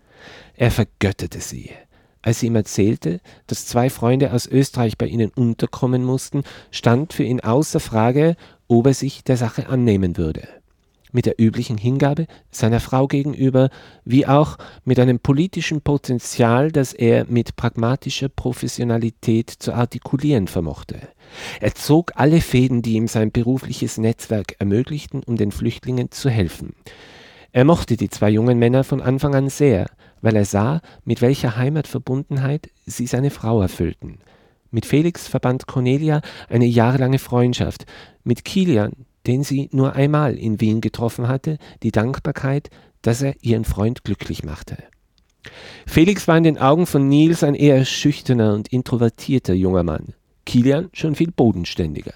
Er 0.54 0.70
vergötterte 0.70 1.40
sie. 1.40 1.70
Als 2.22 2.40
sie 2.40 2.46
ihm 2.46 2.56
erzählte, 2.56 3.20
dass 3.46 3.66
zwei 3.66 3.88
Freunde 3.88 4.32
aus 4.32 4.46
Österreich 4.46 4.98
bei 4.98 5.06
ihnen 5.06 5.30
unterkommen 5.30 6.04
mussten, 6.04 6.42
stand 6.70 7.14
für 7.14 7.24
ihn 7.24 7.40
außer 7.40 7.80
Frage, 7.80 8.36
ob 8.68 8.86
er 8.86 8.94
sich 8.94 9.24
der 9.24 9.38
Sache 9.38 9.68
annehmen 9.68 10.16
würde. 10.16 10.59
Mit 11.12 11.26
der 11.26 11.40
üblichen 11.40 11.78
Hingabe 11.78 12.26
seiner 12.50 12.80
Frau 12.80 13.06
gegenüber, 13.06 13.70
wie 14.04 14.26
auch 14.26 14.58
mit 14.84 14.98
einem 14.98 15.18
politischen 15.18 15.80
Potenzial, 15.80 16.72
das 16.72 16.92
er 16.92 17.26
mit 17.28 17.56
pragmatischer 17.56 18.28
Professionalität 18.28 19.50
zu 19.50 19.72
artikulieren 19.72 20.46
vermochte. 20.46 20.98
Er 21.60 21.74
zog 21.74 22.12
alle 22.16 22.40
Fäden, 22.40 22.82
die 22.82 22.94
ihm 22.94 23.08
sein 23.08 23.32
berufliches 23.32 23.98
Netzwerk 23.98 24.56
ermöglichten, 24.58 25.22
um 25.24 25.36
den 25.36 25.52
Flüchtlingen 25.52 26.10
zu 26.10 26.30
helfen. 26.30 26.74
Er 27.52 27.64
mochte 27.64 27.96
die 27.96 28.08
zwei 28.08 28.30
jungen 28.30 28.58
Männer 28.58 28.84
von 28.84 29.00
Anfang 29.00 29.34
an 29.34 29.48
sehr, 29.48 29.86
weil 30.20 30.36
er 30.36 30.44
sah, 30.44 30.80
mit 31.04 31.20
welcher 31.20 31.56
Heimatverbundenheit 31.56 32.70
sie 32.86 33.06
seine 33.06 33.30
Frau 33.30 33.60
erfüllten. 33.60 34.18
Mit 34.70 34.86
Felix 34.86 35.26
verband 35.26 35.66
Cornelia 35.66 36.20
eine 36.48 36.66
jahrelange 36.66 37.18
Freundschaft, 37.18 37.86
mit 38.22 38.44
Kilian 38.44 38.92
den 39.26 39.42
sie 39.42 39.68
nur 39.72 39.94
einmal 39.94 40.36
in 40.36 40.60
Wien 40.60 40.80
getroffen 40.80 41.28
hatte, 41.28 41.58
die 41.82 41.90
Dankbarkeit, 41.92 42.70
dass 43.02 43.22
er 43.22 43.34
ihren 43.42 43.64
Freund 43.64 44.04
glücklich 44.04 44.44
machte. 44.44 44.78
Felix 45.86 46.28
war 46.28 46.36
in 46.36 46.44
den 46.44 46.58
Augen 46.58 46.86
von 46.86 47.08
Nils 47.08 47.42
ein 47.42 47.54
eher 47.54 47.84
schüchterner 47.84 48.54
und 48.54 48.68
introvertierter 48.68 49.54
junger 49.54 49.82
Mann, 49.82 50.14
Kilian 50.44 50.90
schon 50.92 51.14
viel 51.14 51.30
bodenständiger. 51.30 52.14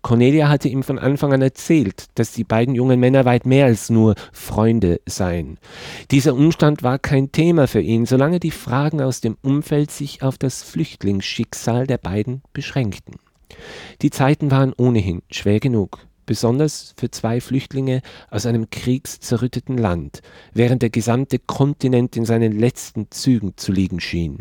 Cornelia 0.00 0.48
hatte 0.48 0.68
ihm 0.68 0.84
von 0.84 0.98
Anfang 0.98 1.32
an 1.32 1.42
erzählt, 1.42 2.06
dass 2.14 2.32
die 2.32 2.44
beiden 2.44 2.74
jungen 2.74 3.00
Männer 3.00 3.24
weit 3.24 3.46
mehr 3.46 3.66
als 3.66 3.90
nur 3.90 4.14
Freunde 4.32 5.00
seien. 5.06 5.58
Dieser 6.12 6.34
Umstand 6.34 6.82
war 6.82 6.98
kein 6.98 7.32
Thema 7.32 7.66
für 7.66 7.80
ihn, 7.80 8.06
solange 8.06 8.38
die 8.38 8.52
Fragen 8.52 9.02
aus 9.02 9.20
dem 9.20 9.36
Umfeld 9.42 9.90
sich 9.90 10.22
auf 10.22 10.38
das 10.38 10.62
Flüchtlingsschicksal 10.62 11.86
der 11.86 11.98
beiden 11.98 12.42
beschränkten. 12.52 13.16
Die 14.00 14.10
Zeiten 14.10 14.50
waren 14.50 14.72
ohnehin 14.76 15.22
schwer 15.30 15.58
genug 15.58 16.07
besonders 16.28 16.94
für 16.96 17.10
zwei 17.10 17.40
Flüchtlinge 17.40 18.02
aus 18.30 18.46
einem 18.46 18.70
kriegszerrütteten 18.70 19.76
Land, 19.76 20.20
während 20.52 20.82
der 20.82 20.90
gesamte 20.90 21.40
Kontinent 21.40 22.16
in 22.16 22.24
seinen 22.24 22.52
letzten 22.56 23.10
Zügen 23.10 23.54
zu 23.56 23.72
liegen 23.72 23.98
schien. 23.98 24.38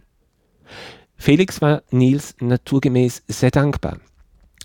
Felix 1.16 1.62
war 1.62 1.82
Nils 1.90 2.36
naturgemäß 2.40 3.24
sehr 3.28 3.50
dankbar. 3.50 3.98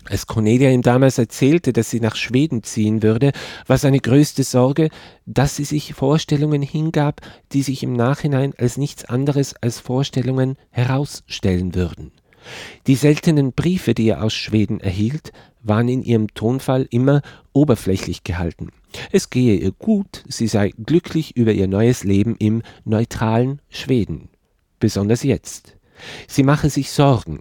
Als 0.05 0.27
Cornelia 0.27 0.69
ihm 0.69 0.81
damals 0.81 1.17
erzählte, 1.17 1.71
dass 1.71 1.89
sie 1.89 2.01
nach 2.01 2.17
Schweden 2.17 2.61
ziehen 2.61 3.03
würde, 3.03 3.31
war 3.67 3.77
seine 3.77 3.99
größte 3.99 4.43
Sorge, 4.43 4.89
dass 5.25 5.55
sie 5.55 5.63
sich 5.63 5.93
Vorstellungen 5.93 6.61
hingab, 6.61 7.21
die 7.53 7.63
sich 7.63 7.83
im 7.83 7.93
Nachhinein 7.93 8.53
als 8.57 8.77
nichts 8.77 9.05
anderes 9.05 9.55
als 9.61 9.79
Vorstellungen 9.79 10.57
herausstellen 10.71 11.73
würden. 11.73 12.11
Die 12.87 12.95
seltenen 12.95 13.53
Briefe, 13.53 13.93
die 13.93 14.09
er 14.09 14.23
aus 14.23 14.33
Schweden 14.33 14.79
erhielt, 14.79 15.31
waren 15.61 15.87
in 15.87 16.03
ihrem 16.03 16.33
Tonfall 16.33 16.87
immer 16.89 17.21
oberflächlich 17.53 18.23
gehalten. 18.23 18.69
Es 19.11 19.29
gehe 19.29 19.55
ihr 19.55 19.71
gut, 19.71 20.23
sie 20.27 20.47
sei 20.47 20.73
glücklich 20.85 21.35
über 21.35 21.53
ihr 21.53 21.67
neues 21.67 22.03
Leben 22.03 22.35
im 22.37 22.61
neutralen 22.83 23.61
Schweden. 23.69 24.29
Besonders 24.79 25.23
jetzt. 25.23 25.77
Sie 26.27 26.43
mache 26.43 26.69
sich 26.69 26.91
Sorgen. 26.91 27.39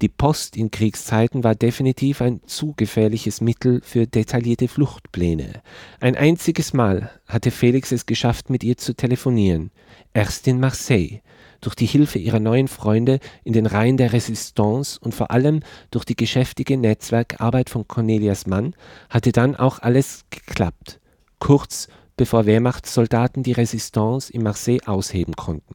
Die 0.00 0.08
Post 0.08 0.56
in 0.56 0.70
Kriegszeiten 0.70 1.44
war 1.44 1.54
definitiv 1.54 2.22
ein 2.22 2.40
zu 2.46 2.72
gefährliches 2.74 3.42
Mittel 3.42 3.82
für 3.82 4.06
detaillierte 4.06 4.66
Fluchtpläne. 4.66 5.62
Ein 6.00 6.16
einziges 6.16 6.72
Mal 6.72 7.10
hatte 7.26 7.50
Felix 7.50 7.92
es 7.92 8.06
geschafft, 8.06 8.48
mit 8.48 8.64
ihr 8.64 8.78
zu 8.78 8.94
telefonieren. 8.94 9.70
Erst 10.14 10.48
in 10.48 10.58
Marseille, 10.58 11.20
durch 11.60 11.74
die 11.74 11.86
Hilfe 11.86 12.18
ihrer 12.18 12.40
neuen 12.40 12.68
Freunde 12.68 13.18
in 13.44 13.52
den 13.52 13.66
Reihen 13.66 13.96
der 13.96 14.12
Resistance 14.12 14.98
und 15.00 15.14
vor 15.14 15.30
allem 15.30 15.60
durch 15.90 16.04
die 16.04 16.16
geschäftige 16.16 16.76
Netzwerkarbeit 16.76 17.70
von 17.70 17.86
Cornelias 17.88 18.46
Mann 18.46 18.74
hatte 19.10 19.32
dann 19.32 19.56
auch 19.56 19.80
alles 19.80 20.24
geklappt, 20.30 21.00
kurz 21.38 21.88
bevor 22.16 22.46
Wehrmachtssoldaten 22.46 23.42
die 23.42 23.52
Resistance 23.52 24.32
in 24.32 24.42
Marseille 24.42 24.80
ausheben 24.86 25.34
konnten. 25.34 25.74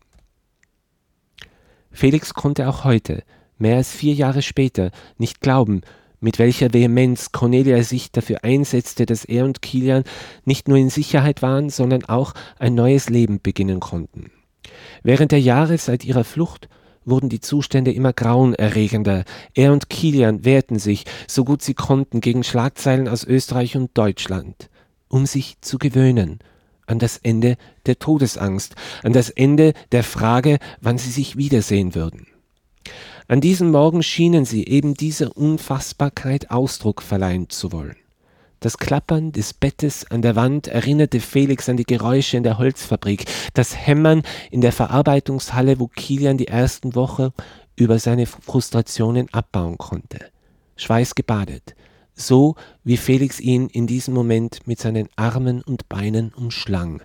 Felix 1.91 2.34
konnte 2.34 2.67
auch 2.67 2.84
heute, 2.84 3.23
mehr 3.57 3.77
als 3.77 3.91
vier 3.91 4.13
Jahre 4.13 4.41
später, 4.41 4.91
nicht 5.17 5.41
glauben, 5.41 5.81
mit 6.19 6.39
welcher 6.39 6.73
Vehemenz 6.73 7.31
Cornelia 7.34 7.84
sich 7.84 8.11
dafür 8.11 8.43
einsetzte, 8.43 9.05
dass 9.05 9.25
er 9.25 9.45
und 9.45 9.61
Kilian 9.61 10.05
nicht 10.45 10.67
nur 10.67 10.77
in 10.77 10.89
Sicherheit 10.89 11.41
waren, 11.41 11.69
sondern 11.69 12.05
auch 12.05 12.34
ein 12.59 12.75
neues 12.75 13.09
Leben 13.09 13.41
beginnen 13.41 13.81
konnten. 13.81 14.31
Während 15.03 15.32
der 15.32 15.41
Jahre 15.41 15.78
seit 15.78 16.05
ihrer 16.05 16.24
Flucht 16.24 16.70
wurden 17.05 17.30
die 17.30 17.41
Zustände 17.41 17.91
immer 17.91 18.14
grauenerregender. 18.14 19.26
Er 19.53 19.74
und 19.74 19.89
Kilian 19.89 20.45
wehrten 20.45 20.80
sich, 20.80 21.05
so 21.28 21.43
gut 21.43 21.61
sie 21.61 21.74
konnten, 21.74 22.22
gegen 22.22 22.43
Schlagzeilen 22.43 23.07
aus 23.07 23.24
Österreich 23.24 23.76
und 23.76 23.97
Deutschland, 23.97 24.70
um 25.09 25.26
sich 25.26 25.57
zu 25.61 25.78
gewöhnen 25.78 26.39
an 26.86 26.99
das 26.99 27.18
Ende 27.18 27.55
der 27.86 27.99
Todesangst, 27.99 28.76
an 29.03 29.14
das 29.14 29.30
Ende 29.30 29.74
der 29.91 30.03
Frage, 30.03 30.59
wann 30.82 30.97
sie 30.97 31.11
sich 31.11 31.38
wiedersehen 31.38 31.95
würden. 31.95 32.28
An 33.28 33.39
diesem 33.39 33.72
Morgen 33.72 34.03
schienen 34.03 34.43
sie 34.45 34.66
eben 34.68 34.93
dieser 34.95 35.36
Unfassbarkeit 35.38 36.51
Ausdruck 36.51 37.01
verleihen 37.01 37.49
zu 37.49 37.72
wollen. 37.72 37.95
Das 38.64 38.78
Klappern 38.78 39.34
des 39.34 39.53
Bettes 39.53 40.09
an 40.09 40.22
der 40.22 40.38
Wand 40.38 40.68
erinnerte 40.68 41.20
Felix 41.20 41.68
an 41.68 41.76
die 41.76 41.84
Geräusche 41.84 42.38
in 42.38 42.43
der 42.43 42.59
Holzfabrik, 42.59 43.26
das 43.53 43.76
Hämmern 43.76 44.24
in 44.51 44.61
der 44.61 44.72
Verarbeitungshalle, 44.72 45.82
wo 45.82 45.88
Kilian 45.88 46.38
die 46.38 46.47
ersten 46.47 46.95
Wochen 46.95 47.32
über 47.76 47.99
seine 47.99 48.26
Frustrationen 48.26 49.28
abbauen 49.34 49.78
konnte. 49.78 50.32
Schweißgebadet, 50.78 51.76
so 52.16 52.55
wie 52.86 52.95
Felix 52.95 53.41
ihn 53.41 53.68
in 53.68 53.86
diesem 53.86 54.14
Moment 54.14 54.66
mit 54.66 54.80
seinen 54.80 55.09
Armen 55.18 55.61
und 55.61 55.89
Beinen 55.89 56.34
umschlang. 56.34 57.01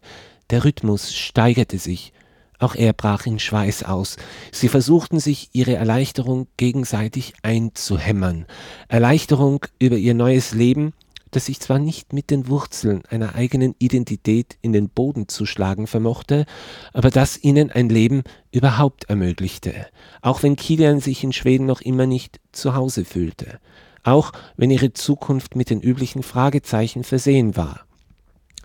Der 0.51 0.65
Rhythmus 0.65 1.13
steigerte 1.13 1.81
sich, 1.81 2.13
auch 2.61 2.77
er 2.77 2.93
brach 2.93 3.27
in 3.27 3.41
Schweiß 3.41 3.83
aus. 3.83 4.17
Sie 4.53 4.69
versuchten 4.69 5.19
sich 5.19 5.51
ihre 5.55 5.75
Erleichterung 5.75 6.47
gegenseitig 6.57 7.35
einzuhämmern. 7.43 8.47
Erleichterung 8.87 9.67
über 9.81 9.97
ihr 9.97 10.15
neues 10.15 10.53
Leben, 10.53 10.93
das 11.31 11.47
sich 11.47 11.61
zwar 11.61 11.79
nicht 11.79 12.13
mit 12.13 12.31
den 12.31 12.49
Wurzeln 12.49 13.03
einer 13.09 13.35
eigenen 13.35 13.75
Identität 13.79 14.57
in 14.61 14.73
den 14.73 14.89
Boden 14.89 15.29
zu 15.29 15.47
schlagen 15.47 15.87
vermochte, 15.87 16.47
aber 16.93 17.11
das 17.11 17.43
ihnen 17.43 17.71
ein 17.71 17.89
Leben 17.89 18.23
überhaupt 18.51 19.05
ermöglichte, 19.05 19.87
auch 20.23 20.43
wenn 20.43 20.57
Kilian 20.57 21.01
sich 21.01 21.25
in 21.25 21.33
Schweden 21.33 21.67
noch 21.67 21.81
immer 21.81 22.07
nicht 22.07 22.41
zu 22.53 22.75
Hause 22.75 23.05
fühlte, 23.05 23.59
auch 24.03 24.33
wenn 24.57 24.71
ihre 24.71 24.93
Zukunft 24.93 25.57
mit 25.57 25.71
den 25.71 25.81
üblichen 25.81 26.23
Fragezeichen 26.23 27.05
versehen 27.05 27.57
war. 27.57 27.81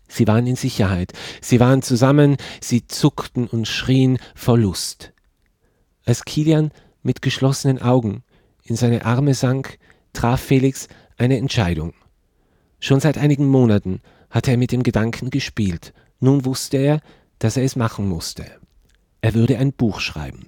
Sie 0.08 0.28
waren 0.28 0.46
in 0.46 0.56
Sicherheit, 0.56 1.14
sie 1.42 1.60
waren 1.60 1.82
zusammen, 1.82 2.38
sie 2.62 2.86
zuckten 2.88 3.48
und 3.48 3.68
schrien 3.68 4.20
vor 4.36 4.58
Lust. 4.58 5.12
Als 6.06 6.26
Kilian 6.26 6.72
mit 7.02 7.22
geschlossenen 7.22 7.82
Augen 7.82 8.24
in 8.64 8.76
seine 8.76 9.06
Arme 9.06 9.34
sank, 9.34 9.80
traf 10.14 10.40
Felix 10.40 10.88
eine 11.18 11.38
Entscheidung. 11.38 11.94
Schon 12.84 13.00
seit 13.00 13.18
einigen 13.18 13.48
Monaten 13.48 14.02
hatte 14.30 14.52
er 14.52 14.58
mit 14.58 14.74
dem 14.74 14.84
Gedanken 14.84 15.30
gespielt. 15.30 15.94
Nun 16.20 16.44
wusste 16.44 16.76
er, 16.76 17.00
dass 17.40 17.56
er 17.56 17.64
es 17.64 17.78
machen 17.78 18.10
musste. 18.10 18.44
Er 19.22 19.34
würde 19.36 19.58
ein 19.58 19.72
Buch 19.72 20.02
schreiben. 20.02 20.48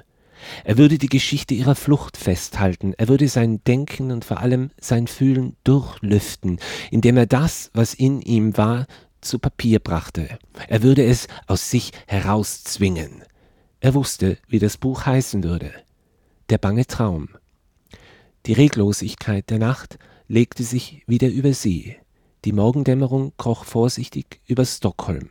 Er 0.66 0.78
würde 0.78 0.98
die 0.98 1.08
Geschichte 1.08 1.54
ihrer 1.54 1.76
Flucht 1.76 2.18
festhalten, 2.18 2.94
er 2.98 3.08
würde 3.08 3.30
sein 3.30 3.64
Denken 3.64 4.12
und 4.12 4.26
vor 4.26 4.42
allem 4.42 4.72
sein 4.82 5.08
Fühlen 5.08 5.56
durchlüften, 5.64 6.60
indem 6.92 7.16
er 7.16 7.26
das, 7.26 7.72
was 7.74 7.94
in 7.94 8.20
ihm 8.20 8.58
war, 8.58 8.86
zu 9.22 9.40
Papier 9.40 9.80
brachte. 9.80 10.38
Er 10.68 10.84
würde 10.84 11.06
es 11.06 11.30
aus 11.48 11.72
sich 11.72 11.94
herauszwingen. 12.06 13.24
Er 13.80 13.94
wusste, 13.94 14.38
wie 14.50 14.60
das 14.60 14.76
Buch 14.76 15.06
heißen 15.06 15.42
würde. 15.42 15.72
Der 16.50 16.58
bange 16.58 16.86
Traum. 16.86 17.30
Die 18.46 18.54
Reglosigkeit 18.54 19.50
der 19.50 19.60
Nacht 19.60 19.98
legte 20.28 20.64
sich 20.64 21.02
wieder 21.08 21.30
über 21.30 21.54
sie. 21.54 21.96
Die 22.46 22.54
Morgendämmerung 22.54 23.34
kroch 23.38 23.66
vorsichtig 23.66 24.39
über 24.46 24.66
Stockholm. 24.66 25.30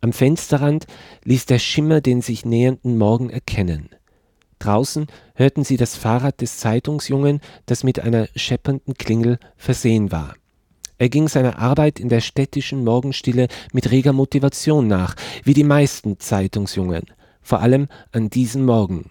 Am 0.00 0.12
Fensterrand 0.12 0.86
ließ 1.22 1.46
der 1.46 1.60
Schimmer 1.60 2.00
den 2.00 2.22
sich 2.22 2.44
nähernden 2.44 2.98
Morgen 2.98 3.30
erkennen. 3.30 3.88
Draußen 4.58 5.06
hörten 5.36 5.62
sie 5.62 5.76
das 5.76 5.96
Fahrrad 5.96 6.40
des 6.40 6.58
Zeitungsjungen, 6.58 7.40
das 7.66 7.84
mit 7.84 8.00
einer 8.00 8.26
scheppernden 8.34 8.94
Klingel 8.94 9.38
versehen 9.56 10.10
war. 10.10 10.34
Er 10.98 11.08
ging 11.08 11.28
seiner 11.28 11.60
Arbeit 11.60 12.00
in 12.00 12.08
der 12.08 12.20
städtischen 12.20 12.82
Morgenstille 12.82 13.46
mit 13.72 13.92
reger 13.92 14.12
Motivation 14.12 14.88
nach, 14.88 15.14
wie 15.44 15.54
die 15.54 15.64
meisten 15.64 16.18
Zeitungsjungen, 16.18 17.04
vor 17.42 17.60
allem 17.60 17.86
an 18.10 18.28
diesem 18.28 18.64
Morgen, 18.64 19.10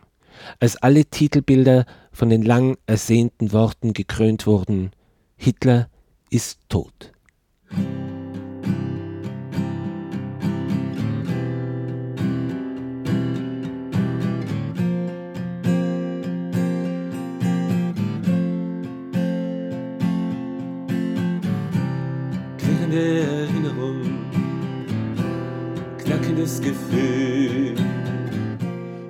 als 0.59 0.75
alle 0.75 1.05
Titelbilder 1.05 1.85
von 2.11 2.29
den 2.29 2.41
lang 2.41 2.77
ersehnten 2.85 3.53
Worten 3.53 3.93
gekrönt 3.93 4.45
wurden 4.45 4.91
Hitler 5.37 5.87
ist 6.29 6.59
tot. 6.67 7.12
Knackendes 26.43 26.61
Gefühl. 26.61 27.75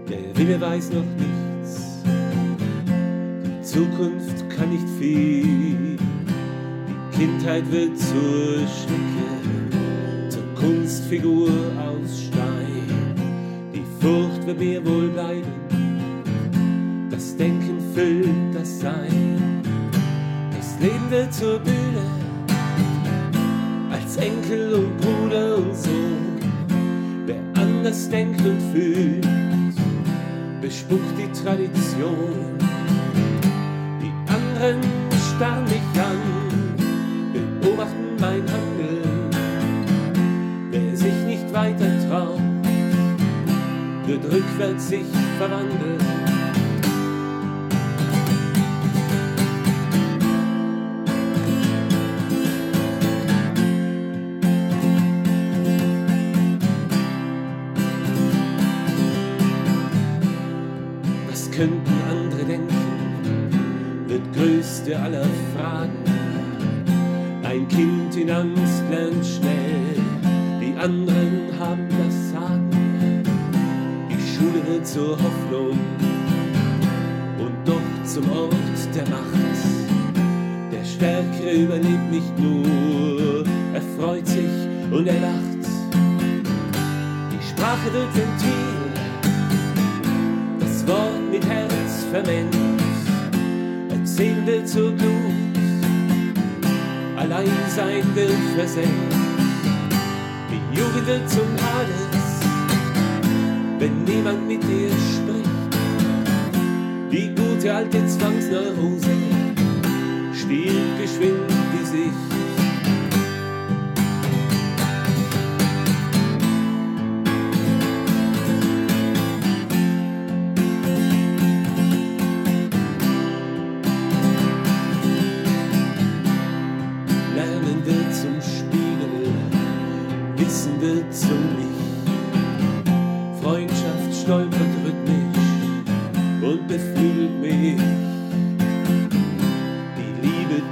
Der 0.09 0.37
Wille 0.37 0.61
weiß 0.61 0.91
noch 0.91 1.03
nichts, 1.17 2.03
die 2.87 3.61
Zukunft 3.63 4.49
kann 4.49 4.69
nicht 4.69 4.87
viel. 4.99 5.97
Die 5.97 7.17
Kindheit 7.17 7.69
wird 7.71 7.97
zur 7.97 8.59
Schnecke, 8.67 10.29
zur 10.29 10.43
Kunstfigur 10.55 11.49
aus 11.49 12.23
Stein. 12.27 13.15
Die 13.73 13.83
Furcht 13.99 14.45
wird 14.45 14.59
mir 14.59 14.85
wohl 14.85 15.09
bleiben, 15.09 15.51
das 17.09 17.35
Denken 17.35 17.79
füllt 17.93 18.53
das 18.53 18.79
Sein. 18.79 19.61
Das 20.55 20.79
Leben 20.79 21.09
wird 21.09 21.33
zur 21.33 21.59
Bühne, 21.59 22.03
als 23.91 24.17
Enkel 24.17 24.73
und 24.73 24.97
Bruder 24.97 25.57
und 25.57 25.75
Sohn. 25.75 26.12
Anders 27.85 28.09
denkt 28.09 28.39
und 28.45 28.61
fühlt, 28.71 29.27
bespuckt 30.61 31.17
die 31.17 31.29
Tradition. 31.43 32.57
Die 34.01 34.31
anderen 34.31 34.79
starren 35.35 35.65
mich 35.65 36.01
an, 36.01 37.27
beobachten 37.59 38.15
mein 38.21 38.41
Handeln. 38.53 39.29
Wer 40.71 40.95
sich 40.95 41.13
nicht 41.25 41.53
weiter 41.53 41.89
traut, 42.07 42.39
wird 44.07 44.31
rückwärts 44.31 44.87
sich 44.87 45.05
verwandeln. 45.37 46.22
Fragen. 65.53 66.02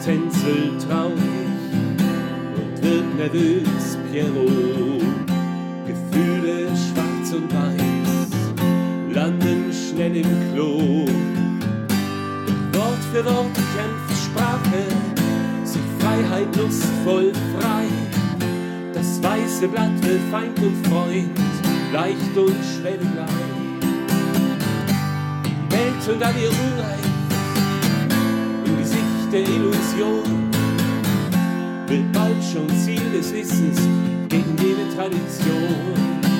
Tänzelt 0.03 0.87
traurig 0.87 1.17
und 2.55 2.83
wird 2.83 3.15
nervös, 3.17 3.97
Pierrot. 4.11 5.01
Gefühle 5.87 6.67
schwarz 6.75 7.33
und 7.33 7.53
weiß 7.53 8.01
landen 9.13 9.71
schnell 9.71 10.15
im 10.15 10.53
Klo. 10.53 11.05
Wort 12.73 13.03
für 13.11 13.25
Wort 13.25 13.53
kämpft 13.75 14.23
Sprache, 14.25 14.83
sich 15.63 15.81
Freiheit 15.99 16.55
lustvoll 16.55 17.31
frei. 17.59 17.85
Das 18.93 19.21
weiße 19.21 19.67
Blatt 19.67 20.01
wird 20.03 20.21
Feind 20.31 20.57
und 20.59 20.87
Freund, 20.87 21.37
leicht 21.91 22.37
und 22.37 22.55
schwellenlei. 22.63 23.25
Die 25.45 25.73
Welt 25.73 26.15
und 26.15 26.23
all 26.23 26.35
ihr 26.35 26.49
Unrecht 26.49 27.10
Der 29.31 29.47
Illusion 29.47 30.51
wird 31.87 32.11
bald 32.11 32.43
schon 32.43 32.67
Ziel 32.83 33.11
des 33.13 33.33
Wissens 33.33 33.79
gegen 34.27 34.57
jede 34.57 34.93
Tradition. 34.93 36.30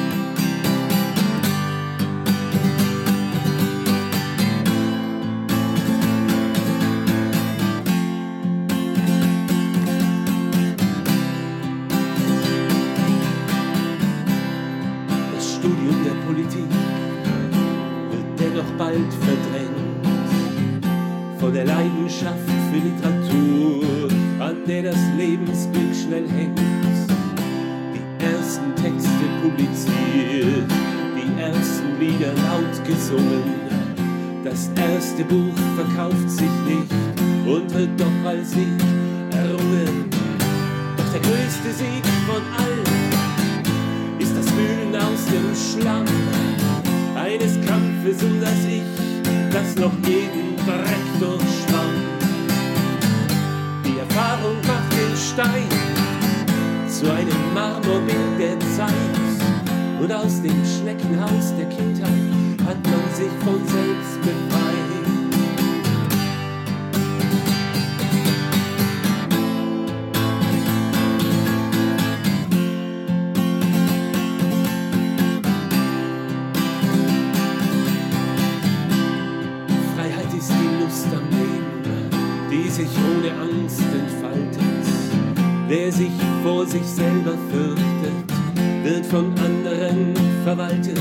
Wird 88.92 89.06
von 89.06 89.34
anderen 89.40 90.14
verwaltet. 90.44 90.98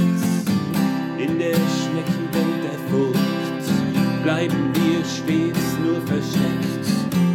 In 1.18 1.38
der 1.40 1.54
Schneckenwelt 1.54 2.62
der 2.62 2.78
Furcht 2.88 4.22
bleiben 4.22 4.70
wir 4.74 5.04
stets 5.04 5.76
nur 5.82 6.00
versteckt. 6.06 6.86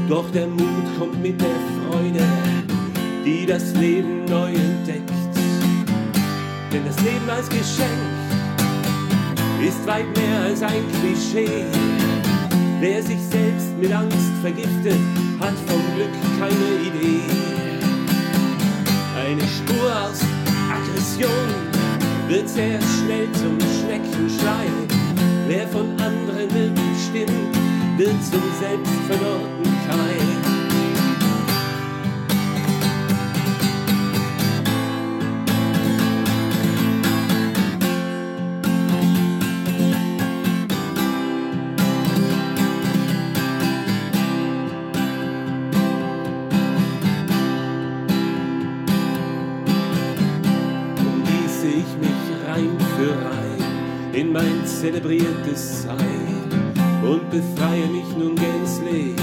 Doch 0.08 0.30
der 0.32 0.48
Mut 0.48 0.86
kommt 0.98 1.22
mit 1.22 1.42
der 1.42 1.58
Freude, 1.76 2.26
die 3.26 3.46
das 3.46 3.74
Leben 3.74 4.24
neu 4.26 4.54
entdeckt. 4.54 5.12
Denn 6.72 6.86
das 6.86 6.98
Leben 7.02 7.30
als 7.30 7.50
Geschenk 7.50 8.06
ist 9.62 9.86
weit 9.86 10.06
mehr 10.16 10.40
als 10.42 10.62
ein 10.64 10.84
Klischee. 11.02 11.66
Wer 12.80 13.04
sich 13.04 13.20
selbst 13.30 13.78
mit 13.78 13.92
Angst 13.92 14.32
vergiftet, 14.42 15.02
hat 15.40 15.56
vom 15.68 15.82
Glück 15.96 16.16
keine 16.40 16.88
Idee 16.88 17.46
ist 21.06 21.20
wird 22.28 22.50
sehr 22.50 22.80
schnell 22.82 23.32
zum 23.34 23.60
Schneckenschrei. 23.60 24.66
Wer 25.48 25.68
von 25.68 25.92
anderen 26.00 26.74
bestimmt, 26.74 27.56
wird 27.98 28.24
zum 28.24 28.42
Selbstverlorten 28.60 29.64
Kai. 29.88 30.55
Zelebriertes 55.06 55.84
Sein 55.84 56.74
und 57.04 57.30
befreie 57.30 57.88
mich 57.88 58.18
nun 58.18 58.36
gänzlich 58.36 59.16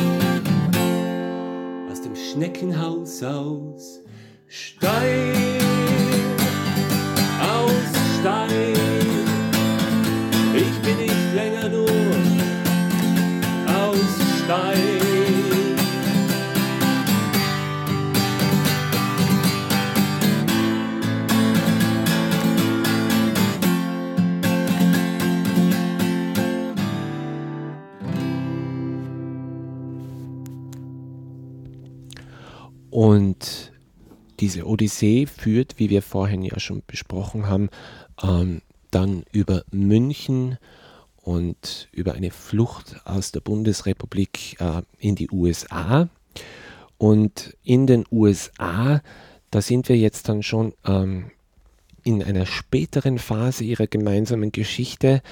aus 1.91 2.01
dem 2.03 2.15
Schneckenhaus 2.15 3.23
aus. 3.23 4.01
Stein, 4.47 5.22
diese 34.53 34.67
Odyssee 34.67 35.27
führt, 35.27 35.79
wie 35.79 35.89
wir 35.89 36.03
vorhin 36.03 36.43
ja 36.43 36.61
schon 36.61 36.83
besprochen 36.87 37.47
haben, 37.47 37.71
ähm, 38.23 38.61
dann 38.91 39.25
über 39.33 39.65
München 39.71 40.59
und 41.23 41.89
über 41.93 42.15
eine 42.15 42.31
Flucht 42.31 43.01
aus 43.05 43.33
der 43.33 43.41
Bundesrepublik 43.41 44.61
äh, 44.61 44.83
in 44.99 45.15
die 45.15 45.31
USA. 45.31 46.09
Und 46.99 47.57
in 47.65 47.87
den 47.87 48.05
USA, 48.11 49.01
da 49.51 49.63
sind 49.63 49.89
wir 49.89 49.97
jetzt 49.97 50.29
dann 50.29 50.43
schon 50.43 50.75
ähm, 50.85 51.31
in 52.05 52.23
einer 52.23 52.45
späteren 52.45 53.19
Phase 53.19 53.65
ihrer 53.65 53.87
gemeinsamen 53.87 54.53
Geschichte, 54.53 55.23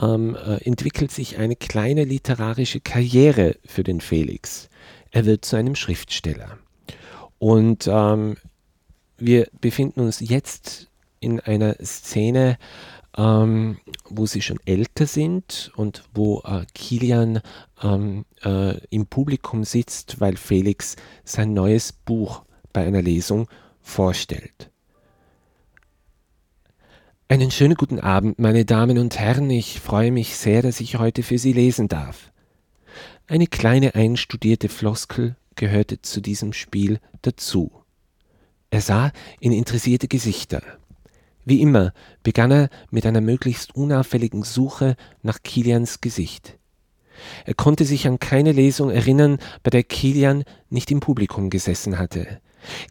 ähm, 0.00 0.36
äh, 0.36 0.62
entwickelt 0.64 1.12
sich 1.12 1.38
eine 1.38 1.56
kleine 1.56 2.04
literarische 2.04 2.80
Karriere 2.80 3.56
für 3.64 3.84
den 3.84 4.00
Felix. 4.00 4.68
Er 5.10 5.24
wird 5.24 5.44
zu 5.44 5.56
einem 5.56 5.76
Schriftsteller. 5.76 6.58
Und 7.38 7.88
ähm, 7.90 8.36
wir 9.20 9.48
befinden 9.60 10.00
uns 10.00 10.20
jetzt 10.20 10.88
in 11.20 11.40
einer 11.40 11.76
Szene, 11.84 12.58
ähm, 13.16 13.78
wo 14.08 14.26
sie 14.26 14.42
schon 14.42 14.58
älter 14.64 15.06
sind 15.06 15.70
und 15.76 16.04
wo 16.14 16.40
äh, 16.40 16.64
Kilian 16.74 17.40
ähm, 17.82 18.24
äh, 18.42 18.78
im 18.88 19.06
Publikum 19.06 19.64
sitzt, 19.64 20.20
weil 20.20 20.36
Felix 20.36 20.96
sein 21.24 21.52
neues 21.52 21.92
Buch 21.92 22.42
bei 22.72 22.86
einer 22.86 23.02
Lesung 23.02 23.48
vorstellt. 23.82 24.70
Einen 27.28 27.50
schönen 27.50 27.74
guten 27.74 28.00
Abend, 28.00 28.38
meine 28.38 28.64
Damen 28.64 28.98
und 28.98 29.18
Herren. 29.18 29.50
Ich 29.50 29.78
freue 29.78 30.10
mich 30.10 30.36
sehr, 30.36 30.62
dass 30.62 30.80
ich 30.80 30.98
heute 30.98 31.22
für 31.22 31.38
Sie 31.38 31.52
lesen 31.52 31.86
darf. 31.86 32.32
Eine 33.28 33.46
kleine 33.46 33.94
einstudierte 33.94 34.68
Floskel 34.68 35.36
gehörte 35.54 36.02
zu 36.02 36.20
diesem 36.20 36.52
Spiel 36.52 36.98
dazu. 37.22 37.79
Er 38.70 38.80
sah 38.80 39.12
in 39.40 39.52
interessierte 39.52 40.08
Gesichter. 40.08 40.62
Wie 41.44 41.60
immer 41.60 41.92
begann 42.22 42.52
er 42.52 42.68
mit 42.90 43.04
einer 43.06 43.20
möglichst 43.20 43.74
unauffälligen 43.74 44.44
Suche 44.44 44.96
nach 45.22 45.42
Kilians 45.42 46.00
Gesicht. 46.00 46.56
Er 47.44 47.54
konnte 47.54 47.84
sich 47.84 48.06
an 48.06 48.18
keine 48.18 48.52
Lesung 48.52 48.90
erinnern, 48.90 49.38
bei 49.62 49.70
der 49.70 49.82
Kilian 49.82 50.44
nicht 50.70 50.90
im 50.90 51.00
Publikum 51.00 51.50
gesessen 51.50 51.98
hatte. 51.98 52.40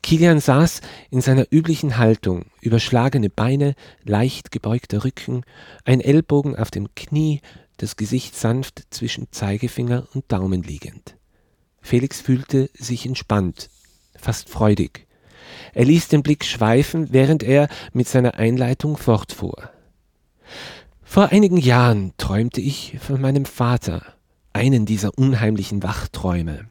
Kilian 0.01 0.39
saß 0.39 0.81
in 1.09 1.21
seiner 1.21 1.45
üblichen 1.51 1.97
Haltung, 1.97 2.45
überschlagene 2.61 3.29
Beine, 3.29 3.75
leicht 4.03 4.51
gebeugter 4.51 5.03
Rücken, 5.03 5.43
ein 5.85 6.01
Ellbogen 6.01 6.55
auf 6.55 6.71
dem 6.71 6.93
Knie, 6.95 7.41
das 7.77 7.95
Gesicht 7.95 8.35
sanft 8.35 8.83
zwischen 8.89 9.31
Zeigefinger 9.31 10.07
und 10.13 10.31
Daumen 10.31 10.63
liegend. 10.63 11.15
Felix 11.81 12.19
fühlte 12.19 12.69
sich 12.73 13.05
entspannt, 13.05 13.69
fast 14.15 14.49
freudig. 14.49 15.07
Er 15.73 15.85
ließ 15.85 16.07
den 16.07 16.23
Blick 16.23 16.45
schweifen, 16.45 17.07
während 17.11 17.43
er 17.43 17.67
mit 17.93 18.07
seiner 18.07 18.35
Einleitung 18.35 18.97
fortfuhr. 18.97 19.69
Vor 21.03 21.29
einigen 21.31 21.57
Jahren 21.57 22.13
träumte 22.17 22.61
ich 22.61 22.97
von 22.99 23.19
meinem 23.19 23.45
Vater, 23.45 24.03
einen 24.53 24.85
dieser 24.85 25.17
unheimlichen 25.17 25.81
Wachträume. 25.83 26.67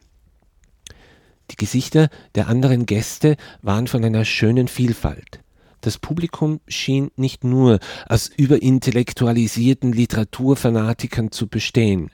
Die 1.51 1.55
Gesichter 1.55 2.09
der 2.35 2.47
anderen 2.47 2.85
Gäste 2.85 3.35
waren 3.61 3.87
von 3.87 4.03
einer 4.03 4.23
schönen 4.23 4.67
Vielfalt. 4.67 5.41
Das 5.81 5.97
Publikum 5.97 6.59
schien 6.67 7.09
nicht 7.15 7.43
nur 7.43 7.79
aus 8.07 8.29
überintellektualisierten 8.35 9.93
Literaturfanatikern 9.93 11.31
zu 11.31 11.47
bestehen. 11.47 12.11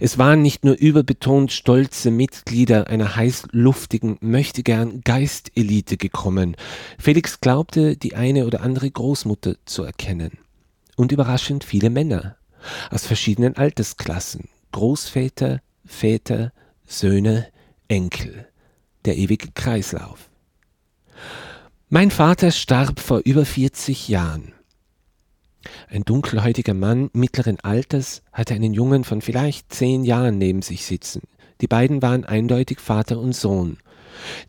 Es 0.00 0.18
waren 0.18 0.42
nicht 0.42 0.64
nur 0.64 0.74
überbetont 0.76 1.52
stolze 1.52 2.10
Mitglieder 2.10 2.88
einer 2.88 3.16
heißluftigen, 3.16 4.18
möchtegern 4.20 5.02
Geistelite 5.02 5.96
gekommen. 5.96 6.56
Felix 6.98 7.40
glaubte, 7.40 7.96
die 7.96 8.14
eine 8.14 8.46
oder 8.46 8.62
andere 8.62 8.90
Großmutter 8.90 9.56
zu 9.64 9.82
erkennen. 9.82 10.38
Und 10.96 11.12
überraschend 11.12 11.64
viele 11.64 11.90
Männer. 11.90 12.36
Aus 12.90 13.06
verschiedenen 13.06 13.56
Altersklassen. 13.56 14.48
Großväter, 14.72 15.60
Väter, 15.84 16.52
Söhne, 16.86 17.48
Enkel. 17.88 18.48
Der 19.04 19.16
ewige 19.16 19.50
Kreislauf. 19.52 20.28
Mein 21.88 22.10
Vater 22.10 22.50
starb 22.50 23.00
vor 23.00 23.22
über 23.24 23.46
40 23.46 24.08
Jahren. 24.08 24.52
Ein 25.88 26.04
dunkelhäutiger 26.04 26.74
Mann 26.74 27.10
mittleren 27.12 27.58
Alters 27.60 28.22
hatte 28.32 28.54
einen 28.54 28.72
Jungen 28.72 29.04
von 29.04 29.20
vielleicht 29.20 29.72
zehn 29.72 30.04
Jahren 30.04 30.38
neben 30.38 30.62
sich 30.62 30.84
sitzen. 30.84 31.22
Die 31.60 31.66
beiden 31.66 32.02
waren 32.02 32.24
eindeutig 32.24 32.80
Vater 32.80 33.18
und 33.18 33.34
Sohn. 33.34 33.78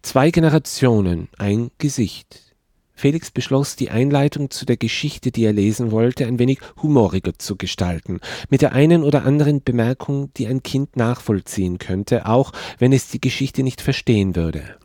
Zwei 0.02 0.32
Generationen, 0.32 1.30
ein 1.38 1.72
Gesicht. 1.78 2.50
Felix 2.94 3.32
beschloss, 3.32 3.78
die 3.78 3.92
Einleitung 3.92 4.50
zu 4.50 4.66
der 4.66 4.76
Geschichte, 4.76 5.32
die 5.32 5.46
er 5.46 5.54
lesen 5.54 5.92
wollte, 5.92 6.28
ein 6.28 6.38
wenig 6.38 6.60
humoriger 6.82 7.32
zu 7.38 7.56
gestalten, 7.56 8.20
mit 8.50 8.62
der 8.62 8.74
einen 8.74 9.04
oder 9.04 9.24
anderen 9.24 9.64
Bemerkung, 9.64 10.34
die 10.36 10.48
ein 10.48 10.64
Kind 10.64 10.98
nachvollziehen 10.98 11.78
könnte, 11.78 12.26
auch 12.26 12.52
wenn 12.78 12.92
es 12.92 13.08
die 13.08 13.22
Geschichte 13.22 13.64
nicht 13.64 13.80
verstehen 13.80 14.36
würde. 14.36 14.76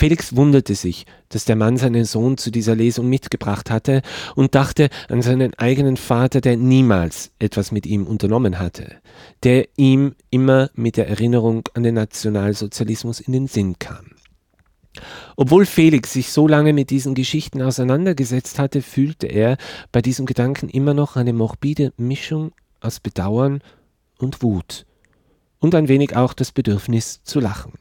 Felix 0.00 0.34
wunderte 0.34 0.74
sich, 0.74 1.04
dass 1.28 1.44
der 1.44 1.56
Mann 1.56 1.76
seinen 1.76 2.06
Sohn 2.06 2.38
zu 2.38 2.50
dieser 2.50 2.74
Lesung 2.74 3.10
mitgebracht 3.10 3.70
hatte 3.70 4.00
und 4.34 4.54
dachte 4.54 4.88
an 5.10 5.20
seinen 5.20 5.52
eigenen 5.58 5.98
Vater, 5.98 6.40
der 6.40 6.56
niemals 6.56 7.32
etwas 7.38 7.70
mit 7.70 7.84
ihm 7.84 8.06
unternommen 8.06 8.58
hatte, 8.58 8.96
der 9.42 9.68
ihm 9.76 10.14
immer 10.30 10.70
mit 10.72 10.96
der 10.96 11.06
Erinnerung 11.08 11.68
an 11.74 11.82
den 11.82 11.96
Nationalsozialismus 11.96 13.20
in 13.20 13.34
den 13.34 13.46
Sinn 13.46 13.78
kam. 13.78 14.12
Obwohl 15.36 15.66
Felix 15.66 16.14
sich 16.14 16.32
so 16.32 16.48
lange 16.48 16.72
mit 16.72 16.88
diesen 16.88 17.14
Geschichten 17.14 17.60
auseinandergesetzt 17.60 18.58
hatte, 18.58 18.80
fühlte 18.80 19.26
er 19.26 19.58
bei 19.92 20.00
diesem 20.00 20.24
Gedanken 20.24 20.70
immer 20.70 20.94
noch 20.94 21.16
eine 21.16 21.34
morbide 21.34 21.92
Mischung 21.98 22.52
aus 22.80 23.00
Bedauern 23.00 23.60
und 24.16 24.42
Wut 24.42 24.86
und 25.58 25.74
ein 25.74 25.88
wenig 25.88 26.16
auch 26.16 26.32
das 26.32 26.52
Bedürfnis 26.52 27.20
zu 27.22 27.38
lachen. 27.38 27.74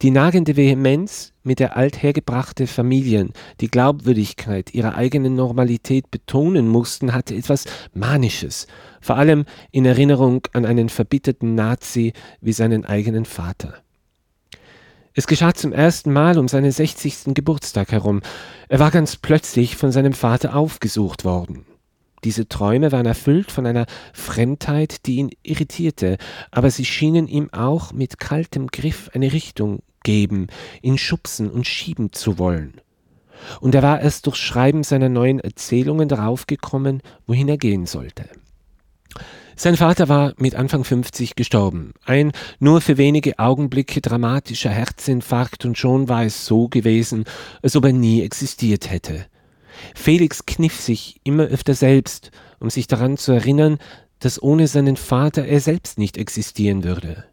Die 0.00 0.12
nagende 0.12 0.56
Vehemenz, 0.56 1.32
mit 1.42 1.58
der 1.58 1.76
althergebrachte 1.76 2.68
Familien 2.68 3.32
die 3.60 3.66
Glaubwürdigkeit 3.66 4.72
ihrer 4.72 4.94
eigenen 4.94 5.34
Normalität 5.34 6.12
betonen 6.12 6.68
mussten, 6.68 7.14
hatte 7.14 7.34
etwas 7.34 7.64
Manisches, 7.94 8.68
vor 9.00 9.16
allem 9.16 9.44
in 9.72 9.84
Erinnerung 9.84 10.46
an 10.52 10.66
einen 10.66 10.88
verbitterten 10.88 11.56
Nazi 11.56 12.12
wie 12.40 12.52
seinen 12.52 12.84
eigenen 12.84 13.24
Vater. 13.24 13.74
Es 15.14 15.26
geschah 15.26 15.52
zum 15.52 15.72
ersten 15.72 16.12
Mal 16.12 16.38
um 16.38 16.46
seinen 16.46 16.70
60. 16.70 17.34
Geburtstag 17.34 17.90
herum. 17.90 18.20
Er 18.68 18.78
war 18.78 18.92
ganz 18.92 19.16
plötzlich 19.16 19.76
von 19.76 19.90
seinem 19.90 20.12
Vater 20.12 20.54
aufgesucht 20.54 21.24
worden. 21.24 21.64
Diese 22.24 22.48
Träume 22.48 22.92
waren 22.92 23.06
erfüllt 23.06 23.52
von 23.52 23.66
einer 23.66 23.86
Fremdheit, 24.12 25.06
die 25.06 25.16
ihn 25.16 25.30
irritierte, 25.42 26.18
aber 26.50 26.70
sie 26.70 26.84
schienen 26.84 27.28
ihm 27.28 27.52
auch 27.52 27.92
mit 27.92 28.18
kaltem 28.18 28.68
Griff 28.68 29.10
eine 29.14 29.32
Richtung 29.32 29.82
geben, 30.02 30.48
ihn 30.82 30.98
schubsen 30.98 31.50
und 31.50 31.66
schieben 31.66 32.12
zu 32.12 32.38
wollen. 32.38 32.80
Und 33.60 33.74
er 33.74 33.82
war 33.82 34.00
erst 34.00 34.26
durch 34.26 34.36
Schreiben 34.36 34.82
seiner 34.82 35.08
neuen 35.08 35.38
Erzählungen 35.38 36.08
darauf 36.08 36.46
gekommen, 36.46 37.02
wohin 37.26 37.48
er 37.48 37.58
gehen 37.58 37.86
sollte. 37.86 38.24
Sein 39.54 39.76
Vater 39.76 40.08
war 40.08 40.34
mit 40.36 40.54
Anfang 40.54 40.84
50 40.84 41.34
gestorben. 41.34 41.92
Ein 42.04 42.30
nur 42.60 42.80
für 42.80 42.96
wenige 42.96 43.40
Augenblicke 43.40 44.00
dramatischer 44.00 44.70
Herzinfarkt 44.70 45.64
und 45.64 45.76
schon 45.76 46.08
war 46.08 46.24
es 46.24 46.46
so 46.46 46.68
gewesen, 46.68 47.24
als 47.60 47.74
ob 47.74 47.84
er 47.86 47.92
nie 47.92 48.22
existiert 48.22 48.88
hätte. 48.88 49.26
Felix 49.94 50.46
kniff 50.46 50.80
sich 50.80 51.20
immer 51.24 51.44
öfter 51.44 51.74
selbst, 51.74 52.30
um 52.60 52.70
sich 52.70 52.86
daran 52.86 53.16
zu 53.16 53.32
erinnern, 53.32 53.78
dass 54.18 54.42
ohne 54.42 54.66
seinen 54.66 54.96
Vater 54.96 55.44
er 55.44 55.60
selbst 55.60 55.98
nicht 55.98 56.16
existieren 56.16 56.84
würde. 56.84 57.24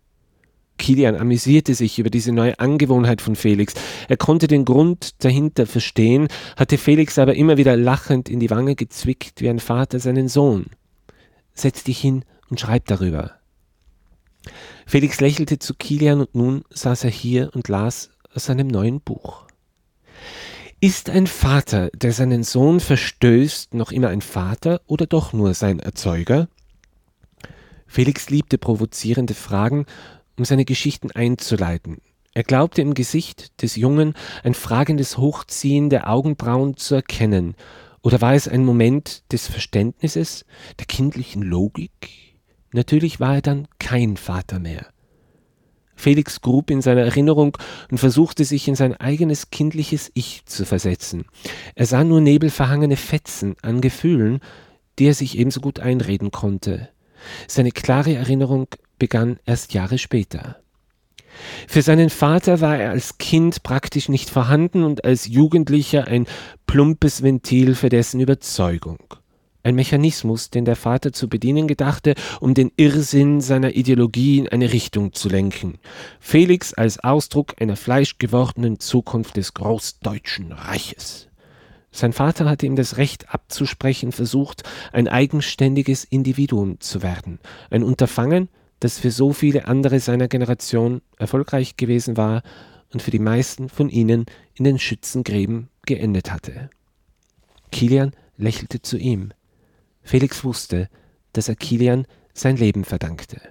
Kilian 0.78 1.16
amüsierte 1.16 1.74
sich 1.74 2.00
über 2.00 2.10
diese 2.10 2.34
neue 2.34 2.60
Angewohnheit 2.60 3.22
von 3.22 3.36
Felix. 3.36 3.74
Er 4.10 4.18
konnte 4.18 4.48
den 4.48 4.66
Grund 4.66 5.24
dahinter 5.24 5.66
verstehen, 5.66 6.28
hatte 6.58 6.78
Felix 6.78 7.18
aber 7.18 7.36
immer 7.36 7.58
wieder 7.58 7.78
lachend 7.78 8.30
in 8.30 8.42
die 8.42 8.50
Wange 8.50 8.76
gezwickt 8.76 9.42
wie 9.42 9.50
ein 9.50 9.60
Vater 9.60 10.00
seinen 10.00 10.28
Sohn 10.28 10.66
setz 11.56 11.84
dich 11.84 12.00
hin 12.00 12.24
und 12.50 12.60
schreib 12.60 12.86
darüber. 12.86 13.32
Felix 14.86 15.20
lächelte 15.20 15.58
zu 15.58 15.74
Kilian 15.74 16.20
und 16.20 16.36
nun 16.36 16.64
saß 16.70 17.06
er 17.06 17.10
hier 17.10 17.50
und 17.56 17.68
las 17.68 18.12
aus 18.34 18.46
seinem 18.46 18.68
neuen 18.68 19.02
Buch. 19.02 19.45
Ist 20.86 21.10
ein 21.10 21.26
Vater, 21.26 21.90
der 21.96 22.12
seinen 22.12 22.44
Sohn 22.44 22.80
verstößt, 22.80 23.74
noch 23.74 23.92
immer 23.92 24.10
ein 24.10 24.22
Vater 24.22 24.82
oder 24.86 25.08
doch 25.08 25.34
nur 25.34 25.56
sein 25.56 25.80
Erzeuger? 25.80 26.48
Felix 27.88 28.30
liebte 28.30 28.60
provozierende 28.60 29.34
Fragen, 29.34 29.88
um 30.38 30.46
seine 30.46 30.64
Geschichten 30.64 31.10
einzuleiten. 31.10 32.02
Er 32.36 32.44
glaubte 32.44 32.84
im 32.84 32.94
Gesicht 32.94 33.64
des 33.64 33.76
Jungen 33.78 34.14
ein 34.44 34.54
fragendes 34.54 35.18
Hochziehen 35.18 35.90
der 35.90 36.08
Augenbrauen 36.08 36.78
zu 36.78 36.94
erkennen 36.94 37.56
oder 38.04 38.22
war 38.22 38.36
es 38.36 38.48
ein 38.48 38.64
Moment 38.64 39.24
des 39.34 39.48
Verständnisses, 39.48 40.46
der 40.78 40.86
kindlichen 40.86 41.42
Logik? 41.42 42.38
Natürlich 42.74 43.20
war 43.20 43.38
er 43.38 43.42
dann 43.42 43.68
kein 43.80 44.18
Vater 44.18 44.60
mehr. 44.60 44.86
Felix 45.96 46.42
grub 46.42 46.70
in 46.70 46.82
seiner 46.82 47.02
Erinnerung 47.02 47.58
und 47.90 47.98
versuchte 47.98 48.46
sich 48.46 48.68
in 48.68 48.76
sein 48.76 48.94
eigenes 48.96 49.50
kindliches 49.50 50.12
Ich 50.14 50.46
zu 50.46 50.66
versetzen. 50.66 51.26
Er 51.76 51.86
sah 51.86 52.04
nur 52.04 52.22
nebelverhangene 52.22 52.98
Fetzen 52.98 53.56
an 53.62 53.82
Gefühlen, 53.82 54.40
die 55.00 55.08
er 55.08 55.14
sich 55.14 55.38
ebenso 55.38 55.62
gut 55.62 55.80
einreden 55.80 56.32
konnte. 56.32 56.90
Seine 57.48 57.72
klare 57.72 58.14
Erinnerung 58.14 58.68
begann 59.00 59.40
erst 59.46 59.74
Jahre 59.74 59.98
später. 59.98 60.58
Für 61.68 61.82
seinen 61.82 62.10
Vater 62.10 62.62
war 62.62 62.78
er 62.78 62.92
als 62.92 63.18
Kind 63.18 63.64
praktisch 63.64 64.08
nicht 64.10 64.30
vorhanden 64.30 64.84
und 64.84 65.04
als 65.04 65.28
Jugendlicher 65.28 66.08
ein 66.08 66.28
plumpes 66.66 67.24
Ventil 67.24 67.76
für 67.76 67.90
dessen 67.90 68.22
Überzeugung. 68.22 69.00
Ein 69.66 69.74
Mechanismus, 69.74 70.52
den 70.52 70.64
der 70.64 70.76
Vater 70.76 71.12
zu 71.12 71.28
bedienen 71.28 71.68
gedachte, 71.68 72.14
um 72.40 72.54
den 72.54 72.72
Irrsinn 72.78 73.42
seiner 73.42 73.76
Ideologie 73.76 74.38
in 74.38 74.48
eine 74.48 74.72
Richtung 74.72 75.14
zu 75.14 75.28
lenken. 75.28 75.80
Felix 76.20 76.76
als 76.76 77.00
Ausdruck 77.00 77.60
einer 77.60 77.76
fleischgewordenen 77.76 78.80
Zukunft 78.80 79.38
des 79.38 79.56
Großdeutschen 79.56 80.52
Reiches. 80.52 81.30
Sein 81.90 82.14
Vater 82.14 82.46
hatte 82.46 82.68
ihm 82.68 82.76
das 82.76 82.98
Recht 82.98 83.34
abzusprechen 83.34 84.12
versucht, 84.12 84.62
ein 84.94 85.08
eigenständiges 85.08 86.04
Individuum 86.04 86.80
zu 86.80 87.02
werden, 87.02 87.40
ein 87.72 87.82
Unterfangen, 87.82 88.50
das 88.82 89.00
für 89.00 89.10
so 89.10 89.34
viele 89.34 89.68
andere 89.68 90.00
seiner 90.00 90.28
Generation 90.28 91.02
erfolgreich 91.18 91.76
gewesen 91.76 92.18
war 92.18 92.44
und 92.94 93.02
für 93.02 93.10
die 93.10 93.18
meisten 93.18 93.70
von 93.70 93.90
ihnen 93.90 94.28
in 94.54 94.64
den 94.64 94.78
Schützengräben 94.78 95.70
geendet 95.88 96.32
hatte. 96.32 96.70
Kilian 97.72 98.12
lächelte 98.38 98.84
zu 98.84 99.00
ihm. 99.00 99.32
Felix 100.06 100.44
wusste, 100.44 100.88
dass 101.34 101.50
er 101.50 101.56
Kilian 101.56 102.08
sein 102.34 102.56
Leben 102.56 102.86
verdankte. 102.86 103.42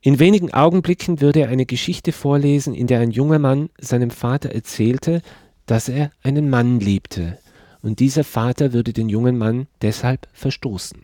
In 0.00 0.20
wenigen 0.20 0.54
Augenblicken 0.54 1.20
würde 1.20 1.40
er 1.40 1.48
eine 1.48 1.66
Geschichte 1.66 2.12
vorlesen, 2.12 2.74
in 2.74 2.86
der 2.86 3.00
ein 3.00 3.10
junger 3.10 3.40
Mann 3.40 3.70
seinem 3.78 4.10
Vater 4.10 4.52
erzählte, 4.52 5.20
dass 5.66 5.88
er 5.88 6.12
einen 6.22 6.48
Mann 6.48 6.78
liebte, 6.78 7.38
und 7.82 7.98
dieser 7.98 8.24
Vater 8.24 8.72
würde 8.72 8.92
den 8.92 9.08
jungen 9.08 9.36
Mann 9.36 9.66
deshalb 9.82 10.28
verstoßen. 10.32 11.02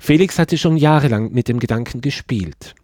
Felix 0.00 0.38
hatte 0.38 0.58
schon 0.58 0.76
jahrelang 0.76 1.32
mit 1.32 1.48
dem 1.48 1.60
Gedanken 1.60 2.00
gespielt. 2.00 2.74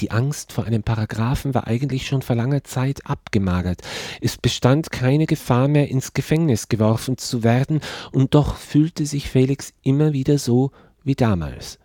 Die 0.00 0.10
Angst 0.10 0.52
vor 0.52 0.64
einem 0.64 0.82
Paragraphen 0.82 1.54
war 1.54 1.66
eigentlich 1.66 2.06
schon 2.06 2.22
vor 2.22 2.36
langer 2.36 2.64
Zeit 2.64 3.06
abgemagert. 3.06 3.80
Es 4.20 4.36
bestand 4.36 4.92
keine 4.92 5.26
Gefahr 5.26 5.68
mehr, 5.68 5.88
ins 5.88 6.12
Gefängnis 6.12 6.68
geworfen 6.68 7.16
zu 7.16 7.42
werden, 7.42 7.80
und 8.12 8.34
doch 8.34 8.56
fühlte 8.56 9.06
sich 9.06 9.30
Felix 9.30 9.72
immer 9.82 10.12
wieder 10.12 10.38
so 10.38 10.70
wie 11.02 11.14
damals. 11.14 11.78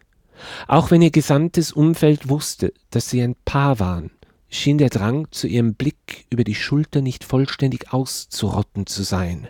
Auch 0.68 0.92
wenn 0.92 1.02
ihr 1.02 1.12
gesamtes 1.12 1.72
Umfeld 1.72 2.28
wusste, 2.28 2.74
dass 2.90 3.10
sie 3.10 3.22
ein 3.22 3.36
Paar 3.46 3.80
waren, 3.80 4.12
schien 4.50 4.78
der 4.78 4.90
Drang 4.90 5.28
zu 5.32 5.48
ihrem 5.48 5.76
Blick 5.76 6.26
über 6.30 6.44
die 6.44 6.56
Schulter 6.56 7.02
nicht 7.02 7.24
vollständig 7.24 7.94
auszurotten 7.94 8.88
zu 8.88 9.04
sein. 9.04 9.48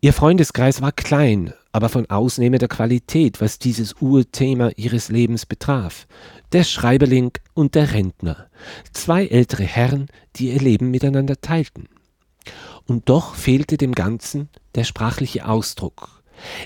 Ihr 0.00 0.12
Freundeskreis 0.12 0.80
war 0.80 0.92
klein, 0.92 1.52
aber 1.72 1.88
von 1.88 2.08
ausnehmender 2.08 2.68
Qualität, 2.68 3.40
was 3.40 3.58
dieses 3.58 3.94
Urthema 4.00 4.70
ihres 4.76 5.08
Lebens 5.08 5.46
betraf. 5.46 6.06
Der 6.52 6.64
Schreiberling 6.64 7.32
und 7.54 7.74
der 7.74 7.92
Rentner, 7.92 8.48
zwei 8.92 9.26
ältere 9.26 9.64
Herren, 9.64 10.06
die 10.36 10.50
ihr 10.50 10.60
Leben 10.60 10.90
miteinander 10.90 11.40
teilten. 11.40 11.88
Und 12.86 13.08
doch 13.08 13.34
fehlte 13.34 13.76
dem 13.76 13.92
Ganzen 13.92 14.48
der 14.74 14.84
sprachliche 14.84 15.46
Ausdruck. 15.46 16.22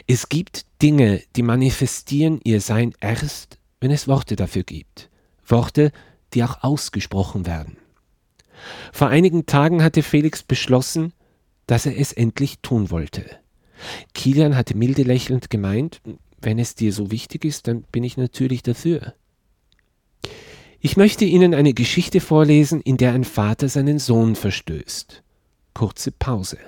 Es 0.07 0.29
gibt 0.29 0.67
Dinge, 0.81 1.23
die 1.35 1.43
manifestieren 1.43 2.41
ihr 2.45 2.61
Sein 2.61 2.95
erst, 3.01 3.59
wenn 3.81 3.91
es 3.91 4.07
Worte 4.07 4.37
dafür 4.37 4.63
gibt. 4.63 5.11
Worte, 5.47 5.91
die 6.35 6.45
auch 6.45 6.63
ausgesprochen 6.63 7.47
werden. 7.47 7.77
Vor 8.93 9.09
einigen 9.09 9.47
Tagen 9.47 9.83
hatte 9.83 10.03
Felix 10.03 10.43
beschlossen, 10.43 11.13
dass 11.67 11.87
er 11.87 11.99
es 11.99 12.13
endlich 12.13 12.61
tun 12.61 12.91
wollte. 12.91 13.42
Kilian 14.15 14.57
hatte 14.57 14.77
milde 14.77 15.03
lächelnd 15.03 15.51
gemeint, 15.51 16.01
wenn 16.41 16.59
es 16.59 16.75
dir 16.75 16.93
so 16.93 17.11
wichtig 17.11 17.45
ist, 17.45 17.69
dann 17.69 17.83
bin 17.93 18.05
ich 18.05 18.17
natürlich 18.17 18.63
dafür. 18.63 19.15
Ich 20.81 20.97
möchte 20.97 21.25
Ihnen 21.25 21.55
eine 21.55 21.75
Geschichte 21.75 22.21
vorlesen, 22.21 22.81
in 22.81 22.97
der 22.97 23.13
ein 23.13 23.23
Vater 23.25 23.69
seinen 23.69 24.01
Sohn 24.01 24.35
verstößt. 24.35 25.23
Kurze 25.75 26.11
Pause. 26.11 26.59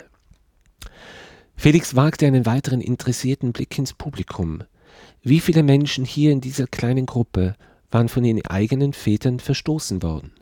Felix 1.57 1.97
wagte 1.97 2.27
einen 2.27 2.47
weiteren 2.47 2.81
interessierten 2.81 3.53
Blick 3.53 3.77
ins 3.77 3.93
Publikum. 3.93 4.63
Wie 5.23 5.41
viele 5.41 5.63
Menschen 5.63 6.05
hier 6.05 6.31
in 6.31 6.41
dieser 6.41 6.67
kleinen 6.67 7.07
Gruppe 7.07 7.57
waren 7.91 8.09
von 8.09 8.25
ihren 8.25 8.45
eigenen 8.47 8.93
Vätern 8.93 9.41
verstoßen 9.41 10.03
worden? 10.03 10.33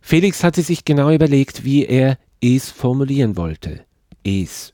Felix 0.00 0.44
hatte 0.44 0.62
sich 0.62 0.84
genau 0.84 1.10
überlegt, 1.10 1.64
wie 1.64 1.84
er 1.84 2.18
es 2.40 2.70
formulieren 2.70 3.36
wollte. 3.36 3.84
Es 4.24 4.72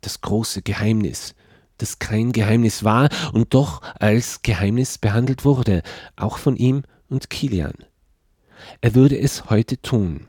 das 0.00 0.20
große 0.20 0.62
Geheimnis, 0.62 1.34
das 1.78 1.98
kein 1.98 2.32
Geheimnis 2.32 2.84
war 2.84 3.08
und 3.32 3.54
doch 3.54 3.82
als 3.98 4.42
Geheimnis 4.42 4.98
behandelt 4.98 5.44
wurde, 5.44 5.82
auch 6.16 6.38
von 6.38 6.56
ihm 6.56 6.82
und 7.08 7.30
Kilian. 7.30 7.74
Er 8.80 8.94
würde 8.94 9.18
es 9.18 9.50
heute 9.50 9.80
tun. 9.80 10.26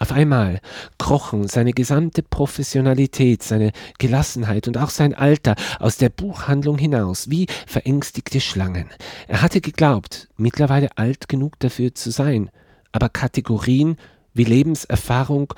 Auf 0.00 0.12
einmal 0.12 0.60
krochen 0.96 1.48
seine 1.48 1.72
gesamte 1.72 2.22
Professionalität, 2.22 3.42
seine 3.42 3.72
Gelassenheit 3.98 4.68
und 4.68 4.78
auch 4.78 4.90
sein 4.90 5.12
Alter 5.12 5.56
aus 5.80 5.96
der 5.96 6.08
Buchhandlung 6.08 6.78
hinaus 6.78 7.30
wie 7.30 7.48
verängstigte 7.66 8.40
Schlangen. 8.40 8.90
Er 9.26 9.42
hatte 9.42 9.60
geglaubt, 9.60 10.28
mittlerweile 10.36 10.96
alt 10.96 11.28
genug 11.28 11.58
dafür 11.58 11.96
zu 11.96 12.12
sein, 12.12 12.48
aber 12.92 13.08
Kategorien 13.08 13.96
wie 14.34 14.44
Lebenserfahrung 14.44 15.52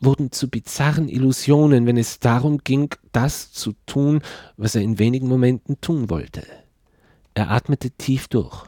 wurden 0.00 0.32
zu 0.32 0.48
bizarren 0.48 1.08
Illusionen, 1.08 1.86
wenn 1.86 1.96
es 1.96 2.18
darum 2.18 2.58
ging, 2.58 2.94
das 3.12 3.52
zu 3.52 3.74
tun, 3.86 4.22
was 4.56 4.74
er 4.74 4.82
in 4.82 4.98
wenigen 4.98 5.28
Momenten 5.28 5.80
tun 5.80 6.10
wollte. 6.10 6.42
Er 7.34 7.50
atmete 7.50 7.90
tief 7.90 8.28
durch. 8.28 8.64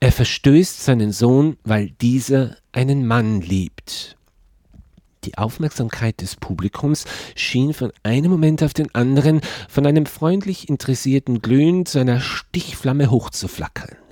Er 0.00 0.12
verstößt 0.12 0.84
seinen 0.84 1.12
Sohn, 1.12 1.56
weil 1.64 1.90
dieser 1.90 2.56
einen 2.72 3.06
Mann 3.06 3.40
liebt. 3.40 4.16
Die 5.24 5.38
Aufmerksamkeit 5.38 6.20
des 6.20 6.36
Publikums 6.36 7.06
schien 7.34 7.72
von 7.72 7.90
einem 8.02 8.30
Moment 8.30 8.62
auf 8.62 8.74
den 8.74 8.94
anderen 8.94 9.40
von 9.68 9.86
einem 9.86 10.04
freundlich 10.04 10.68
interessierten 10.68 11.40
Glühen 11.40 11.86
zu 11.86 11.98
einer 11.98 12.20
Stichflamme 12.20 13.10
hochzuflackern. 13.10 14.03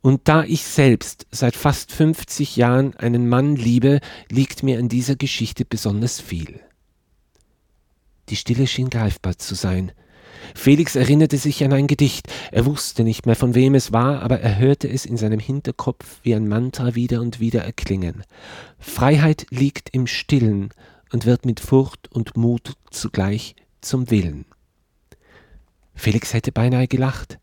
Und 0.00 0.22
da 0.24 0.44
ich 0.44 0.62
selbst 0.64 1.26
seit 1.30 1.56
fast 1.56 1.92
50 1.92 2.56
Jahren 2.56 2.94
einen 2.96 3.28
Mann 3.28 3.56
liebe, 3.56 4.00
liegt 4.30 4.62
mir 4.62 4.78
an 4.78 4.88
dieser 4.88 5.16
Geschichte 5.16 5.64
besonders 5.64 6.20
viel. 6.20 6.60
Die 8.28 8.36
Stille 8.36 8.66
schien 8.66 8.90
greifbar 8.90 9.38
zu 9.38 9.54
sein. 9.54 9.92
Felix 10.54 10.96
erinnerte 10.96 11.36
sich 11.36 11.64
an 11.64 11.72
ein 11.72 11.86
Gedicht. 11.86 12.28
Er 12.52 12.66
wusste 12.66 13.02
nicht 13.04 13.26
mehr, 13.26 13.36
von 13.36 13.54
wem 13.54 13.74
es 13.74 13.92
war, 13.92 14.22
aber 14.22 14.40
er 14.40 14.58
hörte 14.58 14.88
es 14.88 15.04
in 15.04 15.16
seinem 15.16 15.40
Hinterkopf 15.40 16.20
wie 16.22 16.34
ein 16.34 16.48
Mantra 16.48 16.94
wieder 16.94 17.20
und 17.20 17.40
wieder 17.40 17.62
erklingen. 17.62 18.22
Freiheit 18.78 19.46
liegt 19.50 19.90
im 19.92 20.06
Stillen 20.06 20.70
und 21.12 21.26
wird 21.26 21.44
mit 21.44 21.60
Furcht 21.60 22.08
und 22.12 22.36
Mut 22.36 22.74
zugleich 22.90 23.56
zum 23.80 24.10
Willen. 24.10 24.44
Felix 25.94 26.32
hätte 26.34 26.52
beinahe 26.52 26.86
gelacht. 26.86 27.38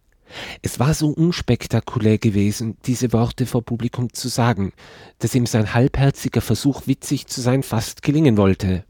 Es 0.61 0.79
war 0.79 0.93
so 0.93 1.09
unspektakulär 1.09 2.17
gewesen, 2.17 2.77
diese 2.85 3.13
Worte 3.13 3.45
vor 3.45 3.63
Publikum 3.63 4.11
zu 4.13 4.27
sagen, 4.27 4.73
dass 5.19 5.35
ihm 5.35 5.45
sein 5.45 5.73
halbherziger 5.73 6.41
Versuch, 6.41 6.87
witzig 6.87 7.27
zu 7.27 7.41
sein, 7.41 7.63
fast 7.63 8.01
gelingen 8.01 8.37
wollte. 8.37 8.83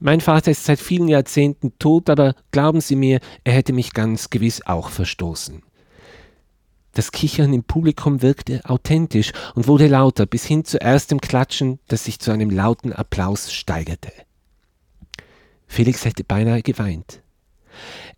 Mein 0.00 0.20
Vater 0.20 0.50
ist 0.50 0.64
seit 0.64 0.80
vielen 0.80 1.08
Jahrzehnten 1.08 1.78
tot, 1.78 2.08
aber 2.08 2.34
glauben 2.52 2.80
Sie 2.80 2.96
mir, 2.96 3.20
er 3.44 3.52
hätte 3.52 3.72
mich 3.72 3.92
ganz 3.92 4.30
gewiss 4.30 4.64
auch 4.64 4.88
verstoßen. 4.88 5.62
Das 6.92 7.12
Kichern 7.12 7.52
im 7.52 7.64
Publikum 7.64 8.20
wirkte 8.20 8.62
authentisch 8.64 9.32
und 9.54 9.68
wurde 9.68 9.86
lauter, 9.86 10.26
bis 10.26 10.44
hin 10.44 10.64
zu 10.64 10.80
erstem 10.80 11.20
Klatschen, 11.20 11.78
das 11.86 12.04
sich 12.04 12.18
zu 12.18 12.30
einem 12.30 12.50
lauten 12.50 12.92
Applaus 12.92 13.52
steigerte. 13.52 14.10
Felix 15.66 16.04
hätte 16.04 16.24
beinahe 16.24 16.62
geweint. 16.62 17.22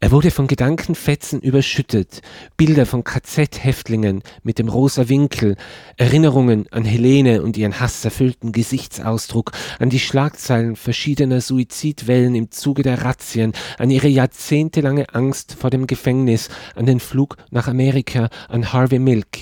Er 0.01 0.11
wurde 0.11 0.31
von 0.31 0.47
Gedankenfetzen 0.47 1.41
überschüttet, 1.41 2.23
Bilder 2.57 2.87
von 2.87 3.05
KZ-Häftlingen 3.05 4.23
mit 4.43 4.59
dem 4.59 4.69
rosa 4.69 5.09
Winkel, 5.09 5.57
Erinnerungen 5.97 6.67
an 6.73 6.85
Helene 6.85 7.43
und 7.43 7.57
ihren 7.57 7.79
hasserfüllten 7.79 8.53
Gesichtsausdruck, 8.53 9.53
an 9.79 9.91
die 9.91 10.01
Schlagzeilen 10.01 10.77
verschiedener 10.77 11.41
Suizidwellen 11.41 12.35
im 12.35 12.51
Zuge 12.51 12.83
der 12.83 13.03
Razzien, 13.03 13.53
an 13.79 13.91
ihre 13.91 14.09
jahrzehntelange 14.09 15.15
Angst 15.15 15.55
vor 15.55 15.71
dem 15.71 15.87
Gefängnis, 15.87 16.49
an 16.75 16.87
den 16.87 16.99
Flug 16.99 17.37
nach 17.51 17.69
Amerika, 17.69 18.29
an 18.49 18.73
Harvey 18.73 18.99
Milk, 18.99 19.39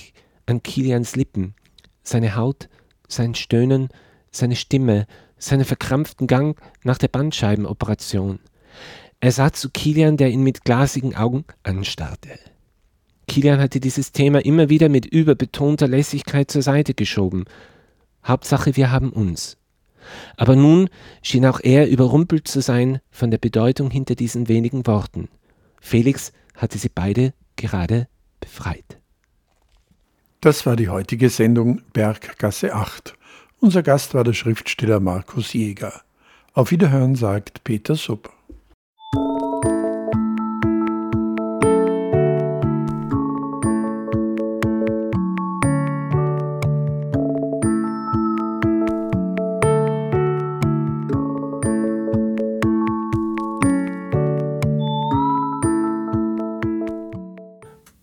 an 0.47 0.63
Kilians 0.63 1.17
Lippen, 1.17 1.55
seine 2.03 2.37
Haut, 2.37 2.69
sein 3.09 3.35
Stöhnen, 3.35 3.89
seine 4.31 4.57
Stimme, 4.57 5.07
seinen 5.39 5.65
verkrampften 5.65 6.27
Gang 6.27 6.61
nach 6.85 6.99
der 6.99 7.09
Bandscheibenoperation. 7.09 8.41
Er 9.21 9.33
sah 9.33 9.53
zu 9.53 9.69
Kilian, 9.69 10.17
der 10.17 10.31
ihn 10.31 10.43
mit 10.43 10.65
glasigen 10.65 11.15
Augen 11.15 11.45
anstarrte. 11.63 12.39
Kilian 13.29 13.61
hatte 13.61 13.79
dieses 13.79 14.13
Thema 14.13 14.45
immer 14.45 14.71
wieder 14.71 14.89
mit 14.89 15.07
überbetonter 15.07 15.87
Lässigkeit 15.87 16.51
zur 16.51 16.63
Seite 16.63 16.95
geschoben. 16.95 17.45
Hauptsache, 18.25 18.77
wir 18.77 18.91
haben 18.91 19.11
uns. 19.11 19.59
Aber 20.37 20.57
nun 20.57 20.89
schien 21.23 21.45
auch 21.47 21.61
er 21.63 21.89
überrumpelt 21.89 22.49
zu 22.49 22.63
sein 22.63 23.01
von 23.11 23.31
der 23.31 23.39
Bedeutung 23.39 23.91
hinter 23.91 24.15
diesen 24.15 24.49
wenigen 24.49 24.87
Worten. 24.87 25.29
Felix 25.81 26.33
hatte 26.57 26.79
sie 26.79 26.89
beide 26.89 27.35
gerade 27.57 28.09
befreit. 28.41 28.99
Das 30.41 30.65
war 30.65 30.77
die 30.77 30.89
heutige 30.89 31.29
Sendung 31.29 31.83
Berggasse 31.93 32.75
8. 32.75 33.15
Unser 33.61 33.83
Gast 33.83 34.15
war 34.15 34.25
der 34.25 34.33
Schriftsteller 34.33 34.99
Markus 34.99 35.53
Jäger. 35.53 36.01
Auf 36.55 36.71
Wiederhören 36.71 37.15
sagt 37.15 37.63
Peter 37.63 37.95
Supp. 37.95 38.33